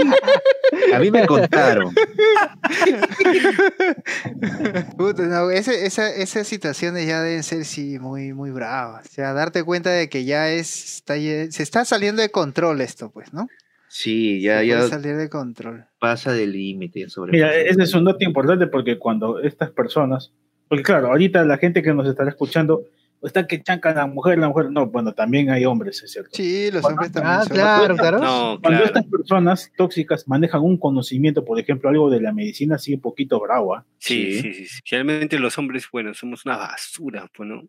A 0.93 0.99
mí 0.99 1.09
me 1.11 1.25
contaron. 1.25 1.93
Puta, 4.97 5.23
no, 5.23 5.49
ese- 5.51 5.85
esa, 5.85 6.13
esas 6.13 6.47
situaciones 6.47 7.07
ya 7.07 7.21
deben 7.21 7.43
ser 7.43 7.65
sí 7.65 7.99
muy, 7.99 8.33
muy 8.33 8.51
bravas. 8.51 9.05
O 9.07 9.09
sea, 9.11 9.33
darte 9.33 9.63
cuenta 9.63 9.89
de 9.91 10.09
que 10.09 10.25
ya 10.25 10.49
es, 10.49 10.95
está, 10.97 11.15
se 11.15 11.63
está 11.63 11.85
saliendo 11.85 12.21
de 12.21 12.29
control 12.29 12.81
esto, 12.81 13.11
pues, 13.11 13.33
¿no? 13.33 13.47
Sí, 13.87 14.41
ya, 14.41 14.59
Se 14.59 14.67
ya 14.67 14.77
puede 14.77 14.89
salir 14.89 15.17
de 15.17 15.29
control. 15.29 15.85
pasa 15.99 16.31
del 16.31 16.53
límite 16.53 17.09
sobre. 17.09 17.31
Mira, 17.33 17.53
ese 17.55 17.83
es 17.83 17.93
un 17.93 18.05
dato 18.05 18.23
importante 18.23 18.67
porque 18.67 18.97
cuando 18.97 19.39
estas 19.41 19.69
personas, 19.71 20.31
porque 20.69 20.83
claro, 20.83 21.07
ahorita 21.07 21.43
la 21.43 21.57
gente 21.57 21.81
que 21.83 21.93
nos 21.93 22.07
estará 22.07 22.29
escuchando 22.29 22.83
está 23.23 23.45
que 23.47 23.61
chancan 23.61 23.97
a 23.97 24.01
la 24.01 24.07
mujer, 24.07 24.37
la 24.39 24.49
mujer, 24.49 24.71
no, 24.71 24.87
bueno, 24.87 25.13
también 25.13 25.49
hay 25.49 25.65
hombres, 25.65 26.01
es 26.03 26.11
cierto. 26.11 26.31
Sí, 26.33 26.69
los 26.71 26.83
hombres 26.85 27.11
también 27.11 27.35
Ah, 27.35 27.43
son- 27.43 27.53
claro, 27.53 27.95
claro. 27.95 28.19
No, 28.19 28.59
Cuando 28.61 28.79
claro. 28.81 28.85
estas 28.85 29.05
personas 29.05 29.71
tóxicas 29.77 30.27
manejan 30.27 30.61
un 30.61 30.77
conocimiento, 30.77 31.45
por 31.45 31.59
ejemplo, 31.59 31.89
algo 31.89 32.09
de 32.09 32.21
la 32.21 32.33
medicina 32.33 32.75
así 32.75 32.93
un 32.93 33.01
poquito 33.01 33.39
bravo, 33.39 33.75
¿ah? 33.75 33.85
Sí, 33.99 34.33
Sí. 34.33 34.41
sí, 34.41 34.53
sí, 34.53 34.65
sí. 34.67 34.79
Realmente 34.89 35.37
los 35.39 35.57
hombres, 35.57 35.85
bueno, 35.91 36.13
somos 36.13 36.45
una 36.45 36.57
basura, 36.57 37.29
pues, 37.35 37.47
¿no? 37.49 37.61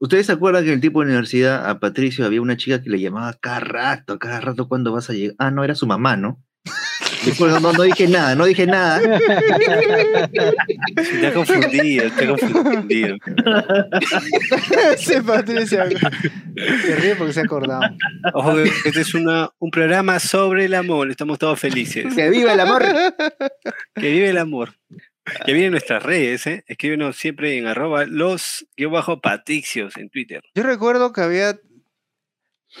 ¿Ustedes 0.00 0.26
se 0.26 0.32
acuerdan 0.32 0.64
que 0.64 0.68
en 0.70 0.74
el 0.74 0.80
tipo 0.80 1.00
de 1.00 1.06
universidad 1.06 1.68
a 1.70 1.78
Patricio 1.78 2.26
había 2.26 2.42
una 2.42 2.56
chica 2.56 2.82
que 2.82 2.90
le 2.90 3.00
llamaba 3.00 3.32
cada 3.40 3.60
rato, 3.60 4.18
cada 4.18 4.40
rato 4.40 4.68
cuando 4.68 4.92
vas 4.92 5.08
a 5.08 5.12
llegar? 5.12 5.36
Ah, 5.38 5.50
no, 5.50 5.64
era 5.64 5.74
su 5.74 5.86
mamá, 5.86 6.16
¿no? 6.16 6.42
Después 7.24 7.52
no, 7.52 7.60
no, 7.60 7.72
no 7.72 7.82
dije 7.82 8.06
nada, 8.08 8.34
no 8.34 8.44
dije 8.44 8.66
nada. 8.66 9.00
Te 10.94 11.26
ha 11.26 11.32
confundido, 11.32 12.10
te 12.10 12.24
ha 12.24 12.28
confundido. 12.28 13.16
Sí, 14.98 15.14
Patricia. 15.26 15.88
Se 16.82 16.96
ríe 16.96 17.16
porque 17.16 17.32
se 17.32 17.40
ha 17.40 17.44
acordado. 17.44 17.82
Ojo, 18.32 18.54
que 18.54 18.88
este 18.88 19.00
es 19.00 19.14
una, 19.14 19.50
un 19.58 19.70
programa 19.70 20.18
sobre 20.20 20.66
el 20.66 20.74
amor. 20.74 21.10
Estamos 21.10 21.38
todos 21.38 21.58
felices. 21.58 22.14
¡Que 22.14 22.30
viva 22.30 22.52
el 22.52 22.60
amor! 22.60 22.84
Que 23.94 24.10
vive 24.10 24.30
el 24.30 24.38
amor. 24.38 24.74
Que 25.44 25.52
vive 25.52 25.66
en 25.66 25.72
nuestras 25.72 26.02
redes, 26.02 26.46
¿eh? 26.46 26.64
Escríbenos 26.66 27.16
siempre 27.16 27.56
en 27.56 27.66
arroba 27.66 28.04
los 28.04 28.66
bajo 28.90 29.20
patricios 29.20 29.96
en 29.96 30.10
Twitter. 30.10 30.42
Yo 30.54 30.62
recuerdo 30.62 31.12
que 31.12 31.22
había. 31.22 31.58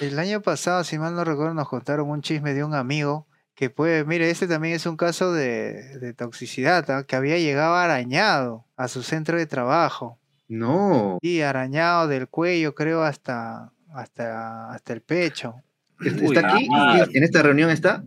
El 0.00 0.18
año 0.18 0.42
pasado, 0.42 0.82
si 0.82 0.98
mal 0.98 1.14
no 1.14 1.24
recuerdo, 1.24 1.54
nos 1.54 1.68
contaron 1.68 2.10
un 2.10 2.20
chisme 2.20 2.52
de 2.52 2.64
un 2.64 2.74
amigo 2.74 3.28
que 3.54 3.70
puede. 3.70 4.04
Mire, 4.04 4.30
este 4.30 4.46
también 4.46 4.74
es 4.74 4.86
un 4.86 4.96
caso 4.96 5.32
de, 5.32 5.98
de 5.98 6.14
toxicidad, 6.14 6.90
¿ah? 6.90 7.04
que 7.04 7.16
había 7.16 7.38
llegado 7.38 7.74
arañado 7.74 8.66
a 8.76 8.88
su 8.88 9.02
centro 9.02 9.38
de 9.38 9.46
trabajo. 9.46 10.18
No. 10.48 11.18
Y 11.22 11.40
arañado 11.40 12.08
del 12.08 12.28
cuello, 12.28 12.74
creo, 12.74 13.02
hasta, 13.02 13.72
hasta, 13.94 14.70
hasta 14.70 14.92
el 14.92 15.00
pecho. 15.00 15.54
¿Está 16.00 16.54
aquí? 16.54 16.68
¿En 17.14 17.22
esta 17.22 17.42
reunión 17.42 17.70
está? 17.70 18.04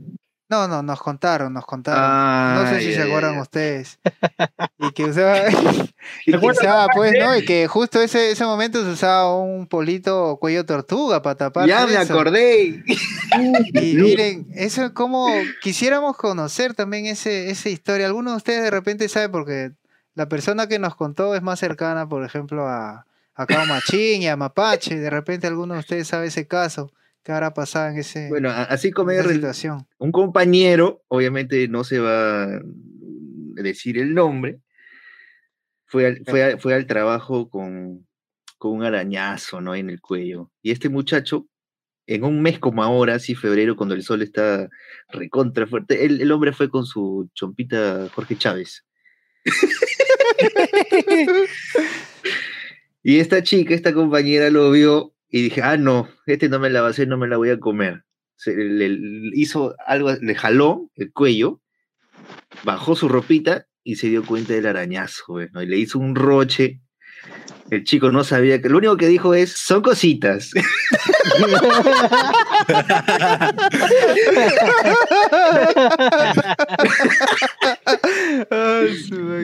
No, 0.50 0.66
no, 0.68 0.82
nos 0.82 1.02
contaron, 1.02 1.52
nos 1.54 1.66
contaron. 1.66 2.64
no 2.64 2.70
sé 2.70 2.80
si 2.80 2.88
Ay, 2.88 2.94
se 2.94 3.02
acuerdan 3.04 3.38
ustedes. 3.40 4.00
Y 4.80 4.92
que 4.92 5.06
usaba, 5.06 5.50
y 6.26 6.32
que 6.32 6.46
usaba, 6.46 6.88
pues, 6.94 7.14
¿no? 7.20 7.36
Y 7.36 7.44
que 7.44 7.68
justo 7.68 8.00
ese, 8.00 8.32
ese 8.32 8.46
momento 8.46 8.84
se 8.84 8.92
usaba 8.92 9.36
un 9.36 9.66
polito 9.66 10.38
cuello 10.40 10.66
tortuga 10.66 11.24
para 11.24 11.36
tapar. 11.36 11.68
Ya 11.68 11.88
me 11.88 12.00
eso. 12.00 12.14
acordé. 12.14 12.84
Y 13.74 13.96
miren, 13.96 14.48
eso 14.54 14.86
es 14.86 14.92
como 14.92 15.28
quisiéramos 15.62 16.16
conocer 16.16 16.76
también 16.76 17.08
ese, 17.08 17.50
esa 17.50 17.70
historia. 17.70 18.06
Algunos 18.06 18.34
de 18.34 18.38
ustedes 18.38 18.64
de 18.64 18.72
repente 18.72 19.10
saben 19.10 19.32
porque 19.32 19.72
la 20.14 20.30
persona 20.30 20.68
que 20.68 20.78
nos 20.78 20.96
contó 20.96 21.36
es 21.36 21.42
más 21.42 21.60
cercana, 21.60 22.08
por 22.08 22.24
ejemplo, 22.24 22.68
a, 22.68 23.08
a 23.34 23.46
Cao 23.48 23.66
Machín 23.66 24.22
y 24.22 24.28
a 24.28 24.38
Mapache. 24.38 24.96
De 24.96 25.10
repente 25.10 25.48
alguno 25.48 25.74
de 25.74 25.80
ustedes 25.80 26.08
sabe 26.08 26.28
ese 26.28 26.48
caso. 26.48 26.92
¿Qué 27.28 27.34
habrá 27.34 27.54
pasado 27.54 27.90
en 27.90 27.98
ese 27.98 28.30
Bueno, 28.30 28.50
así 28.50 28.90
como 28.90 29.12
esa 29.12 29.30
situación? 29.30 29.86
un 29.98 30.14
compañero, 30.14 31.04
obviamente 31.10 31.68
no 31.68 31.84
se 31.84 32.00
va 32.00 32.44
a 32.46 32.62
decir 33.56 33.98
el 33.98 34.14
nombre, 34.14 34.62
fue 35.88 36.06
al, 36.06 36.24
fue 36.26 36.42
al- 36.42 36.58
fue 36.62 36.74
al 36.74 36.88
trabajo 36.88 37.50
con, 37.50 38.08
con 38.58 38.72
un 38.72 38.84
arañazo 38.84 39.60
¿no? 39.60 39.76
en 39.76 39.90
el 39.90 40.00
cuello. 40.00 40.54
Y 40.62 40.72
este 40.72 40.88
muchacho, 40.88 41.50
en 42.06 42.24
un 42.24 42.42
mes 42.42 42.60
como 42.60 42.82
ahora, 42.82 43.16
así 43.16 43.36
febrero, 43.36 43.76
cuando 43.76 43.94
el 43.94 44.04
sol 44.04 44.22
está 44.22 44.70
recontra 45.10 45.68
fuerte, 45.68 46.06
el, 46.06 46.22
el 46.22 46.32
hombre 46.32 46.54
fue 46.54 46.70
con 46.70 46.86
su 46.86 47.30
chompita 47.34 48.08
Jorge 48.16 48.38
Chávez. 48.38 48.86
y 53.04 53.20
esta 53.20 53.44
chica, 53.44 53.74
esta 53.74 53.94
compañera 53.94 54.50
lo 54.50 54.72
vio 54.72 55.14
y 55.30 55.42
dije, 55.44 55.62
ah, 55.62 55.78
no, 55.78 56.10
este 56.26 56.50
no 56.50 56.60
me 56.60 56.70
la 56.70 56.82
va 56.82 56.88
a 56.88 56.92
hacer, 56.92 57.08
no 57.08 57.18
me 57.18 57.28
la 57.28 57.38
voy 57.38 57.50
a 57.50 57.60
comer 57.60 58.04
se 58.38 58.56
le, 58.56 58.90
le 58.90 59.32
hizo 59.34 59.76
algo, 59.86 60.14
le 60.14 60.36
jaló 60.36 60.90
el 60.96 61.12
cuello, 61.12 61.60
bajó 62.64 62.96
su 62.96 63.10
ropita 63.10 63.66
y 63.84 63.96
se 63.96 64.08
dio 64.08 64.24
cuenta 64.26 64.54
del 64.54 64.68
arañazo, 64.68 65.42
y 65.42 65.66
le 65.66 65.78
hizo 65.78 66.00
un 66.00 66.16
roche. 66.16 66.80
El 67.70 67.84
chico 67.84 68.12
no 68.12 68.24
sabía 68.24 68.62
que, 68.62 68.70
lo 68.70 68.78
único 68.78 68.96
que 68.96 69.08
dijo 69.08 69.34
es, 69.34 69.52
son 69.54 69.82
cositas. 69.82 70.52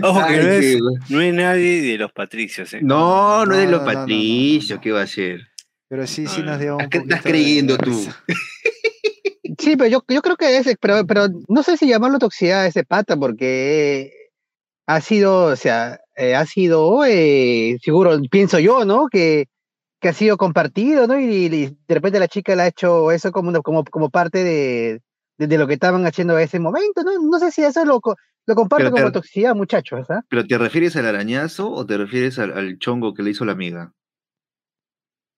Ojo 0.04 0.28
que 0.28 0.38
no 0.38 0.50
es, 0.50 0.78
no 1.10 1.32
nadie 1.34 1.82
de 1.82 1.98
los 1.98 2.14
patricios, 2.14 2.74
¿eh? 2.74 2.80
no, 2.82 3.46
no 3.46 3.56
es 3.56 3.62
de 3.62 3.68
los 3.68 3.82
no, 3.82 3.88
no, 3.88 3.92
no, 3.92 3.94
no, 3.94 4.00
patricios, 4.00 4.78
no. 4.78 4.82
¿qué 4.82 4.92
va 4.92 5.02
a 5.02 5.08
ser? 5.08 5.53
Pero 5.94 6.08
sí, 6.08 6.26
sí 6.28 6.42
Ah, 6.42 6.46
nos 6.46 6.60
dio 6.60 6.76
un 6.78 6.82
¿Estás 6.86 7.02
poquito 7.02 7.16
de- 7.18 7.22
creyendo 7.22 7.78
de 7.78 7.84
tú? 7.84 8.04
Sí, 9.60 9.76
pero 9.78 9.88
yo, 9.88 10.04
yo 10.08 10.22
creo 10.24 10.36
que 10.36 10.58
es, 10.58 10.76
pero, 10.82 11.06
pero 11.06 11.28
no 11.48 11.62
sé 11.62 11.78
si 11.78 11.88
llamarlo 11.88 12.18
toxicidad 12.18 12.62
a 12.62 12.66
ese 12.68 12.84
pata, 12.84 13.16
porque 13.16 14.12
ha 14.88 15.02
sido, 15.02 15.46
o 15.46 15.56
sea, 15.56 16.00
eh, 16.16 16.34
ha 16.34 16.48
sido, 16.48 17.06
eh, 17.06 17.78
seguro, 17.84 18.20
pienso 18.32 18.58
yo, 18.58 18.86
¿no? 18.86 19.08
Que, 19.10 19.46
que 20.02 20.10
ha 20.10 20.14
sido 20.14 20.36
compartido, 20.38 21.06
¿no? 21.06 21.20
Y, 21.20 21.26
y 21.46 21.78
de 21.88 21.94
repente 21.94 22.20
la 22.20 22.28
chica 22.28 22.56
le 22.56 22.64
ha 22.64 22.68
hecho 22.68 23.12
eso 23.12 23.32
como, 23.32 23.50
una- 23.50 23.60
como, 23.62 23.84
como 23.84 24.10
parte 24.10 24.44
de, 24.44 25.02
de, 25.38 25.46
de 25.48 25.58
lo 25.60 25.68
que 25.68 25.76
estaban 25.76 26.04
haciendo 26.08 26.36
en 26.40 26.46
ese 26.46 26.60
momento, 26.60 27.04
¿no? 27.04 27.12
No 27.22 27.38
sé 27.38 27.52
si 27.52 27.64
eso 27.64 27.86
lo, 27.86 28.02
co- 28.02 28.16
lo 28.48 28.56
comparto 28.56 28.86
Pero 28.86 28.96
te- 28.96 29.02
como 29.04 29.12
toxicidad, 29.12 29.54
muchachos, 29.54 30.10
¿ah? 30.10 30.22
¿Pero 30.28 30.48
te 30.48 30.58
refieres 30.58 30.96
al 30.96 31.06
arañazo 31.06 31.70
o 31.72 31.86
te 31.86 31.98
refieres 31.98 32.40
al, 32.40 32.58
al 32.58 32.80
chongo 32.80 33.14
que 33.14 33.22
le 33.22 33.30
hizo 33.30 33.46
la 33.46 33.52
amiga? 33.52 33.94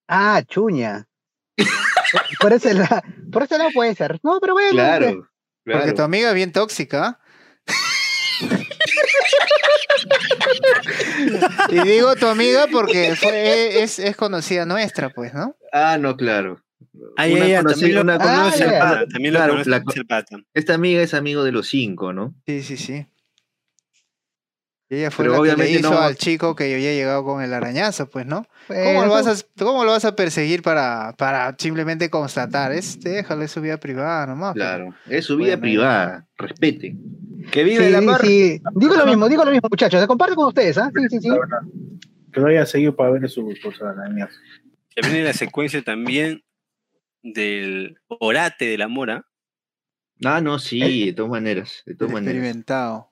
Ah, 0.08 0.42
chuña. 0.48 1.08
por, 2.40 2.54
ese 2.54 2.74
lado, 2.74 3.02
por 3.32 3.44
ese 3.44 3.58
lado 3.58 3.70
puede 3.74 3.96
ser. 3.96 4.20
No, 4.24 4.40
pero 4.40 4.54
bueno. 4.54 4.72
Claro, 4.72 5.28
Porque 5.64 5.88
tu 5.90 5.96
claro. 5.96 6.04
amiga 6.06 6.30
es 6.30 6.36
bien 6.36 6.52
tóxica. 6.52 7.20
y 11.70 11.80
digo 11.82 12.16
tu 12.16 12.28
amiga 12.28 12.68
porque 12.72 13.16
fue, 13.16 13.82
es, 13.84 14.00
es 14.00 14.16
conocida 14.16 14.66
nuestra, 14.66 15.10
pues, 15.10 15.34
¿no? 15.34 15.56
Ah, 15.72 15.98
no, 16.00 16.16
claro. 16.16 16.62
Ay, 17.18 17.34
Una 17.34 17.46
conoce- 17.46 17.72
también 17.74 17.96
lo 17.96 18.02
una 18.02 18.18
conoce 18.20 18.64
el 18.64 18.70
pata, 18.72 19.06
también 19.12 19.34
lo 19.34 19.40
claro, 19.40 19.54
conoce 19.54 19.70
la- 19.70 19.84
el 19.96 20.06
pata. 20.08 20.38
Esta 20.54 20.74
amiga 20.76 21.02
es 21.02 21.14
amigo 21.14 21.44
de 21.44 21.52
los 21.52 21.68
cinco, 21.68 22.14
¿no? 22.14 22.34
Sí, 22.46 22.62
sí, 22.64 22.78
sí. 22.78 23.08
Y 24.90 24.98
ella 24.98 25.10
fue 25.10 25.26
Pero 25.26 25.34
la 25.34 25.38
que 25.42 25.46
le 25.48 25.54
obviamente 25.54 25.80
hizo 25.80 25.92
no- 25.92 26.00
al 26.00 26.16
chico 26.16 26.56
que 26.56 26.66
había 26.76 26.94
llegado 26.94 27.24
con 27.24 27.42
el 27.42 27.54
arañazo, 27.54 28.08
pues, 28.08 28.26
¿no? 28.28 28.46
¿Cómo 28.68 29.04
lo 29.06 29.10
vas 29.12 29.26
a, 29.28 29.36
cómo 29.58 29.84
lo 29.84 29.92
vas 29.92 30.06
a 30.06 30.16
perseguir 30.16 30.62
para, 30.62 31.14
para 31.18 31.56
simplemente 31.58 32.10
constatar? 32.12 32.72
Es, 32.72 33.00
déjale 33.00 33.48
su 33.48 33.62
vida 33.62 33.78
privada 33.78 34.28
nomás. 34.28 34.54
pues. 34.54 34.64
Claro. 34.64 34.94
Es 35.10 35.26
su 35.26 35.38
vida 35.38 35.54
Bueno, 35.56 35.62
privada. 35.62 36.28
Respete. 36.38 36.96
Que 37.52 37.64
vive 37.64 37.78
Sí, 37.78 37.84
el 37.84 37.92
sí, 37.92 37.96
amor. 37.98 38.22
sí. 38.22 38.62
Digo 38.76 38.96
lo 38.96 39.06
mismo, 39.08 39.28
digo 39.28 39.44
lo 39.44 39.52
mismo, 39.52 39.68
muchachos. 39.72 40.00
Se 40.02 40.08
comparte 40.08 40.36
con 40.36 40.46
ustedes, 40.48 40.78
¿ah? 40.78 40.92
Sí, 40.96 41.02
sí, 41.10 41.20
sí. 41.20 41.30
La. 41.30 41.38
Que 42.32 42.42
lo 42.42 42.48
haya 42.48 42.66
seguido 42.66 42.96
para 42.96 43.12
ver 43.12 43.28
sus 43.30 43.58
sus 43.60 43.82
arañas. 43.82 44.30
Ya 44.96 45.08
viene 45.10 45.24
la 45.26 45.34
secuencia 45.34 45.82
también 45.84 46.44
del 47.24 47.98
orate 48.08 48.66
de 48.66 48.78
la 48.78 48.88
mora. 48.88 49.26
Ah, 50.24 50.42
no, 50.42 50.60
sí, 50.60 51.08
de 51.08 51.14
todas 51.14 51.32
maneras. 51.32 51.82
De 51.86 51.96
todas 51.96 52.14
maneras. 52.14 52.36
Experimentado. 52.36 53.12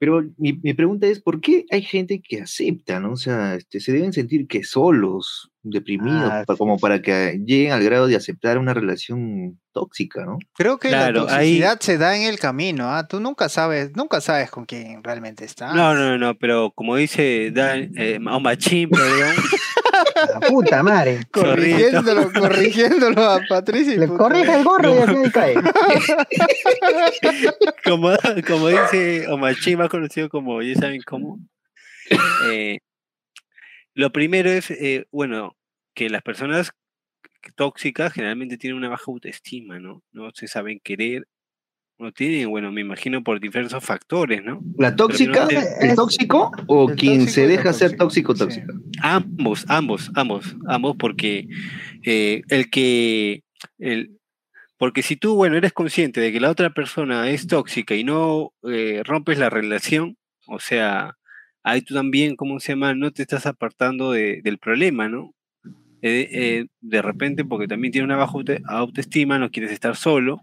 Pero 0.00 0.24
mi, 0.38 0.54
mi 0.62 0.72
pregunta 0.72 1.06
es, 1.06 1.20
¿por 1.20 1.40
qué 1.42 1.66
hay 1.70 1.82
gente 1.82 2.22
que 2.26 2.40
acepta, 2.40 2.98
no? 3.00 3.12
O 3.12 3.16
sea, 3.16 3.54
este, 3.54 3.78
se 3.80 3.92
deben 3.92 4.14
sentir 4.14 4.48
que 4.48 4.64
solos, 4.64 5.52
deprimidos, 5.62 6.30
Ah, 6.32 6.44
pa- 6.46 6.56
como 6.56 6.78
para 6.78 7.02
que 7.02 7.38
lleguen 7.44 7.72
al 7.72 7.82
grado 7.84 8.06
de 8.06 8.16
aceptar 8.16 8.56
una 8.56 8.72
relación 8.72 9.60
tóxica, 9.72 10.24
¿no? 10.24 10.38
Creo 10.54 10.78
que 10.78 10.88
Claro, 10.88 11.26
la 11.26 11.36
ahí- 11.36 11.60
toxicidad 11.60 11.80
se 11.80 11.98
da 11.98 12.16
en 12.16 12.22
el 12.22 12.38
camino, 12.38 12.90
¿ah? 12.90 13.06
Tú 13.06 13.20
nunca 13.20 13.50
sabes, 13.50 13.94
nunca 13.94 14.22
sabes 14.22 14.50
con 14.50 14.64
quién 14.64 15.04
realmente 15.04 15.44
estás. 15.44 15.74
No, 15.74 15.94
no, 15.94 16.16
no, 16.16 16.34
pero 16.34 16.72
como 16.74 16.96
dice 16.96 17.50
Dan, 17.52 17.92
eh, 17.98 18.18
o 18.26 18.40
Machín, 18.40 18.88
perdón, 18.88 19.34
La 20.32 20.40
puta 20.40 20.82
madre. 20.82 21.20
Corrigiéndolo, 21.30 22.32
corrigiéndolo 22.32 23.22
a 23.22 23.40
Patricia. 23.48 23.96
Le 23.96 24.08
corrige 24.08 24.54
el 24.54 24.64
gorro 24.64 24.94
y 24.94 24.98
así 24.98 25.30
cae. 25.32 25.54
como, 27.84 28.10
como 28.46 28.68
dice 28.68 29.26
Omachín, 29.28 29.78
más 29.78 29.88
conocido 29.88 30.28
como, 30.28 30.60
ya 30.62 30.74
saben 30.74 31.02
cómo. 31.02 31.38
Eh, 32.50 32.78
lo 33.94 34.12
primero 34.12 34.50
es, 34.50 34.70
eh, 34.70 35.06
bueno, 35.10 35.56
que 35.94 36.10
las 36.10 36.22
personas 36.22 36.72
tóxicas 37.56 38.12
generalmente 38.12 38.58
tienen 38.58 38.76
una 38.76 38.88
baja 38.88 39.04
autoestima, 39.08 39.78
¿no? 39.78 40.02
No 40.12 40.30
se 40.34 40.46
saben 40.46 40.80
querer, 40.80 41.26
no 42.00 42.12
tienen, 42.12 42.48
bueno, 42.50 42.72
me 42.72 42.80
imagino 42.80 43.22
por 43.22 43.38
diversos 43.40 43.84
factores, 43.84 44.42
¿no? 44.42 44.60
¿La 44.78 44.96
tóxica? 44.96 45.44
no 45.44 45.60
¿El 45.80 45.94
tóxico? 45.94 46.50
¿O 46.66 46.90
El 46.90 46.96
quien 46.96 47.18
tóxico 47.20 47.32
se 47.34 47.46
deja 47.46 47.72
ser 47.72 47.96
tóxica, 47.96 48.28
tóxico, 48.28 48.34
sí. 48.34 48.38
tóxica? 48.40 48.74
Ambos, 49.02 49.64
ambos, 49.68 50.10
ambos, 50.14 50.56
ambos, 50.66 50.96
porque 50.98 51.46
eh, 52.04 52.42
el 52.48 52.70
que, 52.70 53.42
el, 53.78 54.18
porque 54.78 55.02
si 55.02 55.16
tú, 55.16 55.34
bueno, 55.34 55.56
eres 55.56 55.72
consciente 55.72 56.20
de 56.20 56.32
que 56.32 56.40
la 56.40 56.50
otra 56.50 56.70
persona 56.70 57.28
es 57.30 57.46
tóxica 57.46 57.94
y 57.94 58.02
no 58.04 58.52
eh, 58.68 59.02
rompes 59.04 59.38
la 59.38 59.50
relación, 59.50 60.16
o 60.46 60.58
sea, 60.58 61.16
ahí 61.62 61.82
tú 61.82 61.94
también, 61.94 62.34
¿cómo 62.36 62.60
se 62.60 62.72
llama? 62.72 62.94
No 62.94 63.10
te 63.10 63.22
estás 63.22 63.44
apartando 63.46 64.12
de- 64.12 64.40
del 64.42 64.58
problema, 64.58 65.08
¿no? 65.08 65.34
Eh, 66.02 66.28
eh, 66.32 66.66
de 66.80 67.02
repente, 67.02 67.44
porque 67.44 67.68
también 67.68 67.92
tiene 67.92 68.06
una 68.06 68.16
baja 68.16 68.32
autoestima, 68.68 69.38
no 69.38 69.50
quieres 69.50 69.70
estar 69.70 69.96
solo, 69.96 70.40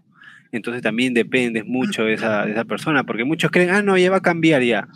entonces 0.52 0.82
también 0.82 1.14
dependes 1.14 1.66
mucho 1.66 2.04
de 2.04 2.14
esa, 2.14 2.44
de 2.46 2.52
esa 2.52 2.64
persona, 2.64 3.04
porque 3.04 3.24
muchos 3.24 3.50
creen, 3.50 3.70
ah, 3.70 3.82
no, 3.82 3.96
ya 3.98 4.10
va 4.10 4.16
a 4.18 4.22
cambiar 4.22 4.62
ya. 4.62 4.88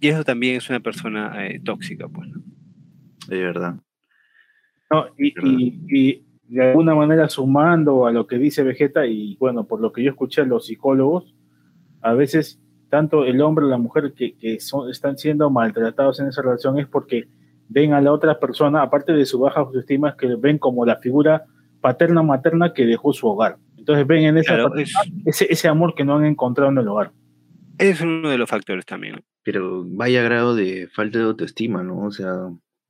Y 0.00 0.08
eso 0.08 0.24
también 0.24 0.56
es 0.56 0.68
una 0.70 0.80
persona 0.80 1.46
eh, 1.46 1.60
tóxica, 1.62 2.08
pues. 2.08 2.28
¿no? 2.28 2.40
De 3.28 3.40
verdad. 3.42 3.74
No, 4.90 5.06
y, 5.18 5.28
y- 5.46 5.80
y 5.88 6.24
de 6.48 6.68
alguna 6.70 6.94
manera 6.96 7.28
sumando 7.28 8.06
a 8.06 8.12
lo 8.12 8.26
que 8.26 8.38
dice 8.38 8.62
Vegeta 8.64 9.06
y 9.06 9.36
bueno, 9.36 9.64
por 9.64 9.80
lo 9.80 9.92
que 9.92 10.02
yo 10.02 10.10
escuché 10.10 10.40
a 10.40 10.44
los 10.46 10.66
psicólogos, 10.66 11.34
a 12.00 12.12
veces 12.14 12.60
tanto 12.88 13.24
el 13.24 13.40
hombre 13.40 13.66
o 13.66 13.68
la 13.68 13.78
mujer 13.78 14.12
que, 14.16 14.34
que 14.36 14.58
son, 14.58 14.90
están 14.90 15.16
siendo 15.16 15.48
maltratados 15.48 16.18
en 16.18 16.26
esa 16.26 16.42
relación 16.42 16.76
es 16.80 16.88
porque 16.88 17.28
ven 17.68 17.92
a 17.92 18.00
la 18.00 18.10
otra 18.12 18.40
persona, 18.40 18.82
aparte 18.82 19.12
de 19.12 19.26
su 19.26 19.38
baja 19.38 19.60
autoestima, 19.60 20.16
que 20.16 20.34
ven 20.34 20.58
como 20.58 20.84
la 20.84 20.96
figura 20.96 21.44
paterna 21.80 22.22
materna 22.24 22.72
que 22.72 22.84
dejó 22.84 23.12
su 23.12 23.28
hogar. 23.28 23.58
Entonces 23.80 24.06
ven 24.06 24.24
en 24.24 24.36
esa 24.38 24.54
Claro, 24.54 24.74
es, 24.76 24.92
ese, 25.26 25.46
ese 25.52 25.66
amor 25.68 25.94
que 25.94 26.04
no 26.04 26.16
han 26.16 26.24
encontrado 26.24 26.70
en 26.70 26.78
el 26.78 26.86
hogar. 26.88 27.12
es 27.78 28.00
uno 28.00 28.28
de 28.30 28.38
los 28.38 28.48
factores 28.48 28.84
también. 28.86 29.24
Pero 29.42 29.84
vaya 29.86 30.22
grado 30.22 30.54
de 30.54 30.86
falta 30.92 31.18
de 31.18 31.24
autoestima, 31.24 31.82
¿no? 31.82 31.98
O 32.04 32.10
sea, 32.12 32.34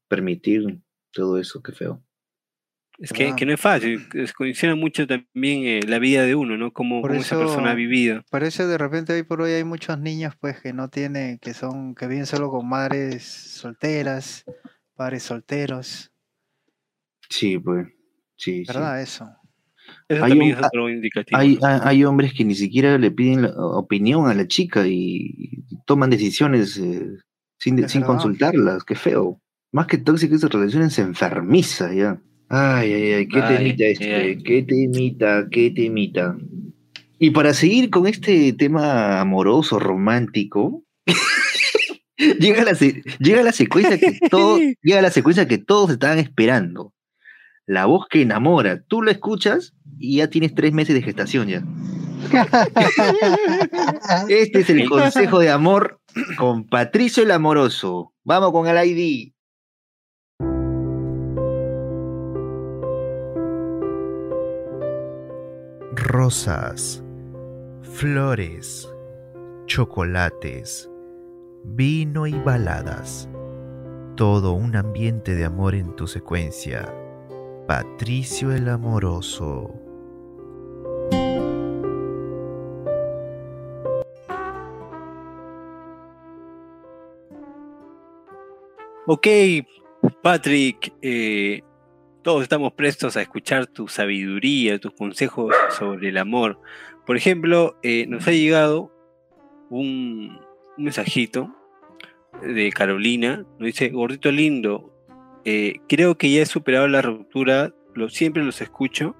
permitir 0.09 0.80
todo 1.12 1.38
eso, 1.38 1.62
qué 1.62 1.72
feo. 1.72 2.03
Es 2.99 3.12
que, 3.12 3.24
¿Verdad? 3.24 3.36
que 3.38 3.47
no 3.47 3.55
es 3.55 3.61
fácil, 3.61 4.07
es- 4.14 4.32
condiciona 4.34 4.74
mucho 4.74 5.07
también 5.07 5.64
eh, 5.64 5.80
la 5.86 5.99
vida 5.99 6.24
de 6.26 6.34
uno, 6.34 6.59
¿no? 6.59 6.72
Cómo, 6.72 7.01
cómo 7.01 7.14
esa 7.14 7.38
persona 7.38 7.68
ha 7.68 7.70
eso- 7.70 7.76
vivido. 7.76 8.22
Por 8.30 8.43
eso 8.43 8.66
de 8.68 8.76
repente 8.76 9.14
hoy 9.14 9.22
por 9.22 9.41
hoy 9.41 9.53
hay 9.53 9.64
muchos 9.64 9.99
niños 9.99 10.34
pues 10.38 10.61
que 10.61 10.72
no 10.74 10.88
tienen, 10.91 11.38
que 11.38 11.55
son, 11.55 11.95
que 11.95 12.07
viven 12.09 12.26
solo 12.26 12.51
con 12.51 12.68
madres 12.68 13.22
solteras, 13.24 14.45
padres 14.97 15.22
solteros, 15.22 16.11
Sí, 17.30 17.59
pues. 17.59 17.86
Sí, 18.36 18.64
sí. 18.64 18.72
¿verdad? 18.72 19.01
Eso. 19.01 19.28
Eso 20.11 20.25
Hay 20.25 20.31
también 20.33 20.53
un- 20.55 20.59
es 20.61 20.67
otro 20.67 20.91
indicativo. 20.91 21.39
Hay, 21.39 21.57
¿no? 21.57 21.67
hay- 21.69 21.81
hay 21.85 22.05
hombres 22.05 22.35
que 22.35 22.45
ni 22.45 22.55
siquiera 22.55 22.99
le 22.99 23.11
piden 23.13 23.43
la 23.43 23.53
opinión 23.57 24.29
a 24.29 24.35
la 24.35 24.47
chica 24.49 24.87
y 24.87 25.63
toman 25.87 26.11
decisiones 26.11 26.77
eh, 26.79 27.07
sin, 27.59 27.77
de- 27.77 27.85
Es 27.85 27.93
sin 27.93 28.03
consultarlas. 28.03 28.83
Qué 28.85 28.97
feo. 28.97 29.41
Más 29.73 29.87
que 29.87 29.99
tóxica 29.99 30.35
esa 30.35 30.49
relación 30.49 30.91
se 30.91 31.03
enfermiza 31.03 31.95
ya. 31.95 32.21
Ay, 32.49 32.93
ay, 32.93 33.13
ay, 33.13 33.29
qué 33.29 33.41
temita 33.41 33.85
ay, 33.85 33.93
este, 33.93 34.15
ay. 34.17 34.43
qué 34.43 34.63
temita, 34.65 35.47
qué 35.49 35.71
temita. 35.71 36.37
Y 37.21 37.31
para 37.31 37.55
seguir 37.55 37.89
con 37.91 38.09
este 38.09 38.53
tema 38.55 39.21
amoroso, 39.21 39.79
romántico, 39.79 40.83
llega, 42.41 42.65
la, 42.65 42.73
llega 43.19 43.43
la 43.43 43.53
secuencia 43.53 43.99
que 43.99 44.19
todo, 44.31 44.59
llega 44.83 45.03
la 45.03 45.11
secuencia 45.11 45.47
que 45.47 45.59
todos 45.59 45.91
estaban 45.91 46.19
esperando. 46.19 46.93
La 47.67 47.87
voz 47.87 48.07
que 48.09 48.23
enamora. 48.23 48.83
Tú 48.89 49.03
lo 49.03 49.11
escuchas 49.11 49.75
y 49.99 50.17
ya 50.19 50.29
tienes 50.29 50.55
tres 50.55 50.73
meses 50.73 50.95
de 50.95 51.03
gestación 51.03 51.49
ya. 51.49 51.63
Este 54.29 54.61
es 54.61 54.71
el 54.71 54.89
consejo 54.89 55.39
de 55.39 55.51
amor 55.51 56.01
con 56.37 56.67
Patricio 56.67 57.23
el 57.23 57.31
Amoroso. 57.31 58.13
Vamos 58.25 58.53
con 58.53 58.67
el 58.67 58.87
ID. 58.87 59.33
rosas, 66.11 67.05
flores, 67.83 68.93
chocolates, 69.67 70.91
vino 71.65 72.27
y 72.27 72.33
baladas. 72.33 73.29
Todo 74.17 74.55
un 74.55 74.75
ambiente 74.75 75.37
de 75.37 75.45
amor 75.45 75.77
en 75.77 75.95
tu 75.95 76.09
secuencia. 76.09 76.93
Patricio 77.71 78.51
el 78.51 78.68
Amoroso. 78.68 79.73
Ok, 89.07 89.29
Patrick, 90.21 90.93
eh, 91.01 91.62
todos 92.23 92.43
estamos 92.43 92.73
prestos 92.73 93.16
a 93.16 93.23
escuchar 93.23 93.68
tu 93.68 93.87
sabiduría, 93.87 94.81
tus 94.81 94.93
consejos 94.95 95.55
sobre 95.79 96.09
el 96.09 96.18
amor. 96.18 96.61
Por 97.07 97.16
ejemplo, 97.16 97.79
eh, 97.85 98.05
nos 98.09 98.27
ha 98.27 98.33
llegado 98.33 98.91
un, 99.71 100.41
un 100.77 100.85
mensajito 100.85 101.55
de 102.43 102.73
Carolina, 102.73 103.47
nos 103.61 103.66
dice, 103.66 103.91
gordito 103.91 104.33
lindo, 104.33 104.93
eh, 105.45 105.80
creo 105.88 106.16
que 106.16 106.30
ya 106.30 106.43
he 106.43 106.47
superado 106.47 106.88
la 106.88 107.03
ruptura, 107.03 107.72
lo, 107.95 108.09
siempre 108.09 108.45
los 108.45 108.61
escucho. 108.61 109.16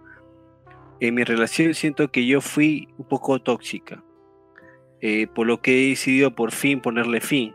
En 1.01 1.15
mi 1.15 1.25
relación 1.25 1.75
siento 1.75 2.11
que 2.11 2.27
yo 2.27 2.41
fui 2.41 2.89
un 2.99 3.07
poco 3.07 3.41
tóxica, 3.41 4.05
eh, 5.01 5.27
por 5.35 5.47
lo 5.47 5.63
que 5.63 5.87
he 5.87 5.89
decidido 5.91 6.35
por 6.35 6.53
fin 6.53 6.81
ponerle 6.81 7.21
fin 7.21 7.55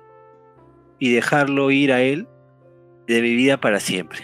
y 0.97 1.13
dejarlo 1.13 1.69
ir 1.69 1.91
a 1.91 2.01
él 2.01 2.27
de 3.07 3.21
mi 3.21 3.35
vida 3.35 3.57
para 3.57 3.79
siempre. 3.79 4.19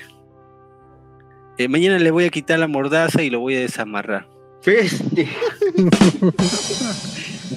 Eh, 1.58 1.68
mañana 1.68 2.00
le 2.00 2.10
voy 2.10 2.26
a 2.26 2.30
quitar 2.30 2.58
la 2.58 2.68
mordaza 2.68 3.22
y 3.22 3.30
lo 3.30 3.40
voy 3.40 3.56
a 3.56 3.60
desamarrar. 3.60 4.28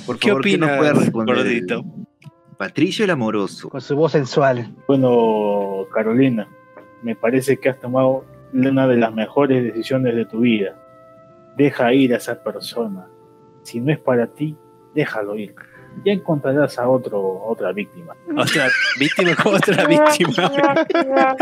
Por 0.07 0.19
¿Qué 0.19 0.29
favor, 0.29 0.43
¿quién 0.43 0.61
nos 0.61 0.71
puede 0.71 0.91
opinas, 0.91 1.05
responder? 1.05 1.37
gordito? 1.37 1.85
Patricio 2.59 3.05
el 3.05 3.11
Amoroso. 3.11 3.69
Con 3.69 3.81
su 3.81 3.97
voz 3.97 4.13
sensual. 4.13 4.75
Bueno, 4.87 5.87
Carolina, 5.93 6.49
me 7.05 7.15
parece 7.15 7.59
que 7.59 7.69
has 7.69 7.79
tomado 7.79 8.25
una 8.53 8.89
de 8.89 8.97
las 8.97 9.15
mejores 9.15 9.63
decisiones 9.63 10.17
de 10.17 10.25
tu 10.25 10.41
vida. 10.41 10.75
Deja 11.57 11.93
ir 11.93 12.15
a 12.15 12.17
esa 12.17 12.43
persona. 12.43 13.07
Si 13.63 13.79
no 13.79 13.93
es 13.93 13.99
para 13.99 14.27
ti, 14.27 14.57
déjalo 14.95 15.37
ir. 15.37 15.55
Ya 16.05 16.13
encontrarás 16.13 16.79
a 16.79 16.89
otro, 16.89 17.45
otra 17.45 17.73
víctima. 17.73 18.17
Otra 18.37 18.69
víctima 18.99 19.37
con 19.37 19.55
otra 19.55 19.87
víctima. 19.87 20.51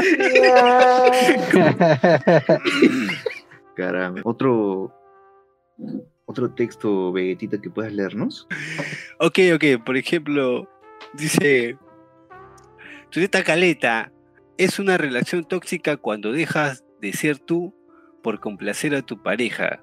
Caramba. 3.75 4.21
Otro, 4.25 4.93
otro 6.27 6.51
texto, 6.51 7.13
Vegetita, 7.13 7.59
que 7.59 7.71
puedas 7.71 7.93
leernos. 7.93 8.47
ok, 9.19 9.39
ok. 9.55 9.65
Por 9.85 9.97
ejemplo, 9.97 10.69
dice... 11.15 11.79
Tuleta 13.11 13.43
Caleta, 13.45 14.11
es 14.59 14.79
una 14.79 14.99
relación 14.99 15.45
tóxica 15.45 15.97
cuando 15.97 16.33
dejas 16.33 16.85
de 17.01 17.13
ser 17.13 17.39
tú 17.39 17.75
por 18.23 18.41
complacer 18.41 18.95
a 18.95 19.03
tu 19.03 19.23
pareja. 19.23 19.83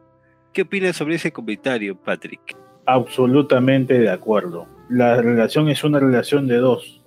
¿Qué 0.54 0.64
opinas 0.64 0.96
sobre 0.96 1.16
ese 1.16 1.32
comentario, 1.32 1.96
Patrick? 1.96 2.56
Absolutamente 2.86 4.00
de 4.00 4.10
acuerdo. 4.10 4.68
La 4.90 5.22
relación 5.22 5.70
es 5.70 5.84
una 5.84 6.00
relación 6.00 6.48
de 6.48 6.58
dos. 6.58 7.04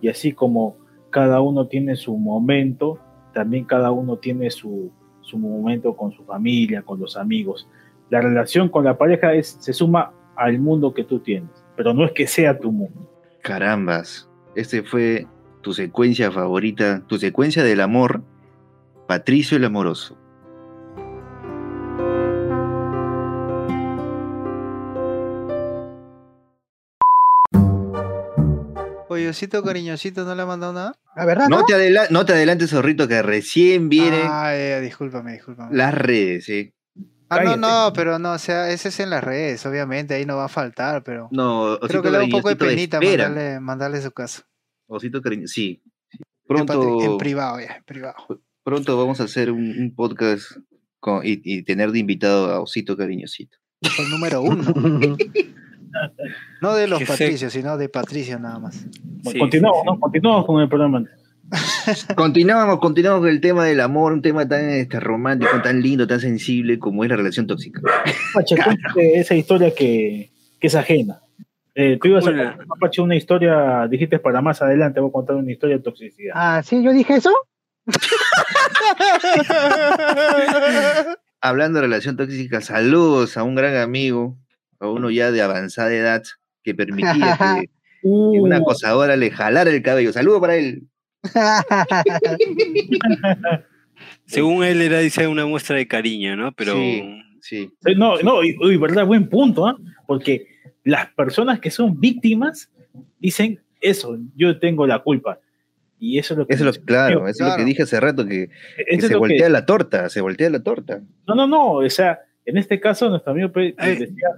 Y 0.00 0.08
así 0.08 0.32
como 0.32 0.76
cada 1.10 1.40
uno 1.40 1.68
tiene 1.68 1.96
su 1.96 2.16
momento, 2.16 2.98
también 3.32 3.64
cada 3.64 3.92
uno 3.92 4.16
tiene 4.16 4.50
su, 4.50 4.92
su 5.20 5.38
momento 5.38 5.96
con 5.96 6.12
su 6.12 6.24
familia, 6.24 6.82
con 6.82 7.00
los 7.00 7.16
amigos. 7.16 7.68
La 8.10 8.20
relación 8.20 8.68
con 8.68 8.84
la 8.84 8.98
pareja 8.98 9.32
es, 9.34 9.56
se 9.60 9.72
suma 9.72 10.12
al 10.36 10.58
mundo 10.58 10.92
que 10.92 11.04
tú 11.04 11.20
tienes, 11.20 11.50
pero 11.76 11.94
no 11.94 12.04
es 12.04 12.12
que 12.12 12.26
sea 12.26 12.58
tu 12.58 12.72
mundo. 12.72 13.08
Carambas, 13.42 14.28
este 14.54 14.82
fue 14.82 15.26
tu 15.62 15.72
secuencia 15.74 16.30
favorita, 16.30 17.02
tu 17.06 17.18
secuencia 17.18 17.62
del 17.64 17.80
amor, 17.80 18.22
Patricio 19.08 19.56
el 19.56 19.64
Amoroso. 19.64 20.18
Oyosito 29.08 29.62
cariñosito 29.62 30.24
no 30.24 30.34
le 30.34 30.42
ha 30.42 30.46
mandado 30.46 30.72
nada. 30.72 30.94
¿La 31.14 31.24
verdad? 31.26 31.48
No 31.48 31.58
No, 31.58 31.64
te, 31.64 31.74
adela- 31.74 32.06
no 32.10 32.24
te 32.24 32.32
adelantes, 32.32 32.70
zorrito, 32.70 33.06
que 33.08 33.20
recién 33.22 33.88
viene 33.90 34.22
Ah, 34.26 34.54
eh, 34.54 34.80
discúlpame, 34.80 35.32
discúlpame. 35.32 35.76
las 35.76 35.92
redes, 35.94 36.44
¿sí? 36.46 36.72
Ah, 37.28 37.36
no, 37.40 37.44
Cállate. 37.44 37.58
no, 37.60 37.92
pero 37.94 38.18
no, 38.18 38.32
o 38.32 38.38
sea, 38.38 38.70
ese 38.70 38.88
es 38.88 39.00
en 39.00 39.10
las 39.10 39.22
redes, 39.24 39.64
obviamente, 39.66 40.14
ahí 40.14 40.24
no 40.26 40.36
va 40.36 40.46
a 40.46 40.48
faltar, 40.48 41.02
pero 41.02 41.28
No, 41.30 41.78
creo 41.86 42.02
que 42.02 42.10
le 42.10 42.18
da 42.18 42.24
un 42.24 42.30
poco 42.30 42.48
de 42.48 42.56
penita 42.56 43.00
mandarle, 43.00 43.60
mandarle 43.60 44.00
su 44.02 44.12
caso. 44.12 44.42
Osito 44.96 45.20
cariño, 45.22 45.46
sí. 45.46 45.82
Pronto, 46.46 47.00
En 47.02 47.18
privado, 47.18 47.60
ya, 47.60 47.76
en 47.76 47.84
privado. 47.84 48.14
pronto 48.62 48.96
vamos 48.98 49.20
a 49.20 49.24
hacer 49.24 49.50
un, 49.50 49.64
un 49.78 49.94
podcast 49.94 50.44
con- 51.00 51.24
y, 51.26 51.40
y 51.44 51.62
tener 51.62 51.90
de 51.92 51.98
invitado 51.98 52.50
a 52.50 52.60
Osito 52.60 52.96
Cariñosito. 52.96 53.56
El 53.80 54.10
número 54.10 54.42
uno. 54.42 54.64
No 56.62 56.74
de 56.74 56.86
los 56.88 56.98
Que 57.00 57.04
se- 57.06 57.12
Patricios, 57.12 57.52
sino 57.52 57.76
de 57.76 57.88
Patricio 57.90 58.38
nada 58.38 58.58
más. 58.58 58.76
Sí, 59.30 59.38
continuamos, 59.38 59.80
sí, 59.82 59.86
¿no? 59.86 60.00
Continuamos 60.00 60.46
con 60.46 60.62
el 60.62 60.68
programa. 60.68 61.04
Continuamos, 62.16 62.78
continuamos 62.78 63.20
con 63.20 63.28
el 63.28 63.42
tema 63.42 63.66
del 63.66 63.80
amor, 63.80 64.14
un 64.14 64.22
tema 64.22 64.48
tan 64.48 64.70
este, 64.70 64.98
romántico, 65.00 65.60
tan 65.62 65.82
lindo, 65.82 66.06
tan 66.06 66.18
sensible 66.18 66.78
como 66.78 67.04
es 67.04 67.10
la 67.10 67.16
relación 67.16 67.46
tóxica. 67.46 67.82
Cuéntate 68.32 69.20
esa 69.20 69.34
historia 69.34 69.74
que, 69.74 70.30
que 70.58 70.66
es 70.66 70.74
ajena. 70.74 71.20
Eh, 71.74 71.98
tú 72.00 72.08
ibas 72.08 72.26
a 72.26 72.30
contar, 72.30 72.58
Pache, 72.78 73.00
una 73.00 73.16
historia, 73.16 73.86
dijiste 73.88 74.18
para 74.18 74.42
más 74.42 74.60
adelante, 74.60 75.00
voy 75.00 75.08
a 75.08 75.12
contar 75.12 75.36
una 75.36 75.50
historia 75.50 75.78
de 75.78 75.82
toxicidad. 75.82 76.34
Ah, 76.36 76.62
sí, 76.62 76.84
yo 76.84 76.92
dije 76.92 77.14
eso. 77.14 77.32
Hablando 81.40 81.80
de 81.80 81.86
relación 81.86 82.16
tóxica, 82.16 82.60
saludos 82.60 83.36
a 83.36 83.42
un 83.42 83.54
gran 83.54 83.76
amigo, 83.76 84.36
a 84.78 84.88
uno 84.88 85.10
ya 85.10 85.30
de 85.32 85.42
avanzada 85.42 85.92
edad, 85.92 86.22
que 86.62 86.74
permitía 86.74 87.36
que, 87.38 87.68
que 88.02 88.08
una 88.40 88.58
Uh, 88.58 88.62
acosadora 88.62 89.16
le 89.16 89.30
jalara 89.30 89.70
el 89.70 89.82
cabello. 89.82 90.12
Saludo 90.12 90.40
para 90.40 90.56
él. 90.56 90.82
Según 94.26 94.64
él 94.64 94.82
era, 94.82 94.98
dice, 94.98 95.26
una 95.28 95.46
muestra 95.46 95.76
de 95.76 95.86
cariño, 95.86 96.36
¿no? 96.36 96.52
Pero 96.52 96.74
Sí, 96.74 97.22
sí. 97.40 97.70
eh, 97.86 97.94
no, 97.96 98.20
no, 98.22 98.42
y- 98.42 98.76
verdad, 98.76 99.06
buen 99.06 99.28
punto, 99.28 99.66
¿ah? 99.66 99.76
Porque 100.06 100.46
las 100.84 101.06
personas 101.14 101.60
que 101.60 101.70
son 101.70 101.98
víctimas 102.00 102.70
dicen 103.20 103.60
eso, 103.80 104.18
yo 104.36 104.58
tengo 104.58 104.86
la 104.86 105.00
culpa. 105.00 105.38
Y 105.98 106.18
eso 106.18 106.34
es 106.34 106.38
lo 106.38 106.46
que... 106.46 106.54
Eso 106.54 106.68
es 106.68 106.76
lo, 106.78 106.84
claro, 106.84 107.28
eso 107.28 107.44
es 107.44 107.50
lo 107.50 107.56
que 107.56 107.64
dije 107.64 107.84
hace 107.84 108.00
rato, 108.00 108.26
que, 108.26 108.50
se 109.00 109.08
que- 109.08 109.16
voltea 109.16 109.48
la 109.48 109.64
torta, 109.66 110.08
se 110.08 110.20
voltea 110.20 110.50
la 110.50 110.60
torta. 110.62 111.00
No, 111.28 111.34
no, 111.36 111.46
no, 111.46 111.72
o 111.74 111.88
sea, 111.90 112.20
en 112.44 112.58
este 112.58 112.80
caso 112.80 113.08
nuestro 113.08 113.30
amigo 113.32 113.52
pe- 113.52 113.74
Ay. 113.78 113.96
decía, 113.98 114.28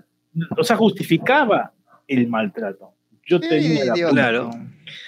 o 0.58 0.62
sea, 0.64 0.76
justificaba 0.76 1.72
el 2.06 2.28
maltrato. 2.28 2.92
Yo 3.26 3.38
Sí, 3.38 3.48
tenía 3.48 3.84
la 3.86 3.92
culpa. 3.94 4.10
Claro. 4.10 4.50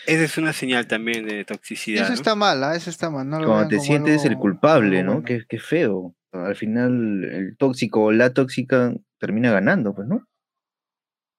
esa 0.07 0.25
es 0.25 0.39
una 0.39 0.55
señal 0.55 0.87
también 0.87 1.27
de 1.27 1.45
toxicidad. 1.45 2.05
Eso 2.05 2.13
¿no? 2.13 2.15
está 2.15 2.35
mal, 2.35 2.65
¿ah? 2.65 2.75
eso 2.75 2.89
está 2.89 3.11
mal. 3.11 3.29
No 3.29 3.39
lo 3.41 3.49
Cuando 3.49 3.69
te 3.69 3.81
sientes 3.81 4.23
algo- 4.23 4.31
el 4.33 4.39
culpable, 4.39 5.03
¿no? 5.03 5.13
bueno. 5.21 5.27
Qué, 5.27 5.43
qué 5.47 5.59
feo. 5.59 6.15
Al 6.33 6.57
final, 6.57 7.25
el 7.25 7.57
tóxico 7.59 8.05
o 8.05 8.13
la 8.13 8.33
tóxica 8.33 8.95
termina 9.19 9.53
ganando, 9.53 9.95
pues, 9.95 10.09
¿no? 10.09 10.27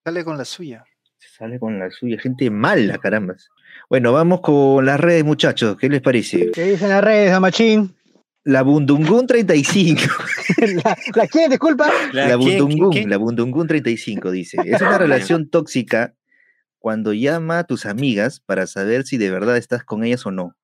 Sale 0.08 0.24
con 0.24 0.38
la 0.38 0.46
suya. 0.46 0.86
Se 1.18 1.28
sale 1.38 1.60
con 1.60 1.78
la 1.80 1.92
suya. 1.92 2.18
Gente 2.18 2.50
mala, 2.50 2.98
carambas. 2.98 3.50
Bueno, 3.90 4.14
vamos 4.14 4.40
con 4.40 4.86
las 4.86 4.98
redes, 5.02 5.26
muchachos. 5.26 5.76
¿Qué 5.76 5.90
les 5.90 6.00
parece? 6.02 6.50
¿Qué 6.52 6.64
dicen 6.64 6.88
las 6.88 7.04
redes, 7.04 7.34
Amachín? 7.34 7.94
La 8.46 8.62
Bundungun 8.62 9.28
35. 9.28 10.00
¿La, 10.86 10.98
¿La 11.14 11.28
quién, 11.28 11.50
disculpa? 11.50 11.92
La, 12.14 12.28
¿quién, 12.28 12.40
quién, 12.40 12.60
Bundungun, 12.60 12.92
quién? 12.94 13.10
la 13.10 13.18
Bundungun 13.18 13.68
35 13.68 14.32
dice. 14.32 14.58
Es 14.64 14.80
una 14.80 14.98
relación 14.98 15.50
tóxica 15.50 16.14
cuando 16.80 17.12
llama 17.12 17.60
a 17.60 17.64
tus 17.66 17.86
amigas 17.86 18.40
para 18.40 18.66
saber 18.66 19.04
si 19.04 19.18
de 19.18 19.30
verdad 19.30 19.58
estás 19.58 19.84
con 19.84 20.06
ellas 20.06 20.26
o 20.26 20.32
no. 20.32 20.56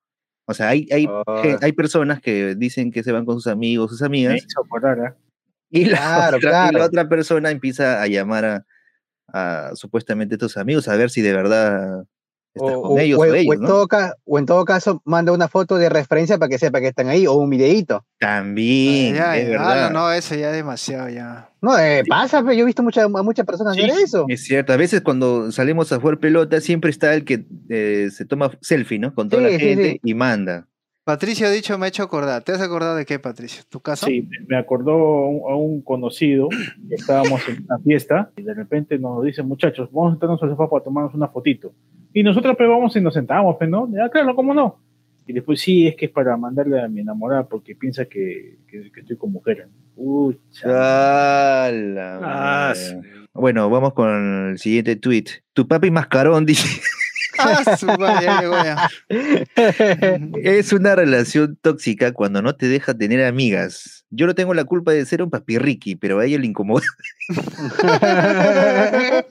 O 0.45 0.53
sea, 0.53 0.69
hay, 0.69 0.87
hay, 0.89 1.05
Oh. 1.09 1.41
gen- 1.43 1.57
hay 1.61 1.73
personas 1.73 2.21
que 2.21 2.55
dicen 2.55 2.93
que 2.93 3.03
se 3.03 3.11
van 3.11 3.25
con 3.25 3.35
sus 3.35 3.47
amigos, 3.47 3.91
sus 3.91 3.99
Me 3.99 4.05
amigas, 4.07 4.35
hizo 4.37 4.61
acordar, 4.65 4.99
¿ah? 5.01 5.15
y 5.69 5.83
la, 5.83 5.97
Claro, 5.97 6.37
otra, 6.37 6.49
y 6.49 6.53
la 6.53 6.69
claro. 6.69 6.85
otra 6.85 7.09
persona 7.09 7.51
empieza 7.51 8.01
a 8.01 8.07
llamar 8.07 8.45
a, 8.45 8.65
a 9.27 9.71
supuestamente 9.75 10.37
tus 10.37 10.57
amigos 10.57 10.87
a 10.87 10.95
ver 10.95 11.09
si 11.09 11.21
de 11.21 11.33
verdad 11.33 12.03
estás 12.53 12.75
con 12.81 12.99
ellos 12.99 13.17
o, 13.19 13.21
o- 13.23 13.25
o 13.25 13.33
ellos, 13.35 13.55
en 13.55 13.61
¿no? 13.61 13.67
todo 13.67 13.87
ca- 13.87 14.15
o 14.25 14.37
en 14.37 14.45
todo 14.45 14.63
caso, 14.65 15.01
manda 15.05 15.31
una 15.31 15.47
foto 15.47 15.77
de 15.77 15.89
referencia 15.89 16.37
para 16.37 16.49
que 16.49 16.59
sepa 16.59 16.79
que 16.81 16.87
están 16.87 17.07
ahí, 17.07 17.25
o 17.25 17.33
un 17.33 17.49
videíto. 17.49 18.05
También, 18.19 19.15
Ya, 19.15 19.35
es 19.37 19.45
ya, 19.45 19.49
verdad. 19.51 19.91
no, 19.91 19.99
no, 20.01 20.11
eso 20.11 20.35
ya 20.35 20.49
es 20.51 20.55
demasiado, 20.55 21.09
ya. 21.09 21.49
No, 21.61 21.77
eh, 21.79 22.03
pasa, 22.07 22.41
pero 22.41 22.53
yo 22.53 22.61
he 22.61 22.65
visto 22.65 22.83
mucha- 22.83 23.03
a 23.05 23.07
muchas 23.07 23.45
personas 23.45 23.75
Sí, 23.75 23.83
hacer 23.83 24.03
eso. 24.03 24.25
Es 24.27 24.43
cierto, 24.43 24.71
a 24.73 24.77
veces 24.77 25.01
cuando 25.01 25.51
salimos 25.51 25.91
a 25.91 25.99
jugar 25.99 26.19
pelota 26.19 26.59
siempre 26.61 26.91
está 26.91 27.13
el 27.13 27.25
que 27.25 27.45
eh, 27.69 28.09
se 28.11 28.25
toma 28.25 28.51
selfie, 28.61 28.99
¿no? 28.99 29.15
Con 29.15 29.29
toda 29.29 29.43
Sí, 29.47 29.53
la 29.53 29.59
sí, 29.59 29.65
gente 29.65 29.91
sí. 29.93 29.99
y 30.03 30.13
manda. 30.13 30.67
Patricio 31.03 31.47
ha 31.47 31.51
dicho, 31.51 31.77
me 31.77 31.85
ha 31.85 31.89
hecho 31.89 32.03
acordar. 32.03 32.43
¿Te 32.43 32.53
has 32.53 32.61
acordado 32.61 32.95
de 32.95 33.05
qué, 33.05 33.19
Patricio? 33.19 33.63
¿Tu 33.69 33.79
caso? 33.81 34.05
Sí, 34.05 34.27
me 34.47 34.55
acordó 34.57 34.93
a 35.49 35.55
un, 35.57 35.81
conocido 35.81 36.47
que 36.87 36.95
estábamos 36.95 37.41
en 37.49 37.65
una 37.65 37.77
fiesta 37.79 38.31
y 38.37 38.43
de 38.43 38.53
repente 38.53 38.97
nos 38.97 39.23
dicen, 39.23 39.45
muchachos, 39.47 39.89
vamos 39.91 40.11
a 40.11 40.13
sentarnos 40.13 40.41
al 40.43 40.49
sofá 40.51 40.69
para 40.69 40.83
tomarnos 40.83 41.13
una 41.13 41.27
fotito. 41.27 41.73
Y 42.13 42.23
nosotros 42.23 42.55
pues 42.57 42.69
vamos 42.69 42.95
y 42.95 43.01
nos 43.01 43.13
sentamos, 43.15 43.57
pues, 43.57 43.69
¿no? 43.69 43.89
Ya, 43.91 44.09
claro, 44.09 44.33
¿cómo 44.35 44.53
no? 44.53 44.79
Y 45.27 45.33
después 45.33 45.59
sí, 45.59 45.87
es 45.87 45.95
que 45.95 46.05
es 46.05 46.11
para 46.11 46.35
mandarle 46.37 46.81
a 46.81 46.87
mi 46.87 47.01
enamorada 47.01 47.43
porque 47.47 47.75
piensa 47.75 48.05
que, 48.05 48.57
que- 48.67 48.91
que 48.91 48.99
estoy 49.01 49.17
con 49.17 49.31
mujeres. 49.31 49.67
Uy, 49.95 50.37
¡Hala, 50.63 52.19
Ah. 52.21 52.73
Bueno, 53.33 53.69
vamos 53.69 53.93
con 53.93 54.49
el 54.51 54.57
siguiente 54.59 54.95
tweet. 54.95 55.25
Tu 55.53 55.67
papi 55.67 55.91
mascarón 55.91 56.45
dice, 56.45 56.81
Ah, 57.39 57.77
su 57.77 57.85
madre, 57.85 58.25
ya 58.25 58.41
llegó 58.41 58.55
ya. 58.63 58.89
es 60.43 60.73
una 60.73 60.95
relación 60.95 61.57
tóxica 61.61 62.11
cuando 62.11 62.41
no 62.41 62.55
te 62.55 62.67
deja 62.67 62.93
tener 62.93 63.25
amigas. 63.25 64.05
Yo 64.09 64.27
no 64.27 64.35
tengo 64.35 64.53
la 64.53 64.63
culpa 64.65 64.91
de 64.91 65.05
ser 65.05 65.21
un 65.23 65.29
papirriqui, 65.29 65.95
pero 65.95 66.19
a 66.19 66.25
ella 66.25 66.37
le 66.37 66.47
incomoda. 66.47 66.85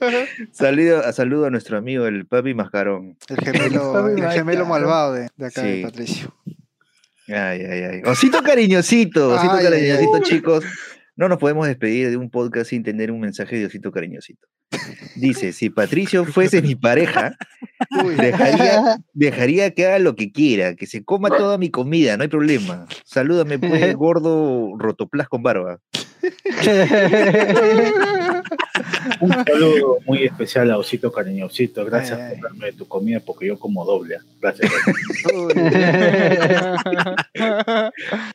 saludo, 0.51 1.05
a 1.05 1.13
saludo 1.13 1.45
a 1.45 1.49
nuestro 1.49 1.77
amigo 1.77 2.05
el 2.05 2.25
papi 2.25 2.53
mascarón. 2.53 3.17
El 3.29 3.37
gemelo, 3.37 4.07
el 4.09 4.31
gemelo 4.31 4.65
malvado 4.65 5.13
de, 5.13 5.29
de 5.35 5.45
acá 5.45 5.61
de. 5.61 5.81
Patricio. 5.83 6.33
Ay, 7.27 7.61
ay, 7.61 7.83
ay. 7.83 8.01
Osito 8.05 8.43
cariñosito, 8.43 9.29
osito 9.29 9.53
Ay, 9.53 9.65
ay, 9.65 9.71
cariñosito, 9.71 10.15
ay. 10.15 10.21
chicos. 10.23 10.65
No 11.15 11.29
nos 11.29 11.37
podemos 11.37 11.67
despedir 11.67 12.09
de 12.09 12.17
un 12.17 12.29
podcast 12.29 12.71
sin 12.71 12.83
tener 12.83 13.11
un 13.11 13.19
mensaje 13.19 13.57
de 13.57 13.67
osito 13.67 13.91
cariñosito. 13.91 14.47
Dice, 15.15 15.53
si 15.53 15.69
Patricio 15.69 16.25
fuese 16.25 16.61
mi 16.61 16.75
pareja, 16.75 17.37
dejaría 19.13 19.71
que 19.71 19.85
haga 19.85 19.99
lo 19.99 20.15
que 20.15 20.31
quiera, 20.31 20.75
que 20.75 20.87
se 20.87 21.03
coma 21.03 21.29
toda 21.29 21.57
mi 21.57 21.69
comida, 21.69 22.17
no 22.17 22.23
hay 22.23 22.29
problema. 22.29 22.87
Salúdame, 23.05 23.59
pues, 23.59 23.95
gordo 23.95 24.73
rotoplas 24.77 25.27
con 25.27 25.43
barba. 25.43 25.79
Un 29.23 29.31
saludo 29.45 29.97
muy 30.05 30.23
especial 30.23 30.69
a 30.71 30.77
Osito 30.77 31.11
Cariñosito. 31.11 31.85
Gracias 31.85 32.19
Ay, 32.19 32.33
ay. 32.35 32.41
por 32.41 32.49
darme 32.51 32.71
tu 32.73 32.87
comida 32.87 33.19
porque 33.19 33.47
yo 33.47 33.57
como 33.57 33.85
doble. 33.85 34.17
Gracias. 34.41 34.71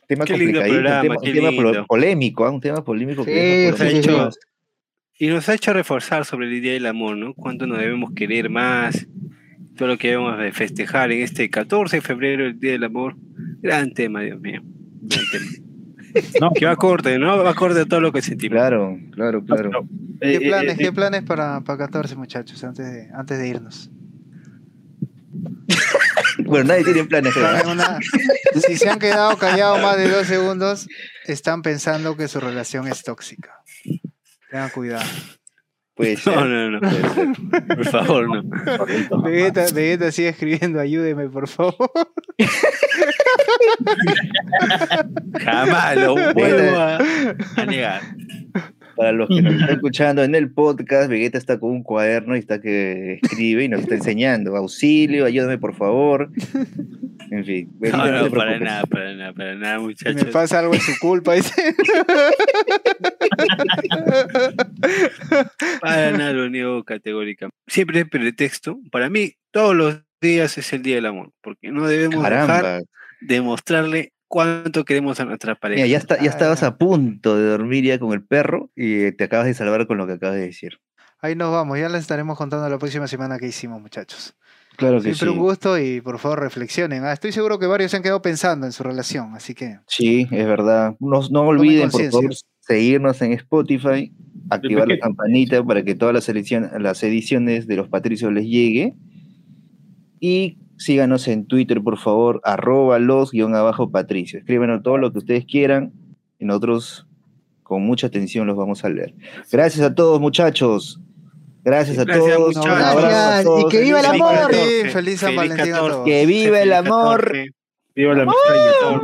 Tema 0.07 0.25
Qué 0.25 0.37
lindo 0.37 0.61
programa, 0.61 0.97
un 0.97 1.01
tema, 1.03 1.15
qué 1.21 1.29
un 1.29 1.35
tema 1.35 1.51
lindo. 1.51 1.85
polémico, 1.87 2.45
¿ah? 2.45 2.51
un 2.51 2.61
tema 2.61 2.83
polémico. 2.83 3.23
que 3.25 3.31
Sí, 3.31 3.71
por 3.71 3.79
Nos 3.79 3.81
ha 3.81 3.97
hecho- 3.97 4.29
y 5.21 5.27
nos 5.27 5.49
ha 5.49 5.53
hecho 5.53 5.73
reforzar 5.73 6.23
sobre 6.25 6.47
el 6.47 6.61
Día 6.61 6.73
del 6.73 6.85
Amor, 6.85 7.17
¿no? 7.17 7.33
Cuánto 7.33 7.67
nos 7.67 7.77
debemos 7.79 8.11
querer 8.15 8.49
más, 8.49 9.05
todo 9.75 9.89
lo 9.89 9.97
que 9.97 10.09
debemos 10.11 10.37
de 10.39 10.51
festejar 10.53 11.11
en 11.11 11.21
este 11.21 11.49
14 11.49 11.97
de 11.97 12.01
febrero, 12.01 12.45
el 12.45 12.57
Día 12.59 12.71
del 12.71 12.85
Amor. 12.85 13.15
Gran 13.61 13.91
tema, 13.93 14.21
Dios 14.21 14.39
mío. 14.39 14.61
Gran 14.63 15.25
tema. 15.31 15.68
No, 16.41 16.51
Que 16.51 16.65
va 16.65 16.71
acorde, 16.71 17.17
¿no? 17.19 17.37
Va 17.43 17.51
acorde 17.51 17.81
a 17.81 17.85
todo 17.85 18.01
lo 18.01 18.11
que 18.11 18.21
sentimos. 18.21 18.57
Claro, 18.57 18.97
claro, 19.13 19.43
claro. 19.43 19.69
no. 19.69 19.89
¿Qué 20.21 20.35
Eh, 20.35 20.39
planes, 20.41 20.73
eh, 20.73 20.77
qué 20.79 20.91
planes 20.91 21.23
para, 21.23 21.61
para 21.61 21.77
14, 21.77 22.15
muchachos, 22.15 22.63
antes 22.63 22.85
de, 22.91 23.09
antes 23.13 23.37
de 23.37 23.47
irnos? 23.47 23.89
Bueno, 26.45 26.69
nadie 26.69 26.83
tiene 26.85 27.03
planes. 27.03 27.33
una- 27.35 27.99
si 28.65 28.77
se 28.77 28.89
han 28.89 28.97
quedado 28.99 29.37
callados 29.37 29.81
más 29.81 29.97
de 29.97 30.09
dos 30.09 30.25
segundos, 30.25 30.87
están 31.25 31.61
pensando 31.61 32.15
que 32.15 32.27
su 32.27 32.39
relación 32.39 32.87
es 32.87 33.03
tóxica. 33.03 33.61
Tengan 34.49 34.69
cuidado. 34.69 35.05
Puede 35.99 36.15
ser. 36.15 36.33
No, 36.33 36.45
no, 36.45 36.71
no. 36.71 36.79
puede 36.79 37.09
ser. 37.13 37.27
Por 37.75 37.85
favor, 37.87 38.29
no. 38.29 38.41
Vegeta, 39.23 39.65
Vegeta 39.73 40.13
sigue 40.13 40.29
escribiendo, 40.29 40.79
ayúdeme, 40.79 41.27
por 41.27 41.45
favor. 41.49 41.91
Jamás 45.43 45.97
lo 45.97 46.15
vuelvo 46.33 46.77
a, 46.77 46.99
a 47.57 47.65
negar. 47.65 48.01
Para 48.99 49.13
los 49.13 49.29
que 49.29 49.41
nos 49.41 49.53
están 49.53 49.69
escuchando 49.69 50.23
en 50.25 50.35
el 50.35 50.51
podcast, 50.51 51.09
Vegeta 51.09 51.37
está 51.37 51.57
con 51.57 51.71
un 51.71 51.83
cuaderno 51.83 52.35
y 52.35 52.39
está 52.39 52.59
que 52.59 53.19
escribe 53.23 53.63
y 53.63 53.69
nos 53.69 53.79
está 53.79 53.95
enseñando. 53.95 54.57
Auxilio, 54.57 55.23
ayúdame 55.23 55.57
por 55.57 55.73
favor. 55.73 56.29
En 57.31 57.45
fin. 57.45 57.69
Vegeta, 57.79 58.11
No, 58.11 58.23
no, 58.25 58.29
para 58.29 58.59
nada, 58.59 58.83
para 58.83 59.15
nada, 59.15 59.31
para 59.33 59.55
nada, 59.55 59.75
Si 59.77 59.81
me 59.81 59.87
muchachos. 59.87 60.25
pasa 60.33 60.59
algo 60.59 60.73
es 60.73 60.83
su 60.83 60.91
culpa, 60.99 61.33
dice. 61.35 61.53
Para 65.81 66.11
nada 66.11 66.33
lo 66.33 66.49
niego 66.49 66.83
categóricamente. 66.83 67.55
Siempre 67.67 67.99
hay 67.99 68.03
pretexto. 68.05 68.79
Para 68.91 69.09
mí, 69.09 69.33
todos 69.51 69.75
los 69.75 70.01
días 70.21 70.57
es 70.57 70.73
el 70.73 70.81
Día 70.81 70.95
del 70.95 71.05
Amor, 71.05 71.31
porque 71.41 71.71
no 71.71 71.87
debemos 71.87 72.21
dejar 72.23 72.47
Caramba. 72.47 72.85
de 73.21 73.41
mostrarle 73.41 74.11
cuánto 74.29 74.85
queremos 74.85 75.19
a 75.19 75.25
nuestra 75.25 75.55
pareja. 75.55 75.83
Mira, 75.83 75.87
ya, 75.91 75.97
está, 75.97 76.17
ya 76.23 76.29
estabas 76.29 76.63
Ah. 76.63 76.67
a 76.67 76.77
punto 76.77 77.35
de 77.37 77.45
dormir 77.47 77.83
ya 77.83 77.99
con 77.99 78.13
el 78.13 78.23
perro 78.23 78.71
y 78.77 79.11
te 79.11 79.25
acabas 79.25 79.47
de 79.47 79.53
salvar 79.53 79.85
con 79.87 79.97
lo 79.97 80.07
que 80.07 80.13
acabas 80.13 80.35
de 80.37 80.43
decir. 80.43 80.79
Ahí 81.21 81.35
nos 81.35 81.51
vamos, 81.51 81.77
ya 81.77 81.89
les 81.89 81.99
estaremos 82.01 82.37
contando 82.37 82.69
la 82.69 82.77
próxima 82.77 83.07
semana 83.07 83.37
qué 83.39 83.47
hicimos, 83.47 83.81
muchachos. 83.81 84.35
Claro 84.77 84.97
que 85.01 85.13
Siempre 85.13 85.27
sí. 85.27 85.33
un 85.33 85.39
gusto 85.39 85.77
y 85.77 85.99
por 85.99 86.19
favor 86.19 86.39
reflexionen. 86.39 87.03
Ah, 87.03 87.11
estoy 87.11 87.33
seguro 87.33 87.59
que 87.59 87.65
varios 87.67 87.91
se 87.91 87.97
han 87.97 88.03
quedado 88.03 88.21
pensando 88.21 88.65
en 88.65 88.71
su 88.71 88.83
relación, 88.83 89.35
así 89.35 89.53
que 89.53 89.79
Sí, 89.87 90.25
es 90.31 90.45
verdad. 90.45 90.95
No, 91.01 91.19
no 91.29 91.41
olviden, 91.41 91.89
por 91.89 92.01
favor, 92.09 92.29
seguirnos 92.61 93.21
en 93.21 93.33
Spotify, 93.33 94.13
activar 94.49 94.87
la 94.87 94.97
campanita 94.97 95.61
para 95.65 95.83
que 95.83 95.95
todas 95.95 96.13
las, 96.13 96.29
ediciones- 96.29 96.71
las 96.79 97.03
ediciones 97.03 97.67
de 97.67 97.75
los 97.75 97.89
Patricios 97.89 98.31
les 98.31 98.45
llegue. 98.45 98.93
Y 100.21 100.57
síganos 100.79 101.27
en 101.27 101.45
Twitter, 101.45 101.81
por 101.81 101.97
favor, 101.99 102.41
arroba 102.43 102.97
los 102.97 103.31
guion 103.31 103.53
abajo 103.53 103.91
Patricio. 103.91 104.39
Escríbanos 104.39 104.81
todo 104.81 104.97
lo 104.97 105.11
que 105.11 105.19
ustedes 105.19 105.45
quieran 105.45 105.91
y 106.39 106.45
nosotros 106.45 107.05
con 107.61 107.83
mucha 107.83 108.07
atención 108.07 108.47
los 108.47 108.57
vamos 108.57 108.83
a 108.83 108.89
leer. 108.89 109.13
Gracias 109.51 109.85
a 109.85 109.93
todos, 109.93 110.19
muchachos. 110.19 110.99
Gracias 111.63 111.99
a 111.99 112.05
Gracias, 112.05 112.35
todos. 112.35 112.55
Un 112.55 112.67
abrazo 112.71 112.97
a 112.97 113.01
Gracias, 113.01 113.41
y 113.41 113.43
todos. 113.43 113.71
que 113.71 113.81
viva 113.81 113.99
el 113.99 114.05
Feliz 114.05 114.21
amor. 114.21 114.35
14. 114.35 114.81
Sí, 114.81 114.89
feliz 114.89 115.19
San 115.19 115.35
Valentín 115.35 115.73
a 115.73 115.77
todos. 115.77 116.05
Que 116.05 116.25
viva 116.25 116.61
el 116.61 116.73
amor. 116.73 117.33
Viva 117.95 118.13
la 118.15 118.23
amistad. 118.23 119.01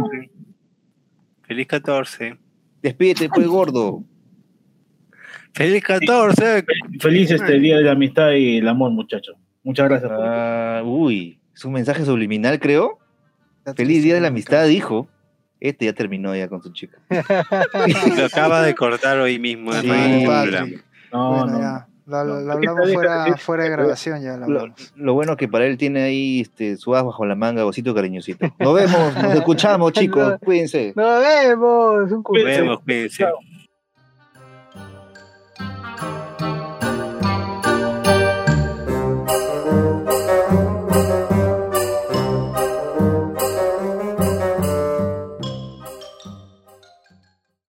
Feliz 1.44 1.68
14. 1.68 2.38
Despídete, 2.82 3.30
pues, 3.30 3.46
gordo. 3.48 4.04
Feliz 5.54 5.84
14. 5.84 6.66
Feliz 7.00 7.32
este 7.32 7.60
día 7.60 7.78
de 7.78 7.84
la 7.84 7.92
amistad 7.92 8.32
y 8.32 8.58
el 8.58 8.68
amor, 8.68 8.92
muchachos. 8.92 9.36
Muchas 9.64 9.90
gracias. 9.90 10.12
por- 10.12 10.22
Ah, 10.26 10.82
uy, 10.86 11.40
es 11.56 11.66
un 11.66 11.74
mensaje 11.74 12.04
subliminal, 12.06 12.60
creo. 12.60 13.00
Feliz 13.76 14.04
día 14.04 14.16
de 14.16 14.22
la 14.22 14.28
amistad, 14.28 14.68
dijo. 14.68 15.08
Este 15.62 15.86
ya 15.86 15.94
terminó 15.94 16.36
ya 16.36 16.50
con 16.50 16.62
su 16.62 16.72
chica. 16.74 17.00
Lo 18.18 18.26
acaba 18.26 18.62
de 18.62 18.76
cortar 18.76 19.18
hoy 19.20 19.40
mismo. 19.40 19.72
Sí. 19.74 19.88
No, 19.88 21.30
bueno, 21.32 21.46
no. 21.48 21.60
ya. 21.60 21.88
Lo, 22.06 22.52
hablamos 22.52 22.92
fuera, 23.42 23.64
de 23.64 23.70
grabación, 23.70 24.22
ya 24.22 24.38
lo 24.38 24.68
Lo, 24.96 25.14
bueno 25.16 25.36
que 25.36 25.48
para 25.48 25.66
él 25.66 25.76
tiene 25.76 26.04
ahí 26.04 26.42
este, 26.42 26.78
su 26.78 26.94
as 26.94 27.04
bajo 27.04 27.26
la 27.26 27.34
manga, 27.34 27.66
osito 27.66 27.96
cariñosito. 27.96 28.46
Nos 28.60 28.76
vemos, 28.76 29.16
nos 29.16 29.34
escuchamos, 29.34 29.92
chicos. 29.94 30.36
Cuídense. 30.44 30.94
Nos 30.96 31.20
vemos. 31.22 32.12
Un 32.12 32.22
culo. 32.22 32.44
Nos 32.44 32.58
vemos, 32.58 32.80
cuídense. 32.82 33.24
Chao. 33.24 33.40